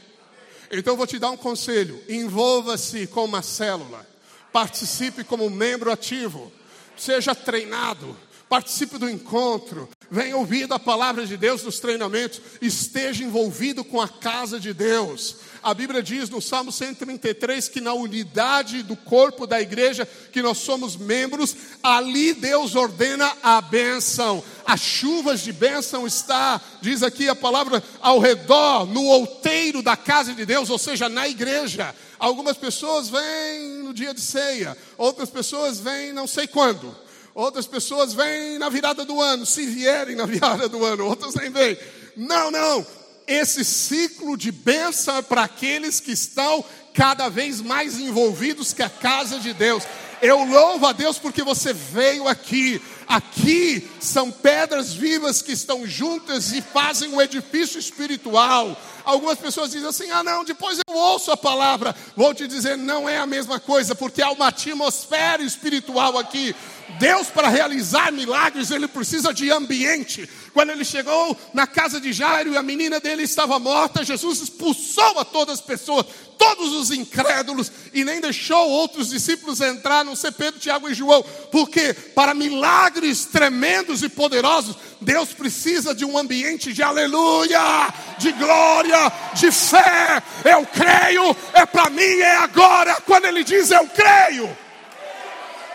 Então, 0.72 0.96
vou 0.96 1.06
te 1.06 1.18
dar 1.18 1.32
um 1.32 1.36
conselho: 1.36 2.02
envolva-se 2.08 3.06
com 3.06 3.26
uma 3.26 3.42
célula, 3.42 4.08
participe 4.50 5.24
como 5.24 5.50
membro 5.50 5.92
ativo, 5.92 6.50
seja 6.96 7.34
treinado 7.34 8.16
participe 8.50 8.98
do 8.98 9.08
encontro, 9.08 9.88
venha 10.10 10.36
ouvir 10.36 10.66
a 10.72 10.78
palavra 10.78 11.24
de 11.24 11.36
Deus 11.36 11.62
nos 11.62 11.78
treinamentos, 11.78 12.42
esteja 12.60 13.22
envolvido 13.22 13.84
com 13.84 14.00
a 14.00 14.08
casa 14.08 14.58
de 14.58 14.74
Deus. 14.74 15.36
A 15.62 15.72
Bíblia 15.72 16.02
diz 16.02 16.28
no 16.28 16.42
Salmo 16.42 16.72
133 16.72 17.68
que 17.68 17.80
na 17.80 17.94
unidade 17.94 18.82
do 18.82 18.96
corpo 18.96 19.46
da 19.46 19.60
igreja, 19.60 20.04
que 20.32 20.42
nós 20.42 20.58
somos 20.58 20.96
membros, 20.96 21.54
ali 21.80 22.34
Deus 22.34 22.74
ordena 22.74 23.30
a 23.40 23.60
bênção. 23.60 24.42
As 24.66 24.80
chuvas 24.80 25.42
de 25.42 25.52
bênção 25.52 26.04
está, 26.04 26.60
diz 26.82 27.04
aqui 27.04 27.28
a 27.28 27.36
palavra, 27.36 27.80
ao 28.00 28.18
redor, 28.18 28.84
no 28.84 29.04
outeiro 29.04 29.80
da 29.80 29.96
casa 29.96 30.34
de 30.34 30.44
Deus, 30.44 30.70
ou 30.70 30.78
seja, 30.78 31.08
na 31.08 31.28
igreja. 31.28 31.94
Algumas 32.18 32.56
pessoas 32.56 33.08
vêm 33.08 33.84
no 33.84 33.94
dia 33.94 34.12
de 34.12 34.20
ceia, 34.20 34.76
outras 34.98 35.30
pessoas 35.30 35.78
vêm 35.78 36.12
não 36.12 36.26
sei 36.26 36.48
quando. 36.48 37.08
Outras 37.34 37.66
pessoas 37.66 38.12
vêm 38.12 38.58
na 38.58 38.68
virada 38.68 39.04
do 39.04 39.20
ano, 39.20 39.46
se 39.46 39.66
vierem 39.66 40.16
na 40.16 40.26
virada 40.26 40.68
do 40.68 40.84
ano, 40.84 41.06
outras 41.06 41.34
nem 41.34 41.50
vêm. 41.50 41.78
Não, 42.16 42.50
não. 42.50 42.86
Esse 43.26 43.64
ciclo 43.64 44.36
de 44.36 44.50
bênção 44.50 45.16
é 45.16 45.22
para 45.22 45.44
aqueles 45.44 46.00
que 46.00 46.12
estão 46.12 46.64
cada 46.92 47.28
vez 47.28 47.60
mais 47.60 47.98
envolvidos 47.98 48.72
com 48.72 48.82
a 48.82 48.90
casa 48.90 49.38
de 49.38 49.52
Deus. 49.52 49.84
Eu 50.20 50.44
louvo 50.44 50.86
a 50.86 50.92
Deus 50.92 51.18
porque 51.18 51.42
você 51.42 51.72
veio 51.72 52.28
aqui. 52.28 52.80
Aqui 53.06 53.88
são 53.98 54.30
pedras 54.30 54.92
vivas 54.92 55.40
que 55.40 55.52
estão 55.52 55.86
juntas 55.86 56.52
e 56.52 56.60
fazem 56.60 57.08
um 57.08 57.20
edifício 57.20 57.78
espiritual. 57.78 58.76
Algumas 59.02 59.38
pessoas 59.38 59.70
dizem 59.70 59.88
assim: 59.88 60.10
ah, 60.10 60.22
não, 60.22 60.44
depois 60.44 60.78
eu 60.86 60.94
ouço 60.94 61.32
a 61.32 61.36
palavra. 61.36 61.96
Vou 62.14 62.34
te 62.34 62.46
dizer, 62.46 62.76
não 62.76 63.08
é 63.08 63.18
a 63.18 63.26
mesma 63.26 63.58
coisa, 63.58 63.94
porque 63.94 64.20
há 64.20 64.30
uma 64.30 64.48
atmosfera 64.48 65.42
espiritual 65.42 66.18
aqui. 66.18 66.54
Deus, 66.98 67.28
para 67.28 67.48
realizar 67.48 68.12
milagres, 68.12 68.70
ele 68.70 68.88
precisa 68.88 69.32
de 69.32 69.50
ambiente. 69.50 70.28
Quando 70.52 70.70
ele 70.70 70.84
chegou 70.84 71.36
na 71.54 71.66
casa 71.66 72.00
de 72.00 72.12
Jairo 72.12 72.52
e 72.52 72.56
a 72.56 72.62
menina 72.62 72.98
dele 72.98 73.22
estava 73.22 73.58
morta, 73.58 74.04
Jesus 74.04 74.42
expulsou 74.42 75.18
a 75.18 75.24
todas 75.24 75.60
as 75.60 75.64
pessoas, 75.64 76.06
todos 76.36 76.72
os 76.72 76.90
incrédulos, 76.90 77.70
e 77.92 78.04
nem 78.04 78.20
deixou 78.20 78.68
outros 78.68 79.10
discípulos 79.10 79.60
entrar, 79.60 80.04
não 80.04 80.16
ser 80.16 80.32
Pedro, 80.32 80.58
Tiago 80.58 80.88
e 80.88 80.94
João, 80.94 81.22
porque 81.52 81.94
para 81.94 82.34
milagres 82.34 83.26
tremendos 83.26 84.02
e 84.02 84.08
poderosos, 84.08 84.76
Deus 85.00 85.32
precisa 85.32 85.94
de 85.94 86.04
um 86.04 86.18
ambiente 86.18 86.72
de 86.72 86.82
aleluia, 86.82 87.92
de 88.18 88.32
glória, 88.32 89.12
de 89.34 89.50
fé. 89.50 90.22
Eu 90.44 90.66
creio, 90.66 91.36
é 91.54 91.64
para 91.64 91.88
mim, 91.90 92.02
é 92.02 92.36
agora. 92.36 93.00
Quando 93.06 93.24
ele 93.26 93.44
diz 93.44 93.70
eu 93.70 93.86
creio. 93.88 94.69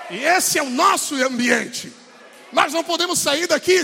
E 0.09 0.17
esse 0.23 0.59
é 0.59 0.63
o 0.63 0.69
nosso 0.69 1.15
ambiente. 1.15 1.91
Nós 2.51 2.71
não 2.73 2.83
podemos 2.83 3.19
sair 3.19 3.47
daqui 3.47 3.81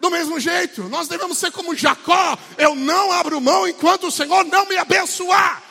do 0.00 0.10
mesmo 0.10 0.38
jeito. 0.40 0.84
Nós 0.88 1.08
devemos 1.08 1.38
ser 1.38 1.50
como 1.52 1.74
Jacó. 1.74 2.38
Eu 2.58 2.74
não 2.74 3.12
abro 3.12 3.40
mão 3.40 3.68
enquanto 3.68 4.06
o 4.06 4.10
Senhor 4.10 4.44
não 4.44 4.66
me 4.66 4.76
abençoar. 4.76 5.62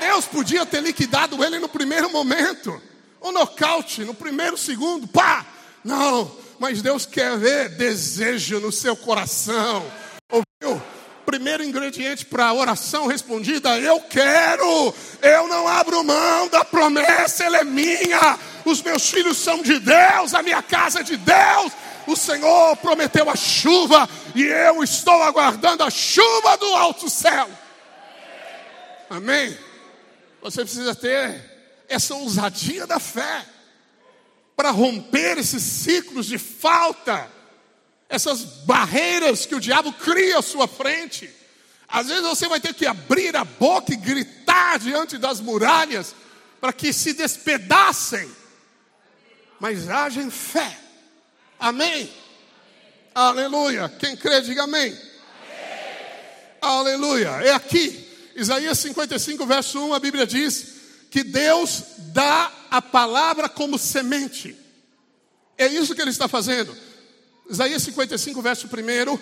Deus 0.00 0.24
podia 0.24 0.64
ter 0.64 0.82
liquidado 0.82 1.44
ele 1.44 1.58
no 1.58 1.68
primeiro 1.68 2.10
momento. 2.10 2.80
O 3.20 3.32
nocaute, 3.32 4.02
no 4.04 4.14
primeiro 4.14 4.56
segundo, 4.56 5.06
pá! 5.06 5.44
Não, 5.84 6.34
mas 6.58 6.80
Deus 6.80 7.04
quer 7.04 7.36
ver 7.38 7.70
desejo 7.70 8.60
no 8.60 8.72
seu 8.72 8.96
coração. 8.96 9.84
Ouviu? 10.30 10.82
Primeiro 11.26 11.62
ingrediente 11.62 12.24
para 12.24 12.46
a 12.46 12.54
oração 12.54 13.06
respondida: 13.06 13.78
eu 13.78 14.00
quero, 14.00 14.94
eu 15.22 15.48
não 15.48 15.68
abro 15.68 16.02
mão 16.02 16.48
da 16.48 16.64
promessa, 16.64 17.44
ela 17.44 17.58
é 17.58 17.64
minha 17.64 18.38
os 18.64 18.82
meus 18.82 19.10
filhos 19.10 19.38
são 19.38 19.62
de 19.62 19.78
Deus, 19.78 20.34
a 20.34 20.42
minha 20.42 20.62
casa 20.62 21.00
é 21.00 21.02
de 21.02 21.16
Deus. 21.16 21.72
O 22.06 22.16
Senhor 22.16 22.76
prometeu 22.76 23.28
a 23.30 23.36
chuva 23.36 24.08
e 24.34 24.42
eu 24.42 24.82
estou 24.82 25.22
aguardando 25.22 25.82
a 25.82 25.90
chuva 25.90 26.56
do 26.56 26.74
alto 26.74 27.08
céu. 27.08 27.48
Amém? 29.08 29.56
Você 30.42 30.62
precisa 30.62 30.94
ter 30.94 31.84
essa 31.88 32.14
ousadia 32.14 32.86
da 32.86 32.98
fé 32.98 33.44
para 34.56 34.70
romper 34.70 35.38
esses 35.38 35.62
ciclos 35.62 36.26
de 36.26 36.38
falta, 36.38 37.28
essas 38.08 38.42
barreiras 38.64 39.46
que 39.46 39.54
o 39.54 39.60
diabo 39.60 39.92
cria 39.92 40.38
à 40.38 40.42
sua 40.42 40.68
frente. 40.68 41.30
Às 41.88 42.06
vezes 42.06 42.22
você 42.22 42.46
vai 42.46 42.60
ter 42.60 42.72
que 42.74 42.86
abrir 42.86 43.36
a 43.36 43.44
boca 43.44 43.92
e 43.92 43.96
gritar 43.96 44.78
diante 44.78 45.18
das 45.18 45.40
muralhas 45.40 46.14
para 46.60 46.72
que 46.72 46.92
se 46.92 47.12
despedacem 47.12 48.30
mas 49.60 49.88
haja 49.88 50.22
em 50.22 50.30
fé. 50.30 50.76
Amém? 51.58 52.10
Aleluia. 53.14 53.88
Quem 53.88 54.16
crê, 54.16 54.40
diga 54.40 54.64
amém. 54.64 54.92
amém. 54.92 54.98
Aleluia. 56.62 57.28
É 57.42 57.52
aqui, 57.52 58.08
Isaías 58.34 58.78
55, 58.78 59.46
verso 59.46 59.78
1, 59.78 59.94
a 59.94 59.98
Bíblia 59.98 60.26
diz 60.26 60.80
que 61.10 61.22
Deus 61.22 61.82
dá 61.98 62.50
a 62.70 62.80
palavra 62.80 63.48
como 63.48 63.78
semente. 63.78 64.56
É 65.58 65.66
isso 65.66 65.94
que 65.94 66.00
ele 66.00 66.10
está 66.10 66.26
fazendo. 66.26 66.74
Isaías 67.48 67.82
55, 67.82 68.40
verso 68.40 68.66
1 68.66 69.18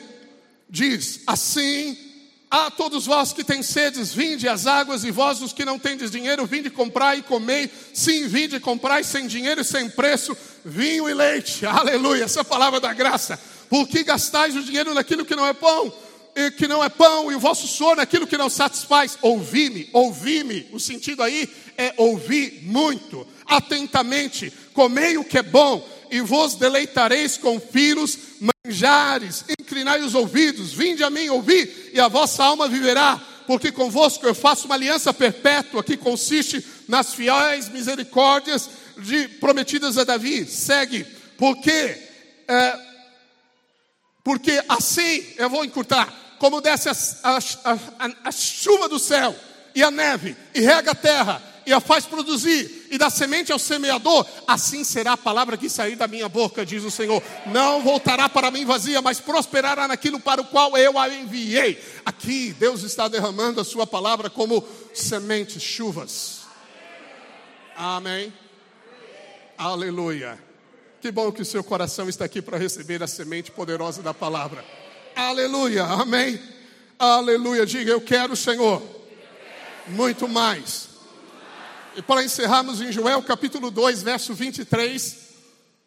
diz: 0.70 1.20
Assim 1.26 2.08
a 2.51 2.71
todos 2.71 3.05
vós 3.05 3.33
que 3.33 3.45
têm 3.45 3.63
sedes, 3.63 4.13
vinde 4.13 4.49
às 4.49 4.67
águas, 4.67 5.05
e 5.05 5.11
vós 5.11 5.43
os 5.43 5.53
que 5.53 5.65
não 5.65 5.79
tendes 5.79 6.11
dinheiro, 6.11 6.47
vinde 6.47 6.71
comprar 6.71 7.17
e 7.17 7.23
comei. 7.23 7.71
Sim, 7.93 8.27
vinde 8.27 8.59
comprai 8.59 9.05
sem 9.05 9.27
dinheiro 9.27 9.61
e 9.61 9.65
sem 9.65 9.91
preço, 9.91 10.37
vinho 10.65 11.09
e 11.09 11.15
leite. 11.15 11.65
Aleluia, 11.67 12.25
essa 12.25 12.41
é 12.41 12.45
palavra 12.45 12.81
da 12.81 12.93
graça. 12.95 13.39
Por 13.69 13.87
que 13.87 14.03
gastais 14.03 14.57
o 14.57 14.63
dinheiro 14.63 14.95
naquilo 14.95 15.27
que 15.27 15.37
não 15.37 15.47
é 15.47 15.53
pão? 15.53 15.93
E 16.35 16.51
que 16.53 16.67
não 16.67 16.83
é 16.83 16.89
pão, 16.89 17.31
e 17.31 17.35
o 17.35 17.41
vosso 17.41 17.67
suor 17.67 17.97
naquilo 17.97 18.27
que 18.27 18.39
não 18.39 18.49
satisfaz. 18.49 19.19
Ouvi-me, 19.21 19.91
ouvi-me. 19.93 20.69
O 20.73 20.81
sentido 20.81 21.23
aí 21.23 21.51
é 21.77 21.93
ouvir 21.99 22.61
muito, 22.63 23.27
atentamente. 23.45 24.51
Comei 24.73 25.19
o 25.19 25.25
que 25.25 25.39
é 25.39 25.43
bom, 25.43 25.87
e 26.11 26.21
vos 26.21 26.55
deleitareis 26.55 27.37
com 27.37 27.61
finos 27.61 28.19
manjares, 28.65 29.45
inclinai 29.61 30.03
os 30.03 30.15
ouvidos, 30.15 30.73
vinde 30.73 31.03
a 31.03 31.11
mim, 31.11 31.29
ouvi, 31.29 31.91
e 31.93 32.01
a 32.01 32.09
vossa 32.09 32.45
alma 32.45 32.69
viverá. 32.69 33.21
porque 33.47 33.73
convosco 33.73 34.27
eu 34.27 34.35
faço 34.35 34.67
uma 34.67 34.75
aliança 34.75 35.13
perpétua 35.15 35.83
que 35.83 35.97
consiste 35.97 36.63
nas 36.87 37.15
fiéis 37.15 37.71
misericórdias 37.71 38.69
de, 38.99 39.27
prometidas 39.27 39.97
a 39.97 40.05
Davi. 40.05 40.45
Segue, 40.45 41.07
porque, 41.39 41.97
é, 42.47 42.79
porque 44.23 44.63
assim, 44.69 45.25
eu 45.39 45.49
vou 45.49 45.65
encurtar, 45.65 46.13
como 46.39 46.61
desce 46.61 46.91
a, 46.91 46.93
a, 47.25 47.39
a, 47.73 48.11
a 48.25 48.33
chuva 48.33 48.87
do 48.87 48.99
céu 48.99 49.35
e 49.75 49.83
a 49.83 49.91
neve, 49.91 50.37
e 50.55 50.61
rega 50.61 50.91
a 50.91 50.95
terra, 50.95 51.43
e 51.69 51.73
a 51.73 51.81
faz 51.81 52.07
produzir, 52.07 52.87
e 52.91 52.97
dá 52.97 53.11
semente 53.11 53.53
ao 53.53 53.59
semeador, 53.59 54.27
assim 54.47 54.83
será 54.83 55.12
a 55.12 55.16
palavra 55.19 55.55
que 55.55 55.69
sair 55.69 55.97
da 55.97 56.09
minha 56.09 56.27
boca, 56.27 56.64
diz 56.64 56.83
o 56.83 56.91
Senhor. 56.91 57.23
Não 57.45 57.83
voltará 57.83 58.27
para 58.27 58.51
mim 58.51 58.64
vazia, 58.64 59.03
mas 59.03 59.21
prosperará 59.21 59.87
naquilo 59.87 60.19
para 60.19 60.41
o 60.41 60.47
qual 60.47 60.75
eu 60.79 60.99
a 60.99 61.11
enviei. 61.11 61.79
Aqui 62.07 62.57
Deus 62.59 62.85
está 62.85 63.07
derramando 63.07 63.61
a 63.61 63.64
sua 63.64 63.87
palavra 63.87 64.31
como 64.31 64.66
sementes, 64.95 65.62
chuvas. 65.62 66.41
Amém. 67.77 68.33
Aleluia. 69.59 70.39
Que 71.03 71.12
bom 71.12 71.31
que 71.31 71.43
o 71.43 71.45
seu 71.45 71.62
coração 71.62 72.09
está 72.09 72.25
aqui 72.25 72.41
para 72.41 72.57
receber 72.57 73.03
a 73.03 73.07
semente 73.07 73.51
poderosa 73.51 74.03
da 74.03 74.14
palavra. 74.14 74.64
Aleluia. 75.14 75.85
Amém. 75.85 76.41
Aleluia. 76.99 77.66
Diga, 77.66 77.91
eu 77.91 78.01
quero, 78.01 78.35
Senhor, 78.35 78.83
muito 79.89 80.27
mais 80.27 80.88
e 81.99 82.03
para 82.03 82.23
encerrarmos 82.23 82.81
em 82.81 82.93
Joel 82.93 83.21
capítulo 83.25 83.73
2, 83.73 84.05
verso 84.05 84.33
23, 84.33 85.17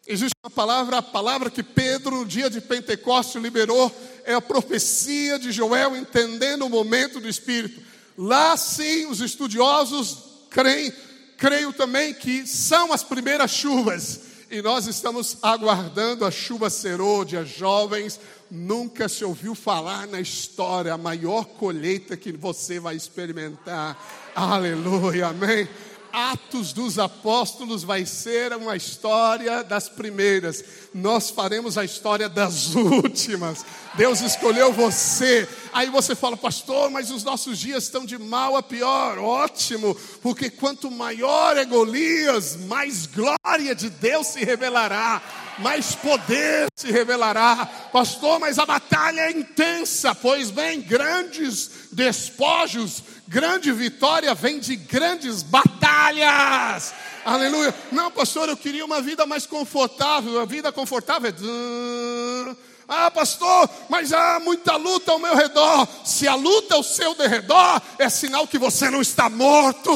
existe 0.06 0.34
uma 0.44 0.50
palavra, 0.50 0.98
a 0.98 1.02
palavra 1.02 1.50
que 1.50 1.62
Pedro, 1.62 2.18
no 2.18 2.26
dia 2.26 2.50
de 2.50 2.60
Pentecostes, 2.60 3.40
liberou, 3.40 3.90
é 4.26 4.34
a 4.34 4.40
profecia 4.42 5.38
de 5.38 5.50
Joel, 5.50 5.96
entendendo 5.96 6.66
o 6.66 6.68
momento 6.68 7.18
do 7.18 7.26
Espírito. 7.26 7.80
Lá 8.18 8.54
sim, 8.58 9.06
os 9.06 9.22
estudiosos 9.22 10.18
creem, 10.50 10.92
creio 11.38 11.72
também 11.72 12.12
que 12.12 12.46
são 12.46 12.92
as 12.92 13.02
primeiras 13.02 13.50
chuvas. 13.50 14.20
E 14.50 14.60
nós 14.60 14.86
estamos 14.86 15.38
aguardando 15.40 16.26
a 16.26 16.30
chuva 16.30 16.68
serôdia, 16.68 17.42
jovens. 17.42 18.20
Nunca 18.50 19.08
se 19.08 19.24
ouviu 19.24 19.54
falar 19.54 20.06
na 20.06 20.20
história 20.20 20.92
a 20.92 20.98
maior 20.98 21.46
colheita 21.46 22.18
que 22.18 22.32
você 22.32 22.78
vai 22.78 22.96
experimentar. 22.96 23.96
Aleluia, 24.34 25.28
amém. 25.28 25.66
Atos 26.12 26.72
dos 26.72 26.98
Apóstolos 26.98 27.82
vai 27.82 28.04
ser 28.04 28.52
uma 28.52 28.76
história 28.76 29.64
das 29.64 29.88
primeiras, 29.88 30.64
nós 30.94 31.30
faremos 31.30 31.78
a 31.78 31.84
história 31.84 32.28
das 32.28 32.74
últimas. 32.76 33.64
Deus 33.94 34.20
escolheu 34.20 34.72
você. 34.72 35.48
Aí 35.72 35.88
você 35.90 36.14
fala, 36.14 36.36
pastor, 36.36 36.90
mas 36.90 37.10
os 37.10 37.24
nossos 37.24 37.58
dias 37.58 37.84
estão 37.84 38.04
de 38.04 38.18
mal 38.18 38.56
a 38.56 38.62
pior. 38.62 39.18
Ótimo, 39.18 39.96
porque 40.22 40.50
quanto 40.50 40.90
maior 40.90 41.56
é 41.56 41.64
Golias, 41.64 42.56
mais 42.66 43.06
glória 43.06 43.74
de 43.74 43.88
Deus 43.88 44.26
se 44.28 44.44
revelará, 44.44 45.22
mais 45.58 45.94
poder 45.94 46.66
se 46.76 46.90
revelará. 46.90 47.66
Pastor, 47.92 48.38
mas 48.38 48.58
a 48.58 48.66
batalha 48.66 49.20
é 49.20 49.32
intensa. 49.32 50.14
Pois 50.14 50.50
bem, 50.50 50.80
grandes 50.80 51.88
despojos 51.92 53.02
Grande 53.32 53.72
vitória 53.72 54.34
vem 54.34 54.58
de 54.58 54.76
grandes 54.76 55.42
batalhas. 55.42 56.92
Aleluia. 57.24 57.74
Não, 57.90 58.10
pastor, 58.10 58.46
eu 58.50 58.56
queria 58.58 58.84
uma 58.84 59.00
vida 59.00 59.24
mais 59.24 59.46
confortável. 59.46 60.38
A 60.38 60.44
vida 60.44 60.70
confortável 60.70 61.30
é. 61.30 62.56
Ah, 62.88 63.10
pastor, 63.10 63.70
mas 63.88 64.12
há 64.12 64.40
muita 64.40 64.76
luta 64.76 65.12
ao 65.12 65.18
meu 65.18 65.34
redor. 65.34 65.86
Se 66.04 66.26
a 66.26 66.34
luta 66.34 66.74
ao 66.74 66.82
seu 66.82 67.14
redor, 67.14 67.80
é 67.98 68.08
sinal 68.08 68.46
que 68.46 68.58
você 68.58 68.90
não 68.90 69.00
está 69.00 69.30
morto. 69.30 69.90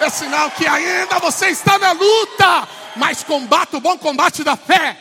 É 0.00 0.08
sinal 0.08 0.50
que 0.50 0.66
ainda 0.66 1.18
você 1.18 1.48
está 1.48 1.78
na 1.78 1.92
luta. 1.92 2.68
Mas 2.96 3.22
combate 3.22 3.76
o 3.76 3.80
bom 3.80 3.98
combate 3.98 4.44
da 4.44 4.56
fé. 4.56 4.98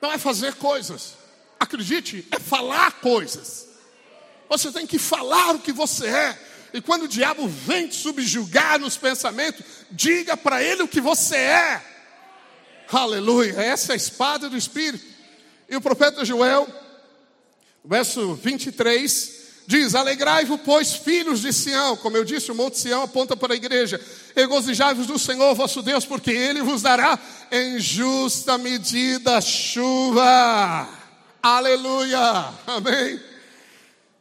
Não 0.00 0.12
é 0.12 0.18
fazer 0.18 0.54
coisas. 0.54 1.14
Acredite, 1.58 2.26
é 2.30 2.38
falar 2.38 2.92
coisas. 3.00 3.66
Você 4.48 4.70
tem 4.70 4.86
que 4.86 4.98
falar 4.98 5.54
o 5.54 5.58
que 5.58 5.72
você 5.72 6.06
é. 6.06 6.38
E 6.72 6.80
quando 6.80 7.04
o 7.04 7.08
diabo 7.08 7.46
vem 7.46 7.86
te 7.86 7.94
subjugar 7.94 8.78
nos 8.80 8.96
pensamentos, 8.96 9.64
diga 9.90 10.36
para 10.36 10.62
ele 10.62 10.82
o 10.82 10.88
que 10.88 11.00
você 11.00 11.36
é. 11.36 11.82
Aleluia. 12.90 13.52
Essa 13.60 13.92
é 13.92 13.94
a 13.94 13.96
espada 13.96 14.50
do 14.50 14.56
Espírito. 14.56 15.13
E 15.74 15.76
o 15.76 15.80
profeta 15.80 16.24
Joel, 16.24 16.68
verso 17.84 18.36
23, 18.36 19.32
diz: 19.66 19.96
Alegrai-vos, 19.96 20.60
pois, 20.64 20.92
filhos 20.92 21.40
de 21.40 21.52
Sião. 21.52 21.96
Como 21.96 22.16
eu 22.16 22.24
disse, 22.24 22.52
o 22.52 22.54
Monte 22.54 22.78
Sião 22.78 23.02
aponta 23.02 23.36
para 23.36 23.54
a 23.54 23.56
igreja. 23.56 24.00
Regozijai-vos 24.36 25.08
do 25.08 25.18
Senhor 25.18 25.52
vosso 25.56 25.82
Deus, 25.82 26.04
porque 26.04 26.30
Ele 26.30 26.62
vos 26.62 26.80
dará 26.80 27.18
em 27.50 27.80
justa 27.80 28.56
medida 28.56 29.40
chuva. 29.40 30.88
Aleluia. 31.42 32.54
Amém 32.68 33.20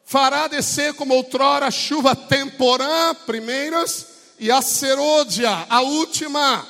fará 0.06 0.48
descer 0.48 0.94
como 0.94 1.16
outrora 1.16 1.72
chuva 1.72 2.16
temporã, 2.16 3.16
primeiras, 3.26 4.08
e 4.38 4.52
a 4.52 4.62
serôdia, 4.62 5.50
a 5.70 5.82
última. 5.82 6.68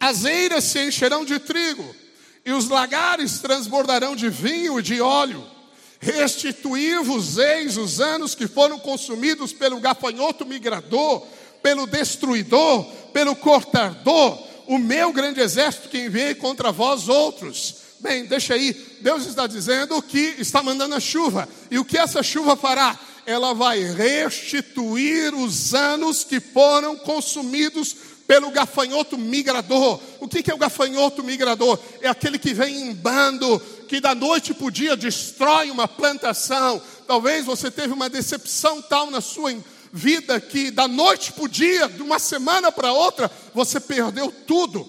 As 0.00 0.24
eiras 0.24 0.64
se 0.64 0.82
encherão 0.82 1.24
de 1.24 1.38
trigo, 1.38 1.94
e 2.48 2.52
os 2.52 2.70
lagares 2.70 3.40
transbordarão 3.40 4.16
de 4.16 4.30
vinho 4.30 4.80
e 4.80 4.82
de 4.82 5.02
óleo. 5.02 5.44
Restituí-vos, 6.00 7.36
eis 7.36 7.76
os 7.76 8.00
anos 8.00 8.34
que 8.34 8.48
foram 8.48 8.78
consumidos 8.78 9.52
pelo 9.52 9.78
gafanhoto 9.78 10.46
migrador, 10.46 11.26
pelo 11.62 11.86
destruidor, 11.86 12.86
pelo 13.12 13.36
cortador, 13.36 14.42
o 14.66 14.78
meu 14.78 15.12
grande 15.12 15.40
exército 15.40 15.90
que 15.90 15.98
enviei 15.98 16.34
contra 16.34 16.72
vós 16.72 17.06
outros 17.06 17.88
Bem, 18.00 18.26
deixa 18.26 18.54
aí. 18.54 18.72
Deus 19.00 19.26
está 19.26 19.46
dizendo 19.46 20.00
que 20.00 20.36
está 20.38 20.62
mandando 20.62 20.94
a 20.94 21.00
chuva. 21.00 21.48
E 21.70 21.78
o 21.78 21.84
que 21.84 21.98
essa 21.98 22.22
chuva 22.22 22.56
fará? 22.56 22.96
Ela 23.26 23.52
vai 23.52 23.82
restituir 23.82 25.34
os 25.34 25.74
anos 25.74 26.22
que 26.22 26.38
foram 26.38 26.96
consumidos 26.96 27.96
pelo 28.28 28.50
gafanhoto 28.50 29.16
migrador. 29.16 29.98
O 30.20 30.28
que 30.28 30.48
é 30.50 30.54
o 30.54 30.58
gafanhoto 30.58 31.24
migrador? 31.24 31.78
É 32.02 32.08
aquele 32.08 32.38
que 32.38 32.52
vem 32.52 32.82
em 32.82 32.94
bando, 32.94 33.58
que 33.88 34.02
da 34.02 34.14
noite 34.14 34.52
para 34.52 34.66
o 34.66 34.70
dia 34.70 34.94
destrói 34.94 35.70
uma 35.70 35.88
plantação. 35.88 36.80
Talvez 37.06 37.46
você 37.46 37.70
teve 37.70 37.94
uma 37.94 38.10
decepção 38.10 38.82
tal 38.82 39.10
na 39.10 39.22
sua 39.22 39.56
vida 39.90 40.38
que 40.38 40.70
da 40.70 40.86
noite 40.86 41.32
para 41.32 41.44
o 41.44 41.48
dia, 41.48 41.88
de 41.88 42.02
uma 42.02 42.18
semana 42.18 42.70
para 42.70 42.92
outra, 42.92 43.30
você 43.54 43.80
perdeu 43.80 44.30
tudo. 44.46 44.86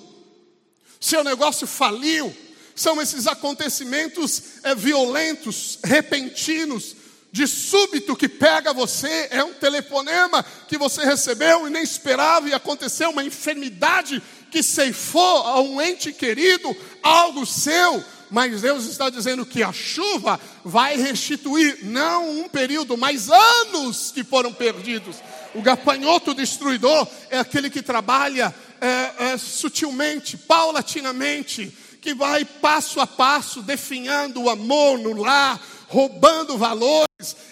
Seu 1.00 1.24
negócio 1.24 1.66
faliu 1.66 2.36
são 2.76 3.02
esses 3.02 3.28
acontecimentos 3.28 4.42
é, 4.64 4.74
violentos, 4.74 5.80
repentinos, 5.84 6.96
de 7.32 7.48
súbito 7.48 8.16
que 8.16 8.28
pega 8.28 8.74
você, 8.74 9.28
é 9.30 9.44
um 9.44 9.54
telefonema 9.54 10.44
que 10.68 10.78
você 10.78 11.06
recebeu 11.06 11.68
e 11.68 11.70
nem 11.70 11.84
esperava 11.84 12.50
e 12.50 12.54
aconteceu 12.54 13.12
uma 13.12 13.24
enfermidade 13.24 14.22
que 14.50 14.64
ceifou 14.64 15.44
a 15.44 15.62
um 15.62 15.80
ente 15.80 16.12
querido, 16.12 16.76
algo 17.04 17.46
seu, 17.46 18.04
mas 18.32 18.62
Deus 18.62 18.86
está 18.86 19.10
dizendo 19.10 19.46
que 19.46 19.64
a 19.64 19.72
chuva 19.72 20.40
vai 20.64 20.98
restituir 20.98 21.80
não 21.84 22.42
um 22.42 22.50
período, 22.50 22.98
mas 22.98 23.30
anos 23.30 24.12
que 24.12 24.24
foram 24.24 24.52
perdidos. 24.52 25.18
O 25.54 25.62
gafanhoto 25.62 26.34
destruidor 26.34 27.08
é 27.30 27.40
aquele 27.40 27.70
que 27.70 27.82
trabalha 27.82 28.54
é, 28.82 29.32
é, 29.32 29.38
sutilmente, 29.38 30.38
paulatinamente, 30.38 31.76
que 32.02 32.14
vai 32.14 32.46
passo 32.46 33.00
a 33.00 33.08
passo 33.08 33.62
definhando 33.62 34.44
o 34.44 34.50
amor 34.50 35.00
no 35.00 35.14
lar, 35.14 35.60
roubando 35.88 36.58
valores, 36.58 37.09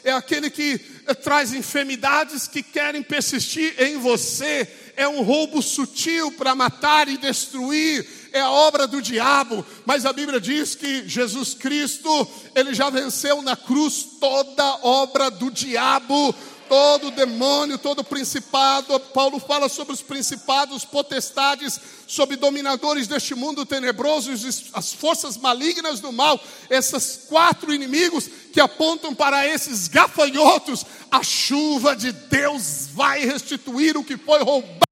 é 0.08 0.14
aquele 0.14 0.50
que 0.50 0.80
eh, 1.06 1.14
traz 1.14 1.54
enfermidades 1.54 2.48
que 2.48 2.64
querem 2.64 3.04
persistir 3.04 3.76
em 3.78 3.98
você, 3.98 4.68
é 4.96 5.08
um 5.08 5.22
roubo 5.22 5.62
sutil 5.62 6.32
para 6.32 6.56
matar 6.56 7.10
e 7.10 7.18
destruir, 7.18 8.08
é 8.32 8.40
a 8.40 8.50
obra 8.50 8.88
do 8.88 9.02
diabo, 9.02 9.66
mas 9.86 10.06
a 10.06 10.14
Bíblia 10.14 10.40
diz 10.40 10.76
que 10.76 11.08
Jesus 11.08 11.54
Cristo, 11.54 12.28
ele 12.56 12.74
já 12.74 12.90
venceu 12.90 13.42
na 13.42 13.56
cruz 13.56 14.08
toda 14.20 14.80
obra 14.82 15.30
do 15.30 15.52
diabo 15.52 16.34
todo 16.68 17.12
demônio, 17.12 17.78
todo 17.78 18.04
principado. 18.04 19.00
Paulo 19.00 19.40
fala 19.40 19.68
sobre 19.70 19.94
os 19.94 20.02
principados, 20.02 20.86
potestades, 20.86 21.80
sobre 22.08 22.36
dominadores 22.36 23.08
deste 23.08 23.36
mundo 23.36 23.66
tenebroso, 23.66 24.32
as 24.74 24.94
forças 24.94 25.38
malignas 25.38 26.00
do 26.00 26.12
mal, 26.12 26.40
esses 26.70 27.26
quatro 27.28 27.74
inimigos 27.74 28.30
que 28.54 28.60
apontam 28.60 29.14
para 29.14 29.48
esses 29.48 29.88
gafanhotos. 29.88 30.86
A 31.12 31.24
chuva 31.24 31.96
de 31.96 32.12
Deus 32.12 32.88
vai 32.94 33.26
restituir 33.26 33.98
o 33.98 34.04
que 34.04 34.18
foi 34.18 34.44
roubado. 34.44 34.88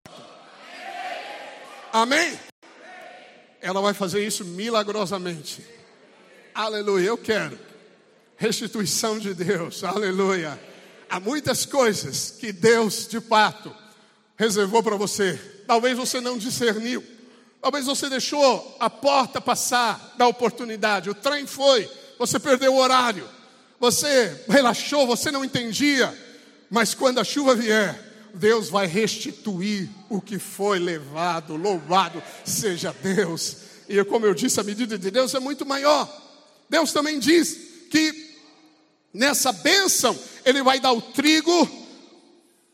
Amém? 1.92 2.38
Ela 3.62 3.82
vai 3.82 3.94
fazer 3.94 4.26
isso 4.26 4.44
milagrosamente. 4.44 5.66
Aleluia, 6.54 7.08
eu 7.08 7.18
quero. 7.18 7.58
Restituição 8.38 9.18
de 9.18 9.34
Deus, 9.34 9.84
aleluia. 9.84 10.60
Há 11.10 11.20
muitas 11.20 11.66
coisas 11.66 12.32
que 12.40 12.52
Deus, 12.52 13.08
de 13.08 13.20
fato, 13.20 13.74
reservou 14.38 14.84
para 14.84 14.96
você. 14.96 15.40
Talvez 15.68 15.98
você 15.98 16.20
não 16.20 16.38
discerniu. 16.38 17.04
Talvez 17.62 17.86
você 17.86 18.10
deixou 18.10 18.78
a 18.80 18.90
porta 18.90 19.42
passar 19.42 20.14
da 20.18 20.28
oportunidade. 20.28 21.10
O 21.10 21.16
trem 21.16 21.48
foi, 21.48 21.90
você 22.20 22.40
perdeu 22.40 22.74
o 22.74 22.78
horário. 22.78 23.28
Você 23.80 24.44
relaxou, 24.48 25.08
você 25.08 25.32
não 25.32 25.44
entendia. 25.44 26.16
Mas 26.70 26.94
quando 26.94 27.20
a 27.20 27.24
chuva 27.24 27.56
vier, 27.56 28.00
Deus 28.34 28.70
vai 28.70 28.86
restituir 28.86 29.90
o 30.10 30.22
que 30.22 30.38
foi 30.38 30.80
levado. 30.80 31.56
Louvado 31.56 32.22
seja 32.44 32.96
Deus. 33.02 33.58
E 33.88 34.04
como 34.04 34.26
eu 34.26 34.34
disse, 34.34 34.60
a 34.60 34.64
medida 34.64 34.98
de 34.98 35.10
Deus 35.10 35.34
é 35.34 35.40
muito 35.40 35.66
maior. 35.66 36.08
Deus 36.70 36.92
também 36.92 37.20
diz 37.20 37.58
que 37.90 38.25
nessa 39.16 39.52
bênção 39.52 40.18
Ele 40.44 40.62
vai 40.62 40.80
dar 40.80 40.92
o 40.92 41.02
trigo, 41.02 41.68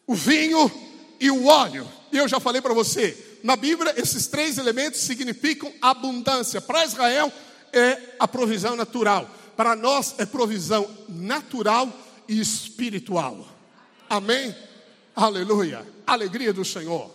o 0.05 0.15
vinho 0.15 0.69
e 1.19 1.29
o 1.31 1.45
óleo. 1.45 1.87
E 2.11 2.17
eu 2.17 2.27
já 2.27 2.39
falei 2.39 2.61
para 2.61 2.73
você, 2.73 3.17
na 3.43 3.55
Bíblia 3.55 3.93
esses 3.95 4.27
três 4.27 4.57
elementos 4.57 4.99
significam 4.99 5.71
abundância. 5.81 6.59
Para 6.59 6.83
Israel 6.83 7.31
é 7.71 7.97
a 8.19 8.27
provisão 8.27 8.75
natural. 8.75 9.29
Para 9.55 9.75
nós 9.75 10.15
é 10.17 10.25
provisão 10.25 10.89
natural 11.07 11.87
e 12.27 12.39
espiritual. 12.39 13.47
Amém? 14.09 14.55
Aleluia. 15.15 15.85
Alegria 16.05 16.51
do 16.51 16.65
Senhor. 16.65 17.11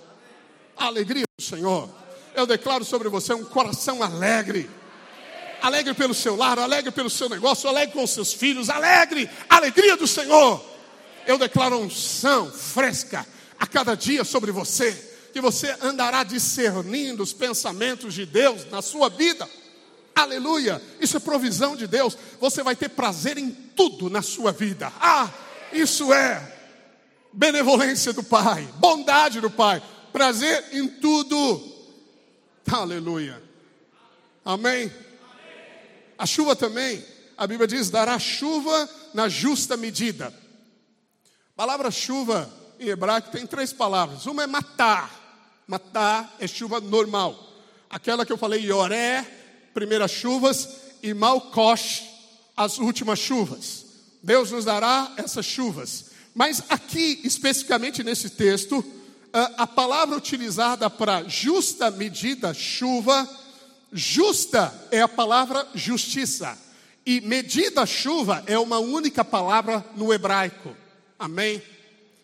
Alegria 0.76 1.24
do 1.36 1.44
Senhor. 1.44 1.90
Eu 2.34 2.46
declaro 2.46 2.84
sobre 2.84 3.08
você 3.08 3.34
um 3.34 3.44
coração 3.44 4.02
alegre. 4.02 4.70
Alegre 5.60 5.94
pelo 5.94 6.14
seu 6.14 6.36
lar, 6.36 6.58
alegre 6.58 6.90
pelo 6.90 7.10
seu 7.10 7.28
negócio, 7.28 7.68
alegre 7.68 7.94
com 7.94 8.04
os 8.04 8.10
seus 8.10 8.32
filhos, 8.32 8.70
alegre, 8.70 9.28
alegria 9.48 9.96
do 9.96 10.06
Senhor. 10.06 10.64
Eu 11.26 11.38
declaro 11.38 11.78
unção 11.78 12.50
fresca 12.52 13.26
a 13.58 13.66
cada 13.66 13.94
dia 13.94 14.24
sobre 14.24 14.52
você, 14.52 14.92
que 15.32 15.40
você 15.40 15.74
andará 15.82 16.22
discernindo 16.22 17.22
os 17.22 17.32
pensamentos 17.32 18.14
de 18.14 18.24
Deus 18.24 18.70
na 18.70 18.80
sua 18.80 19.08
vida. 19.08 19.48
Aleluia! 20.14 20.80
Isso 21.00 21.16
é 21.16 21.20
provisão 21.20 21.76
de 21.76 21.86
Deus. 21.86 22.16
Você 22.40 22.62
vai 22.62 22.74
ter 22.74 22.88
prazer 22.88 23.36
em 23.36 23.50
tudo 23.50 24.08
na 24.08 24.22
sua 24.22 24.52
vida. 24.52 24.90
Ah, 24.98 25.28
isso 25.72 26.12
é 26.12 26.54
benevolência 27.32 28.12
do 28.14 28.22
Pai, 28.22 28.66
bondade 28.76 29.40
do 29.40 29.50
Pai, 29.50 29.82
prazer 30.12 30.64
em 30.72 30.88
tudo. 30.88 31.62
Aleluia. 32.70 33.42
Amém? 34.44 34.90
A 36.18 36.26
chuva 36.26 36.56
também, 36.56 37.04
a 37.36 37.46
Bíblia 37.46 37.66
diz: 37.66 37.90
dará 37.90 38.18
chuva 38.18 38.88
na 39.12 39.28
justa 39.28 39.76
medida. 39.76 40.28
A 40.28 41.56
palavra 41.56 41.90
chuva 41.90 42.50
em 42.78 42.88
hebraico 42.88 43.30
tem 43.30 43.46
três 43.46 43.72
palavras. 43.72 44.26
Uma 44.26 44.44
é 44.44 44.46
matar. 44.46 45.64
Matar 45.66 46.36
é 46.38 46.46
chuva 46.46 46.80
normal. 46.80 47.36
Aquela 47.90 48.24
que 48.24 48.32
eu 48.32 48.38
falei, 48.38 48.64
Yoré, 48.64 49.24
primeiras 49.74 50.10
chuvas, 50.10 50.68
e 51.02 51.12
Malkosh, 51.14 52.04
as 52.56 52.78
últimas 52.78 53.18
chuvas. 53.18 53.84
Deus 54.22 54.50
nos 54.50 54.64
dará 54.64 55.12
essas 55.16 55.44
chuvas. 55.44 56.06
Mas 56.34 56.62
aqui, 56.68 57.20
especificamente 57.24 58.02
nesse 58.02 58.30
texto, 58.30 58.84
a 59.56 59.66
palavra 59.66 60.16
utilizada 60.16 60.88
para 60.88 61.24
justa 61.24 61.90
medida, 61.90 62.52
chuva, 62.54 63.28
justa 63.96 64.72
é 64.90 65.00
a 65.00 65.08
palavra 65.08 65.66
justiça. 65.74 66.56
E 67.04 67.20
medida 67.20 67.86
chuva 67.86 68.44
é 68.46 68.58
uma 68.58 68.78
única 68.78 69.24
palavra 69.24 69.84
no 69.96 70.12
hebraico. 70.12 70.76
Amém? 71.18 71.62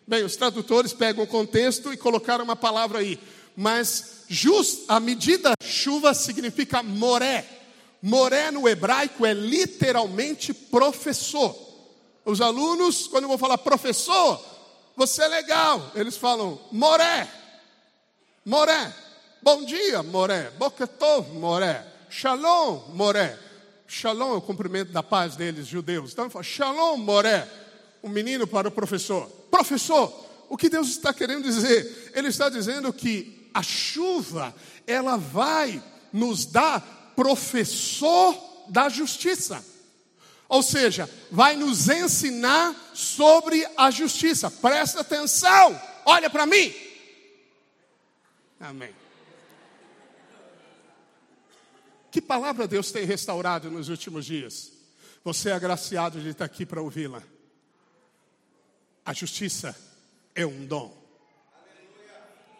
Bem, 0.05 0.23
os 0.23 0.35
tradutores 0.35 0.93
pegam 0.93 1.23
o 1.23 1.27
contexto 1.27 1.91
e 1.91 1.97
colocaram 1.97 2.43
uma 2.43 2.55
palavra 2.55 2.99
aí. 2.99 3.17
Mas 3.55 4.25
just, 4.27 4.81
a 4.87 4.99
medida 4.99 5.53
chuva 5.63 6.13
significa 6.13 6.83
moré. 6.83 7.45
Moré 8.01 8.51
no 8.51 8.67
hebraico 8.67 9.25
é 9.25 9.33
literalmente 9.33 10.53
professor. 10.53 11.55
Os 12.25 12.39
alunos, 12.41 13.07
quando 13.07 13.23
eu 13.23 13.29
vou 13.29 13.37
falar 13.37 13.57
professor, 13.57 14.43
você 14.95 15.23
é 15.23 15.27
legal, 15.27 15.91
eles 15.95 16.15
falam 16.17 16.59
moré, 16.71 17.27
moré, 18.45 18.93
bom 19.43 19.65
dia, 19.65 20.01
moré, 20.01 20.49
boketov, 20.57 21.33
moré, 21.33 21.85
shalom, 22.09 22.93
moré. 22.93 23.37
Shalom 23.85 24.33
é 24.33 24.37
o 24.37 24.41
cumprimento 24.41 24.91
da 24.91 25.03
paz 25.03 25.35
deles, 25.35 25.67
judeus. 25.67 26.13
Então, 26.13 26.29
fala, 26.29 26.43
shalom, 26.43 26.97
moré. 26.97 27.47
O 28.01 28.09
menino 28.09 28.47
para 28.47 28.69
o 28.69 28.71
professor. 28.71 29.27
Professor, 29.51 30.11
o 30.49 30.57
que 30.57 30.69
Deus 30.69 30.87
está 30.87 31.13
querendo 31.13 31.43
dizer? 31.43 32.11
Ele 32.15 32.29
está 32.29 32.49
dizendo 32.49 32.91
que 32.91 33.49
a 33.53 33.61
chuva, 33.61 34.55
ela 34.87 35.17
vai 35.17 35.83
nos 36.11 36.45
dar 36.45 37.13
professor 37.15 38.35
da 38.69 38.89
justiça. 38.89 39.63
Ou 40.49 40.63
seja, 40.63 41.09
vai 41.29 41.55
nos 41.55 41.87
ensinar 41.89 42.75
sobre 42.93 43.67
a 43.77 43.91
justiça. 43.91 44.49
Presta 44.49 45.01
atenção, 45.01 45.79
olha 46.05 46.29
para 46.29 46.45
mim. 46.45 46.73
Amém. 48.59 49.02
Que 52.13 52.21
palavra 52.21 52.67
Deus 52.67 52.91
tem 52.91 53.05
restaurado 53.05 53.71
nos 53.71 53.89
últimos 53.89 54.23
dias? 54.23 54.71
Você 55.23 55.49
é 55.49 55.53
agraciado 55.53 56.21
de 56.21 56.29
estar 56.29 56.45
aqui 56.45 56.63
para 56.63 56.79
ouvi-la. 56.79 57.23
A 59.03 59.11
justiça 59.13 59.75
é 60.35 60.45
um 60.45 60.63
dom. 60.63 60.95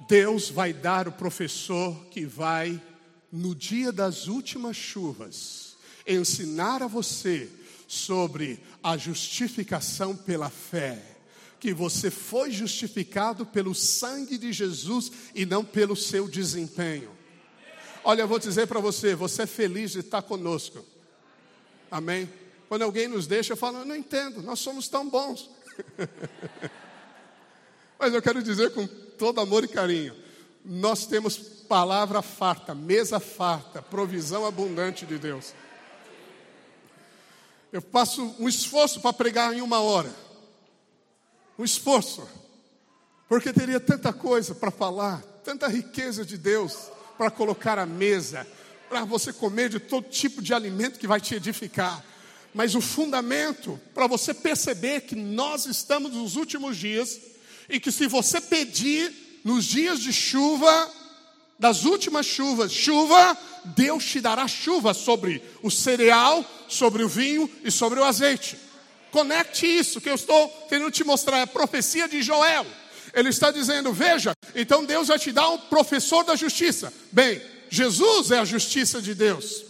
Deus 0.07 0.49
vai 0.49 0.73
dar 0.73 1.07
o 1.07 1.11
professor 1.11 2.03
que 2.05 2.25
vai, 2.25 2.81
no 3.31 3.53
dia 3.53 3.91
das 3.91 4.25
últimas 4.25 4.75
chuvas, 4.75 5.77
ensinar 6.07 6.81
a 6.81 6.87
você 6.87 7.47
sobre 7.87 8.59
a 8.81 8.97
justificação 8.97 10.17
pela 10.17 10.49
fé, 10.49 10.99
que 11.59 11.75
você 11.75 12.09
foi 12.09 12.49
justificado 12.49 13.45
pelo 13.45 13.75
sangue 13.75 14.35
de 14.35 14.51
Jesus 14.51 15.11
e 15.35 15.45
não 15.45 15.63
pelo 15.63 15.95
seu 15.95 16.27
desempenho. 16.27 17.21
Olha, 18.03 18.21
eu 18.21 18.27
vou 18.27 18.37
dizer 18.37 18.67
para 18.67 18.81
você, 18.81 19.15
você 19.15 19.43
é 19.43 19.47
feliz 19.47 19.91
de 19.91 19.99
estar 19.99 20.21
conosco. 20.21 20.83
Amém? 21.89 22.29
Quando 22.67 22.81
alguém 22.81 23.07
nos 23.07 23.27
deixa, 23.27 23.53
eu 23.53 23.57
falo, 23.57 23.79
eu 23.79 23.85
não 23.85 23.95
entendo, 23.95 24.41
nós 24.41 24.59
somos 24.59 24.89
tão 24.89 25.07
bons. 25.07 25.49
Mas 27.97 28.13
eu 28.13 28.21
quero 28.21 28.43
dizer 28.43 28.73
com 28.73 28.85
todo 28.85 29.39
amor 29.39 29.63
e 29.63 29.67
carinho, 29.67 30.13
nós 30.65 31.05
temos 31.05 31.37
palavra 31.37 32.21
farta, 32.21 32.75
mesa 32.75 33.19
farta, 33.19 33.81
provisão 33.81 34.45
abundante 34.45 35.05
de 35.05 35.17
Deus. 35.17 35.53
Eu 37.71 37.81
faço 37.81 38.35
um 38.37 38.49
esforço 38.49 38.99
para 38.99 39.13
pregar 39.13 39.53
em 39.53 39.61
uma 39.61 39.79
hora. 39.79 40.13
Um 41.57 41.63
esforço. 41.63 42.27
Porque 43.29 43.53
teria 43.53 43.79
tanta 43.79 44.11
coisa 44.11 44.53
para 44.53 44.69
falar, 44.69 45.21
tanta 45.43 45.67
riqueza 45.67 46.25
de 46.25 46.37
Deus 46.37 46.91
para 47.17 47.31
colocar 47.31 47.77
à 47.79 47.85
mesa, 47.85 48.47
para 48.89 49.05
você 49.05 49.31
comer 49.31 49.69
de 49.69 49.79
todo 49.79 50.09
tipo 50.09 50.41
de 50.41 50.53
alimento 50.53 50.99
que 50.99 51.07
vai 51.07 51.19
te 51.19 51.35
edificar. 51.35 52.03
Mas 52.53 52.75
o 52.75 52.81
fundamento 52.81 53.79
para 53.93 54.07
você 54.07 54.33
perceber 54.33 55.01
que 55.01 55.15
nós 55.15 55.65
estamos 55.65 56.13
nos 56.13 56.35
últimos 56.35 56.77
dias 56.77 57.19
e 57.67 57.79
que 57.79 57.91
se 57.91 58.07
você 58.07 58.39
pedir 58.39 59.41
nos 59.43 59.65
dias 59.65 59.99
de 59.99 60.13
chuva, 60.13 60.91
das 61.57 61.85
últimas 61.85 62.25
chuvas, 62.25 62.71
chuva, 62.71 63.37
Deus 63.65 64.03
te 64.05 64.19
dará 64.19 64.47
chuva 64.47 64.93
sobre 64.93 65.41
o 65.61 65.71
cereal, 65.71 66.43
sobre 66.67 67.03
o 67.03 67.07
vinho 67.07 67.49
e 67.63 67.71
sobre 67.71 67.99
o 67.99 68.03
azeite. 68.03 68.57
Conecte 69.11 69.65
isso 69.65 70.01
que 70.01 70.09
eu 70.09 70.15
estou 70.15 70.49
querendo 70.67 70.91
te 70.91 71.03
mostrar, 71.03 71.37
é 71.37 71.41
a 71.43 71.47
profecia 71.47 72.07
de 72.07 72.21
Joel. 72.21 72.65
Ele 73.13 73.29
está 73.29 73.51
dizendo: 73.51 73.93
Veja, 73.93 74.33
então 74.55 74.85
Deus 74.85 75.07
vai 75.07 75.19
te 75.19 75.31
dar 75.31 75.49
um 75.49 75.57
professor 75.57 76.23
da 76.23 76.35
justiça. 76.35 76.91
Bem, 77.11 77.41
Jesus 77.69 78.31
é 78.31 78.39
a 78.39 78.45
justiça 78.45 79.01
de 79.01 79.13
Deus. 79.13 79.65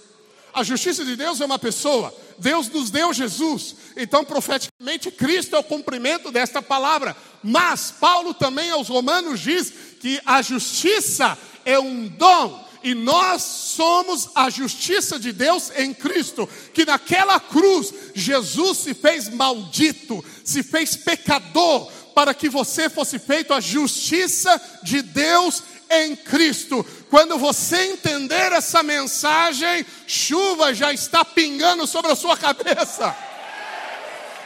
A 0.54 0.64
justiça 0.64 1.04
de 1.04 1.16
Deus 1.16 1.42
é 1.42 1.46
uma 1.46 1.58
pessoa. 1.58 2.14
Deus 2.38 2.70
nos 2.70 2.92
deu 2.92 3.12
Jesus. 3.12 3.76
Então, 3.98 4.24
profeticamente, 4.24 5.10
Cristo 5.10 5.56
é 5.56 5.60
o 5.60 5.64
cumprimento 5.64 6.32
desta 6.32 6.62
palavra. 6.62 7.16
Mas 7.42 7.92
Paulo 7.92 8.34
também 8.34 8.70
aos 8.70 8.88
Romanos 8.88 9.40
diz 9.40 9.74
que 10.00 10.22
a 10.26 10.42
justiça 10.42 11.38
é 11.66 11.80
um 11.80 12.08
dom 12.08 12.64
e 12.84 12.94
nós 12.94 13.42
somos 13.42 14.30
a 14.36 14.50
justiça 14.50 15.18
de 15.18 15.32
Deus 15.32 15.72
em 15.78 15.94
Cristo, 15.94 16.48
que 16.74 16.86
naquela 16.86 17.40
cruz 17.40 17.94
Jesus 18.14 18.80
se 18.80 18.94
fez 18.94 19.30
maldito, 19.30 20.24
se 20.44 20.62
fez 20.62 20.98
pecador, 20.98 21.90
para 22.14 22.34
que 22.34 22.50
você 22.50 22.90
fosse 22.90 23.20
feito 23.20 23.54
a 23.54 23.60
justiça 23.60 24.62
de 24.82 25.02
Deus 25.02 25.64
em 25.90 26.16
Cristo. 26.16 26.86
Quando 27.10 27.38
você 27.38 27.92
entender 27.92 28.52
essa 28.52 28.82
mensagem, 28.82 29.86
chuva 30.08 30.74
já 30.74 30.92
está 30.92 31.24
pingando 31.24 31.86
sobre 31.86 32.12
a 32.12 32.16
sua 32.16 32.36
cabeça. 32.36 33.16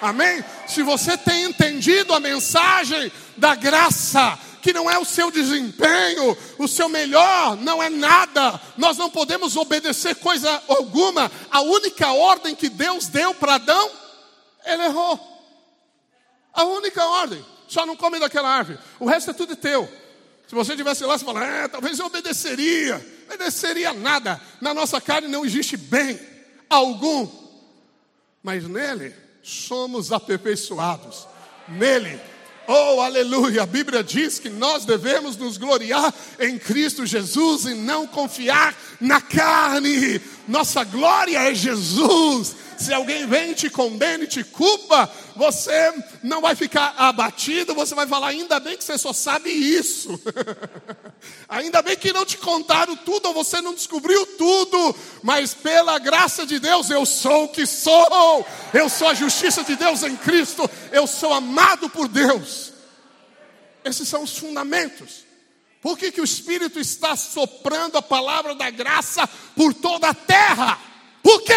Amém? 0.01 0.43
Se 0.68 0.84
você 0.84 1.18
tem 1.18 1.45
entendido 1.45 2.13
a 2.13 2.20
mensagem 2.20 3.11
da 3.36 3.55
graça, 3.55 4.38
que 4.61 4.74
não 4.74 4.89
é 4.89 4.99
o 4.99 5.05
seu 5.05 5.32
desempenho, 5.32 6.38
o 6.57 6.68
seu 6.68 6.89
melhor, 6.89 7.55
não 7.57 7.82
é 7.82 7.89
nada. 7.89 8.59
Nós 8.76 8.97
não 8.97 9.09
podemos 9.09 9.55
obedecer 9.55 10.15
coisa 10.15 10.61
alguma. 10.68 11.32
A 11.49 11.61
única 11.61 12.11
ordem 12.11 12.53
que 12.53 12.70
Deus 12.70 13.07
deu 13.07 13.34
para 13.34 13.55
Adão, 13.55 13.91
ele 14.65 14.84
errou. 14.84 15.20
A 16.53 16.63
única 16.65 17.03
ordem. 17.05 17.43
Só 17.68 17.86
não 17.86 17.95
come 17.95 18.20
daquela 18.20 18.49
árvore. 18.49 18.80
O 18.99 19.05
resto 19.05 19.32
é 19.32 19.34
tudo 19.34 19.55
teu. 19.55 19.88
Se 20.47 20.55
você 20.55 20.76
tivesse 20.76 21.03
lá, 21.03 21.18
você 21.18 21.26
fala, 21.26 21.45
é, 21.45 21.68
talvez 21.68 21.99
eu 21.99 22.05
obedeceria. 22.05 23.05
Obedeceria 23.26 23.93
nada. 23.93 24.39
Na 24.61 24.74
nossa 24.74 25.01
carne 25.01 25.28
não 25.28 25.45
existe 25.45 25.76
bem 25.76 26.20
algum. 26.70 27.28
Mas 28.41 28.68
nele 28.68 29.13
somos 29.43 30.11
aperfeiçoados. 30.11 31.28
Nele 31.68 32.20
Oh, 32.70 32.99
aleluia! 32.99 33.63
A 33.63 33.65
Bíblia 33.65 34.03
diz 34.03 34.39
que 34.39 34.49
nós 34.49 34.84
devemos 34.84 35.38
nos 35.38 35.57
gloriar 35.57 36.13
em 36.38 36.59
Cristo 36.59 37.05
Jesus 37.05 37.63
e 37.63 37.74
não 37.74 38.05
confiar 38.05 38.76
na 38.99 39.22
carne. 39.22 40.20
Nossa 40.45 40.84
glória 40.84 41.49
é 41.49 41.55
Jesus. 41.55 42.57
Se 42.78 42.93
alguém 42.93 43.25
vem 43.25 43.53
te 43.53 43.69
condena 43.69 44.23
e 44.23 44.28
te 44.28 44.43
culpa, 44.43 45.09
você 45.36 45.93
não 46.21 46.41
vai 46.41 46.55
ficar 46.55 46.93
abatido, 46.97 47.73
você 47.73 47.95
vai 47.95 48.05
falar: 48.07 48.28
ainda 48.28 48.59
bem 48.59 48.78
que 48.78 48.84
você 48.84 48.97
só 48.97 49.11
sabe 49.11 49.49
isso. 49.49 50.19
ainda 51.49 51.82
bem 51.82 51.97
que 51.97 52.13
não 52.13 52.25
te 52.25 52.38
contaram 52.38 52.95
tudo, 52.95 53.28
ou 53.30 53.34
você 53.34 53.61
não 53.61 53.73
descobriu 53.73 54.25
tudo, 54.38 54.95
mas 55.23 55.53
pela 55.53 55.97
graça 55.97 56.45
de 56.45 56.59
Deus 56.59 56.89
eu 56.89 57.05
sou 57.05 57.45
o 57.45 57.49
que 57.49 57.65
sou. 57.65 58.45
Eu 58.73 58.88
sou 58.89 59.07
a 59.07 59.13
justiça 59.13 59.63
de 59.63 59.75
Deus 59.75 60.03
em 60.03 60.15
Cristo, 60.15 60.69
eu 60.91 61.07
sou 61.07 61.34
amado 61.34 61.89
por 61.89 62.07
Deus. 62.07 62.73
Esses 63.84 64.07
são 64.07 64.23
os 64.23 64.38
fundamentos. 64.38 65.25
Por 65.82 65.97
que, 65.97 66.11
que 66.11 66.21
o 66.21 66.25
Espírito 66.25 66.80
está 66.80 67.15
soprando 67.15 67.97
a 67.97 68.01
palavra 68.01 68.53
da 68.53 68.69
graça 68.69 69.28
por 69.55 69.73
toda 69.73 70.09
a 70.09 70.13
terra? 70.13 70.78
Por 71.23 71.41
quê? 71.41 71.53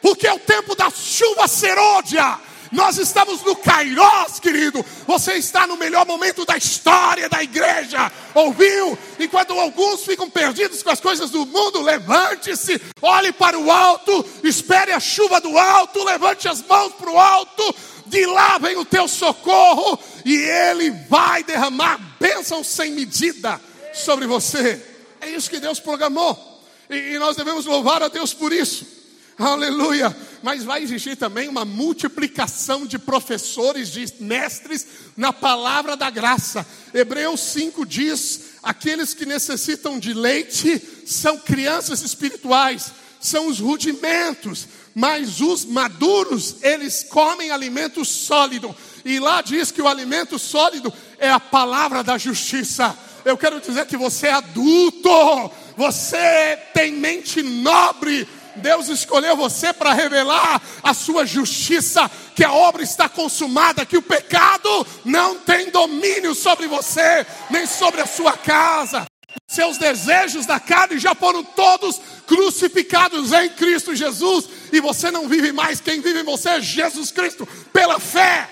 Porque 0.00 0.26
é 0.26 0.32
o 0.32 0.38
tempo 0.38 0.74
da 0.74 0.90
chuva 0.90 1.46
serôdia. 1.48 2.38
Nós 2.72 2.98
estamos 2.98 3.42
no 3.42 3.56
Kairós, 3.56 4.38
querido. 4.38 4.84
Você 5.06 5.34
está 5.34 5.66
no 5.66 5.76
melhor 5.76 6.06
momento 6.06 6.44
da 6.44 6.56
história 6.56 7.28
da 7.28 7.42
igreja. 7.42 8.10
Ouviu? 8.32 8.96
Enquanto 9.18 9.58
alguns 9.58 10.04
ficam 10.04 10.30
perdidos 10.30 10.82
com 10.82 10.90
as 10.90 11.00
coisas 11.00 11.30
do 11.30 11.44
mundo, 11.44 11.82
levante-se, 11.82 12.80
olhe 13.02 13.32
para 13.32 13.58
o 13.58 13.70
alto, 13.72 14.24
espere 14.44 14.92
a 14.92 15.00
chuva 15.00 15.40
do 15.40 15.58
alto, 15.58 16.04
levante 16.04 16.48
as 16.48 16.62
mãos 16.62 16.92
para 16.92 17.10
o 17.10 17.18
alto. 17.18 17.74
De 18.06 18.24
lá 18.26 18.58
vem 18.58 18.76
o 18.76 18.84
teu 18.84 19.08
socorro 19.08 19.98
e 20.24 20.34
ele 20.36 20.90
vai 21.08 21.42
derramar 21.42 21.98
bênção 22.20 22.62
sem 22.62 22.92
medida 22.92 23.60
sobre 23.92 24.26
você. 24.28 24.80
É 25.20 25.28
isso 25.28 25.50
que 25.50 25.58
Deus 25.58 25.80
programou. 25.80 26.62
E 26.88 27.18
nós 27.18 27.36
devemos 27.36 27.66
louvar 27.66 28.02
a 28.02 28.08
Deus 28.08 28.32
por 28.32 28.52
isso. 28.52 28.99
Aleluia! 29.40 30.14
Mas 30.42 30.64
vai 30.64 30.82
existir 30.82 31.16
também 31.16 31.48
uma 31.48 31.64
multiplicação 31.64 32.84
de 32.84 32.98
professores, 32.98 33.88
de 33.88 34.06
mestres 34.20 34.86
na 35.16 35.32
palavra 35.32 35.96
da 35.96 36.10
graça. 36.10 36.66
Hebreus 36.92 37.40
5 37.40 37.86
diz: 37.86 38.40
aqueles 38.62 39.14
que 39.14 39.24
necessitam 39.24 39.98
de 39.98 40.12
leite 40.12 40.82
são 41.06 41.38
crianças 41.38 42.02
espirituais, 42.02 42.92
são 43.18 43.48
os 43.48 43.60
rudimentos, 43.60 44.68
mas 44.94 45.40
os 45.40 45.64
maduros, 45.64 46.56
eles 46.60 47.02
comem 47.02 47.50
alimento 47.50 48.04
sólido. 48.04 48.76
E 49.06 49.18
lá 49.18 49.40
diz 49.40 49.70
que 49.70 49.80
o 49.80 49.88
alimento 49.88 50.38
sólido 50.38 50.92
é 51.18 51.30
a 51.30 51.40
palavra 51.40 52.04
da 52.04 52.18
justiça. 52.18 52.94
Eu 53.24 53.38
quero 53.38 53.58
dizer 53.58 53.86
que 53.86 53.96
você 53.96 54.26
é 54.26 54.32
adulto, 54.32 55.50
você 55.78 56.58
tem 56.74 56.92
mente 56.92 57.42
nobre, 57.42 58.28
Deus 58.60 58.88
escolheu 58.88 59.36
você 59.36 59.72
para 59.72 59.92
revelar 59.92 60.62
a 60.82 60.94
sua 60.94 61.26
justiça, 61.26 62.10
que 62.36 62.44
a 62.44 62.52
obra 62.52 62.82
está 62.82 63.08
consumada, 63.08 63.84
que 63.84 63.96
o 63.96 64.02
pecado 64.02 64.86
não 65.04 65.38
tem 65.38 65.70
domínio 65.70 66.34
sobre 66.34 66.68
você, 66.68 67.26
nem 67.50 67.66
sobre 67.66 68.00
a 68.00 68.06
sua 68.06 68.34
casa. 68.34 69.06
Seus 69.46 69.78
desejos 69.78 70.46
da 70.46 70.60
carne 70.60 70.98
já 70.98 71.14
foram 71.14 71.42
todos 71.42 72.00
crucificados 72.26 73.32
em 73.32 73.48
Cristo 73.50 73.94
Jesus, 73.94 74.48
e 74.72 74.80
você 74.80 75.10
não 75.10 75.26
vive 75.26 75.50
mais, 75.50 75.80
quem 75.80 76.00
vive 76.00 76.20
em 76.20 76.24
você 76.24 76.50
é 76.50 76.60
Jesus 76.60 77.10
Cristo, 77.10 77.48
pela 77.72 77.98
fé. 77.98 78.48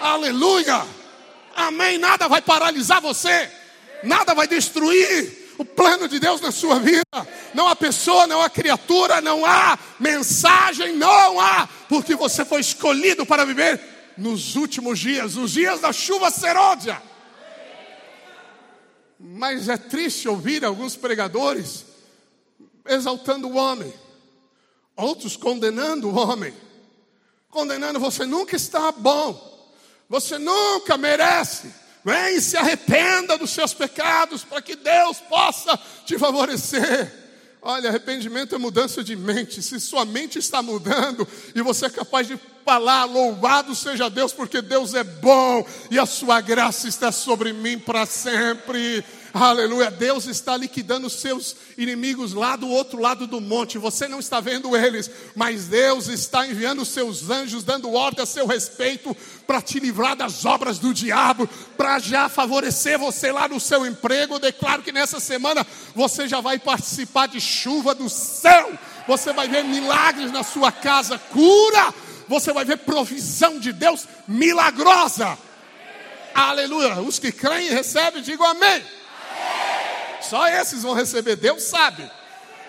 Aleluia! 0.00 0.82
Amém. 1.54 1.96
Nada 1.96 2.28
vai 2.28 2.42
paralisar 2.42 3.00
você, 3.00 3.50
nada 4.02 4.34
vai 4.34 4.46
destruir 4.46 5.45
o 5.58 5.64
plano 5.64 6.08
de 6.08 6.18
Deus 6.18 6.40
na 6.40 6.50
sua 6.50 6.78
vida. 6.78 7.04
Não 7.54 7.68
há 7.68 7.76
pessoa, 7.76 8.26
não 8.26 8.42
há 8.42 8.50
criatura, 8.50 9.20
não 9.20 9.44
há 9.44 9.78
mensagem, 9.98 10.92
não 10.94 11.40
há, 11.40 11.68
porque 11.88 12.14
você 12.14 12.44
foi 12.44 12.60
escolhido 12.60 13.24
para 13.24 13.44
viver 13.44 13.80
nos 14.16 14.56
últimos 14.56 14.98
dias, 14.98 15.36
os 15.36 15.52
dias 15.52 15.80
da 15.80 15.92
chuva 15.92 16.30
serôdia. 16.30 17.00
Mas 19.18 19.68
é 19.68 19.76
triste 19.76 20.28
ouvir 20.28 20.64
alguns 20.64 20.96
pregadores 20.96 21.84
exaltando 22.86 23.48
o 23.48 23.56
homem, 23.56 23.92
outros 24.94 25.36
condenando 25.36 26.08
o 26.08 26.14
homem, 26.14 26.54
condenando 27.50 27.98
você 27.98 28.24
nunca 28.24 28.56
está 28.56 28.92
bom, 28.92 29.74
você 30.08 30.38
nunca 30.38 30.96
merece. 30.96 31.85
Vem 32.06 32.36
e 32.36 32.40
se 32.40 32.56
arrependa 32.56 33.36
dos 33.36 33.50
seus 33.50 33.74
pecados 33.74 34.44
para 34.44 34.62
que 34.62 34.76
Deus 34.76 35.18
possa 35.28 35.76
te 36.04 36.16
favorecer. 36.16 37.12
Olha, 37.60 37.88
arrependimento 37.88 38.54
é 38.54 38.58
mudança 38.58 39.02
de 39.02 39.16
mente. 39.16 39.60
Se 39.60 39.80
sua 39.80 40.04
mente 40.04 40.38
está 40.38 40.62
mudando 40.62 41.26
e 41.52 41.60
você 41.62 41.86
é 41.86 41.90
capaz 41.90 42.28
de 42.28 42.38
falar, 42.64 43.06
louvado 43.06 43.74
seja 43.74 44.08
Deus, 44.08 44.32
porque 44.32 44.62
Deus 44.62 44.94
é 44.94 45.02
bom 45.02 45.66
e 45.90 45.98
a 45.98 46.06
sua 46.06 46.40
graça 46.40 46.86
está 46.86 47.10
sobre 47.10 47.52
mim 47.52 47.76
para 47.76 48.06
sempre. 48.06 49.04
Aleluia. 49.32 49.90
Deus 49.90 50.26
está 50.26 50.56
liquidando 50.56 51.10
seus 51.10 51.56
inimigos 51.76 52.32
lá 52.32 52.56
do 52.56 52.68
outro 52.68 53.00
lado 53.00 53.26
do 53.26 53.40
monte. 53.40 53.78
Você 53.78 54.08
não 54.08 54.18
está 54.18 54.40
vendo 54.40 54.76
eles, 54.76 55.10
mas 55.34 55.66
Deus 55.66 56.08
está 56.08 56.46
enviando 56.46 56.84
seus 56.84 57.28
anjos, 57.28 57.64
dando 57.64 57.92
ordem 57.92 58.22
a 58.22 58.26
seu 58.26 58.46
respeito, 58.46 59.16
para 59.46 59.60
te 59.60 59.78
livrar 59.78 60.16
das 60.16 60.44
obras 60.44 60.78
do 60.78 60.92
diabo, 60.94 61.48
para 61.76 61.98
já 61.98 62.28
favorecer 62.28 62.98
você 62.98 63.30
lá 63.30 63.48
no 63.48 63.60
seu 63.60 63.86
emprego. 63.86 64.34
Eu 64.34 64.40
declaro 64.40 64.82
que 64.82 64.92
nessa 64.92 65.20
semana 65.20 65.66
você 65.94 66.26
já 66.26 66.40
vai 66.40 66.58
participar 66.58 67.26
de 67.26 67.40
chuva 67.40 67.94
do 67.94 68.08
céu. 68.08 68.72
Você 69.06 69.32
vai 69.32 69.48
ver 69.48 69.64
milagres 69.64 70.32
na 70.32 70.42
sua 70.42 70.72
casa, 70.72 71.18
cura. 71.18 71.94
Você 72.28 72.52
vai 72.52 72.64
ver 72.64 72.78
provisão 72.78 73.60
de 73.60 73.72
Deus 73.72 74.06
milagrosa. 74.26 75.38
Aleluia. 76.34 77.00
Os 77.00 77.18
que 77.18 77.32
creem 77.32 77.70
recebem, 77.70 78.22
digam 78.22 78.46
amém. 78.46 78.82
Só 80.28 80.46
esses 80.48 80.82
vão 80.82 80.94
receber, 80.94 81.36
Deus 81.36 81.62
sabe. 81.62 82.10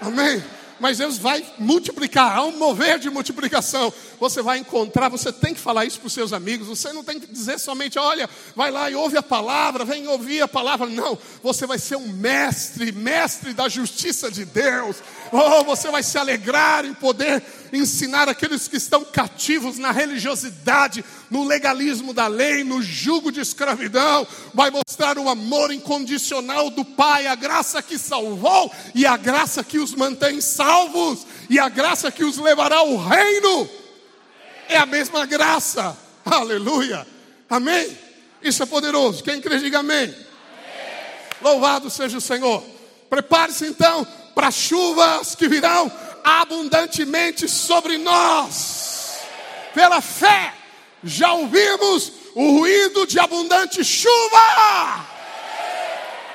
Amém? 0.01 0.43
Mas 0.79 0.99
Deus 0.99 1.17
vai 1.17 1.43
multiplicar, 1.57 2.37
há 2.37 2.43
um 2.43 2.57
mover 2.57 2.99
de 2.99 3.09
multiplicação. 3.09 3.91
Você 4.19 4.41
vai 4.41 4.59
encontrar, 4.59 5.09
você 5.09 5.31
tem 5.31 5.53
que 5.53 5.59
falar 5.59 5.85
isso 5.85 5.99
para 5.99 6.07
os 6.07 6.13
seus 6.13 6.33
amigos. 6.33 6.67
Você 6.67 6.93
não 6.93 7.03
tem 7.03 7.19
que 7.19 7.27
dizer 7.27 7.59
somente, 7.59 7.97
olha, 7.97 8.29
vai 8.55 8.69
lá 8.69 8.89
e 8.89 8.95
ouve 8.95 9.17
a 9.17 9.23
palavra, 9.23 9.83
vem 9.83 10.07
ouvir 10.07 10.41
a 10.41 10.47
palavra. 10.47 10.87
Não, 10.87 11.17
você 11.41 11.65
vai 11.65 11.79
ser 11.79 11.95
um 11.95 12.07
mestre, 12.07 12.91
mestre 12.91 13.53
da 13.53 13.67
justiça 13.67 14.29
de 14.29 14.45
Deus. 14.45 14.97
Oh, 15.31 15.63
você 15.63 15.89
vai 15.89 16.03
se 16.03 16.17
alegrar 16.17 16.85
em 16.85 16.93
poder 16.93 17.43
ensinar 17.73 18.29
aqueles 18.29 18.67
que 18.67 18.77
estão 18.77 19.03
cativos 19.03 19.77
na 19.77 19.91
religiosidade, 19.91 21.03
no 21.29 21.43
legalismo 21.43 22.13
da 22.13 22.27
lei, 22.27 22.63
no 22.63 22.81
jugo 22.81 23.31
de 23.31 23.41
escravidão. 23.41 24.25
Vai 24.53 24.71
mostrar 24.71 25.17
o 25.17 25.29
amor 25.29 25.71
incondicional 25.71 26.69
do 26.69 26.85
Pai, 26.85 27.27
a 27.27 27.35
graça 27.35 27.81
que 27.81 27.97
salvou 27.97 28.71
e 28.95 29.05
a 29.05 29.17
graça 29.17 29.63
que 29.63 29.79
os 29.79 29.93
mantém 29.93 30.39
salvos 30.39 31.25
e 31.49 31.59
a 31.59 31.69
graça 31.69 32.11
que 32.11 32.23
os 32.23 32.37
levará 32.37 32.77
ao 32.77 32.95
reino. 32.95 33.69
É 34.69 34.77
a 34.77 34.85
mesma 34.85 35.25
graça. 35.25 35.97
Aleluia. 36.25 37.05
Amém. 37.49 37.97
Isso 38.41 38.61
é 38.61 38.65
poderoso. 38.65 39.23
Quem 39.23 39.41
crê, 39.41 39.57
diga 39.59 39.79
amém. 39.79 40.03
amém. 40.03 40.15
Louvado 41.41 41.89
seja 41.89 42.17
o 42.17 42.21
Senhor. 42.21 42.63
Prepare-se 43.09 43.65
então 43.65 44.05
para 44.37 44.51
chuvas 44.51 45.33
que 45.33 45.47
virão 45.47 45.91
abundantemente 46.23 47.49
sobre 47.49 47.97
nós. 47.97 49.17
Pela 49.73 49.99
fé, 49.99 50.53
já 51.03 51.33
ouvimos 51.33 52.11
o 52.35 52.59
ruído 52.59 53.07
de 53.07 53.19
abundante 53.19 53.83
chuva. 53.83 55.07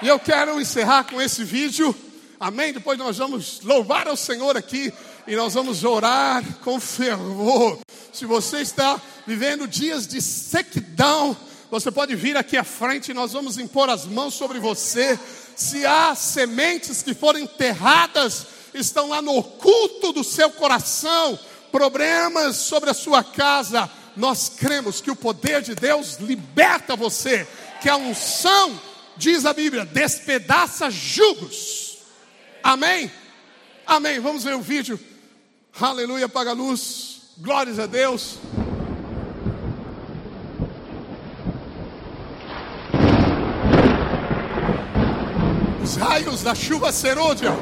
E 0.03 0.09
eu 0.09 0.19
quero 0.19 0.61
encerrar 0.61 1.05
com 1.05 1.23
esse 1.23 1.45
vídeo. 1.45 1.95
Amém? 2.41 2.73
Depois 2.73 2.99
nós 2.99 3.19
vamos 3.19 3.61
louvar 3.63 4.09
ao 4.09 4.17
Senhor 4.17 4.57
aqui 4.57 4.93
e 5.25 5.37
nós 5.37 5.55
vamos 5.55 5.85
orar 5.85 6.43
com 6.65 6.81
fervor. 6.81 7.79
Se 8.13 8.27
você 8.27 8.63
está 8.63 9.01
vivendo 9.25 9.69
dias 9.69 10.09
de 10.09 10.21
sequidão, 10.21 11.37
você 11.71 11.89
pode 11.89 12.17
vir 12.17 12.37
aqui 12.37 12.57
à 12.57 12.65
frente 12.65 13.13
e 13.13 13.15
nós 13.15 13.33
vamos 13.33 13.59
impor 13.59 13.89
as 13.89 14.07
mãos 14.07 14.35
sobre 14.35 14.59
você. 14.59 15.17
Se 15.57 15.85
há 15.87 16.15
sementes 16.15 17.03
que 17.03 17.15
foram 17.15 17.41
enterradas, 17.41 18.47
estão 18.75 19.09
lá 19.09 19.21
no 19.21 19.37
oculto 19.37 20.13
do 20.13 20.25
seu 20.25 20.51
coração, 20.51 21.39
problemas 21.71 22.57
sobre 22.57 22.91
a 22.91 22.95
sua 22.95 23.23
casa, 23.23 23.91
nós 24.17 24.49
cremos 24.49 25.01
que 25.01 25.11
o 25.11 25.17
poder 25.17 25.63
de 25.63 25.75
Deus 25.75 26.17
liberta 26.19 26.97
você, 26.97 27.47
que 27.81 27.89
a 27.89 27.97
unção, 27.97 28.81
diz 29.17 29.45
a 29.47 29.53
Bíblia, 29.53 29.85
despedaça 29.85 30.91
jugos. 30.91 31.99
Amém? 32.63 33.11
Amém. 33.87 34.21
Vamos 34.21 34.45
ver 34.45 34.55
o 34.55 34.61
vídeo. 34.61 34.99
Aleluia, 35.81 36.27
apaga 36.27 36.51
a 36.51 36.55
luz. 36.55 37.21
Glórias 37.39 37.79
a 37.79 37.87
Deus. 37.87 38.37
Os 45.93 45.99
raios 45.99 46.43
da 46.43 46.55
chuva 46.55 46.91
serôdia. 46.91 47.53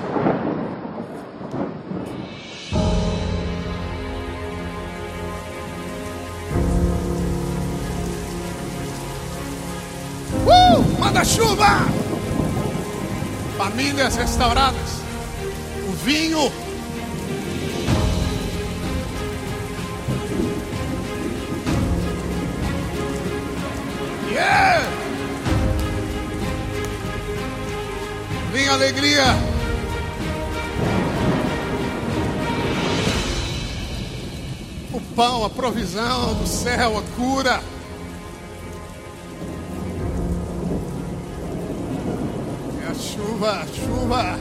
Uh, 10.47 11.01
manda 11.01 11.25
chuva! 11.25 11.81
Famílias 13.59 14.15
restauradas. 14.15 14.79
O 15.89 15.93
vinho 16.05 16.53
alegria. 28.71 29.25
O 34.93 35.01
pão, 35.15 35.45
a 35.45 35.51
provisão 35.51 36.35
do 36.35 36.47
céu, 36.47 36.99
a 36.99 37.03
cura. 37.17 37.61
É 42.85 42.91
a 42.91 42.95
chuva, 42.95 43.51
a 43.51 43.67
chuva. 43.67 44.39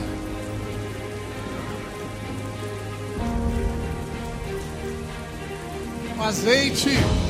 O 6.18 6.22
azeite. 6.22 7.29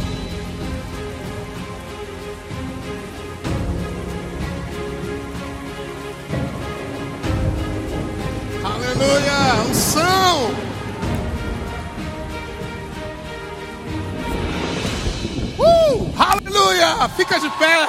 Fica 17.17 17.39
de 17.39 17.51
pé. 17.51 17.89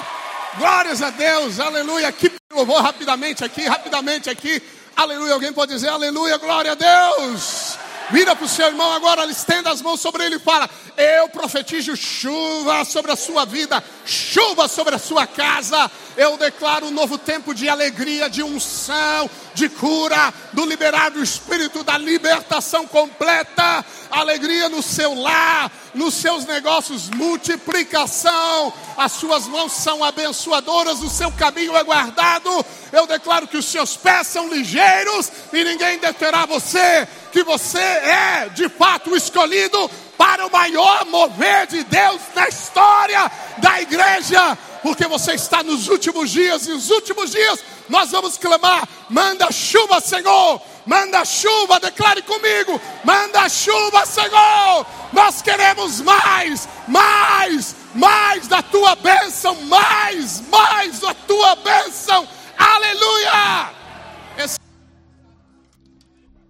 Glórias 0.57 1.01
a 1.01 1.09
Deus, 1.09 1.59
aleluia. 1.59 2.07
Aqui 2.07 2.31
louvor 2.53 2.81
rapidamente 2.81 3.43
aqui, 3.43 3.65
rapidamente 3.67 4.29
aqui. 4.29 4.61
Aleluia, 4.95 5.33
alguém 5.33 5.53
pode 5.53 5.73
dizer 5.73 5.89
aleluia, 5.89 6.37
glória 6.37 6.73
a 6.73 6.75
Deus. 6.75 7.77
Vira 8.11 8.35
para 8.35 8.45
o 8.45 8.49
seu 8.49 8.67
irmão 8.67 8.91
agora, 8.91 9.25
estenda 9.25 9.71
as 9.71 9.81
mãos 9.81 10.01
sobre 10.01 10.25
ele 10.25 10.35
e 10.35 10.39
fala: 10.39 10.69
Eu 10.97 11.29
profetizo 11.29 11.95
chuva 11.95 12.83
sobre 12.83 13.11
a 13.11 13.15
sua 13.15 13.45
vida, 13.45 13.81
chuva 14.05 14.67
sobre 14.67 14.95
a 14.95 14.99
sua 14.99 15.25
casa. 15.25 15.89
Eu 16.17 16.35
declaro 16.37 16.87
um 16.87 16.91
novo 16.91 17.17
tempo 17.17 17.53
de 17.53 17.69
alegria, 17.69 18.29
de 18.29 18.43
unção, 18.43 19.29
de 19.53 19.69
cura, 19.69 20.33
do 20.53 20.65
liberar 20.65 21.11
do 21.11 21.21
Espírito, 21.21 21.83
da 21.83 21.97
libertação 21.97 22.87
completa, 22.87 23.85
alegria 24.09 24.69
no 24.69 24.81
seu 24.81 25.13
lar, 25.13 25.71
nos 25.93 26.13
seus 26.13 26.45
negócios, 26.45 27.09
multiplicação. 27.09 28.73
As 28.97 29.13
suas 29.13 29.47
mãos 29.47 29.71
são 29.73 30.03
abençoadoras, 30.03 31.01
o 31.01 31.09
seu 31.09 31.31
caminho 31.31 31.75
é 31.75 31.83
guardado. 31.83 32.65
Eu 32.91 33.07
declaro 33.07 33.47
que 33.47 33.57
os 33.57 33.65
seus 33.65 33.95
pés 33.95 34.27
são 34.27 34.49
ligeiros 34.49 35.31
e 35.51 35.63
ninguém 35.63 35.97
deterá 35.97 36.45
você, 36.45 37.07
que 37.31 37.43
você 37.43 37.79
é 37.79 38.49
de 38.53 38.67
fato 38.69 39.15
escolhido 39.15 39.89
para 40.21 40.45
o 40.45 40.51
maior 40.51 41.03
mover 41.07 41.65
de 41.65 41.83
Deus 41.83 42.21
na 42.35 42.47
história 42.47 43.31
da 43.57 43.81
igreja, 43.81 44.55
porque 44.83 45.07
você 45.07 45.33
está 45.33 45.63
nos 45.63 45.87
últimos 45.87 46.29
dias 46.29 46.67
e 46.67 46.71
os 46.73 46.91
últimos 46.91 47.31
dias 47.31 47.59
nós 47.89 48.11
vamos 48.11 48.37
clamar: 48.37 48.87
manda 49.09 49.51
chuva, 49.51 49.99
Senhor, 49.99 50.61
manda 50.85 51.25
chuva, 51.25 51.79
declare 51.79 52.21
comigo: 52.21 52.79
manda 53.03 53.49
chuva, 53.49 54.05
Senhor. 54.05 54.85
Nós 55.11 55.41
queremos 55.41 55.99
mais, 56.01 56.69
mais, 56.87 57.75
mais 57.95 58.47
da 58.47 58.61
tua 58.61 58.95
bênção, 58.97 59.55
mais, 59.63 60.43
mais 60.51 60.99
da 60.99 61.15
tua 61.15 61.55
bênção 61.55 62.27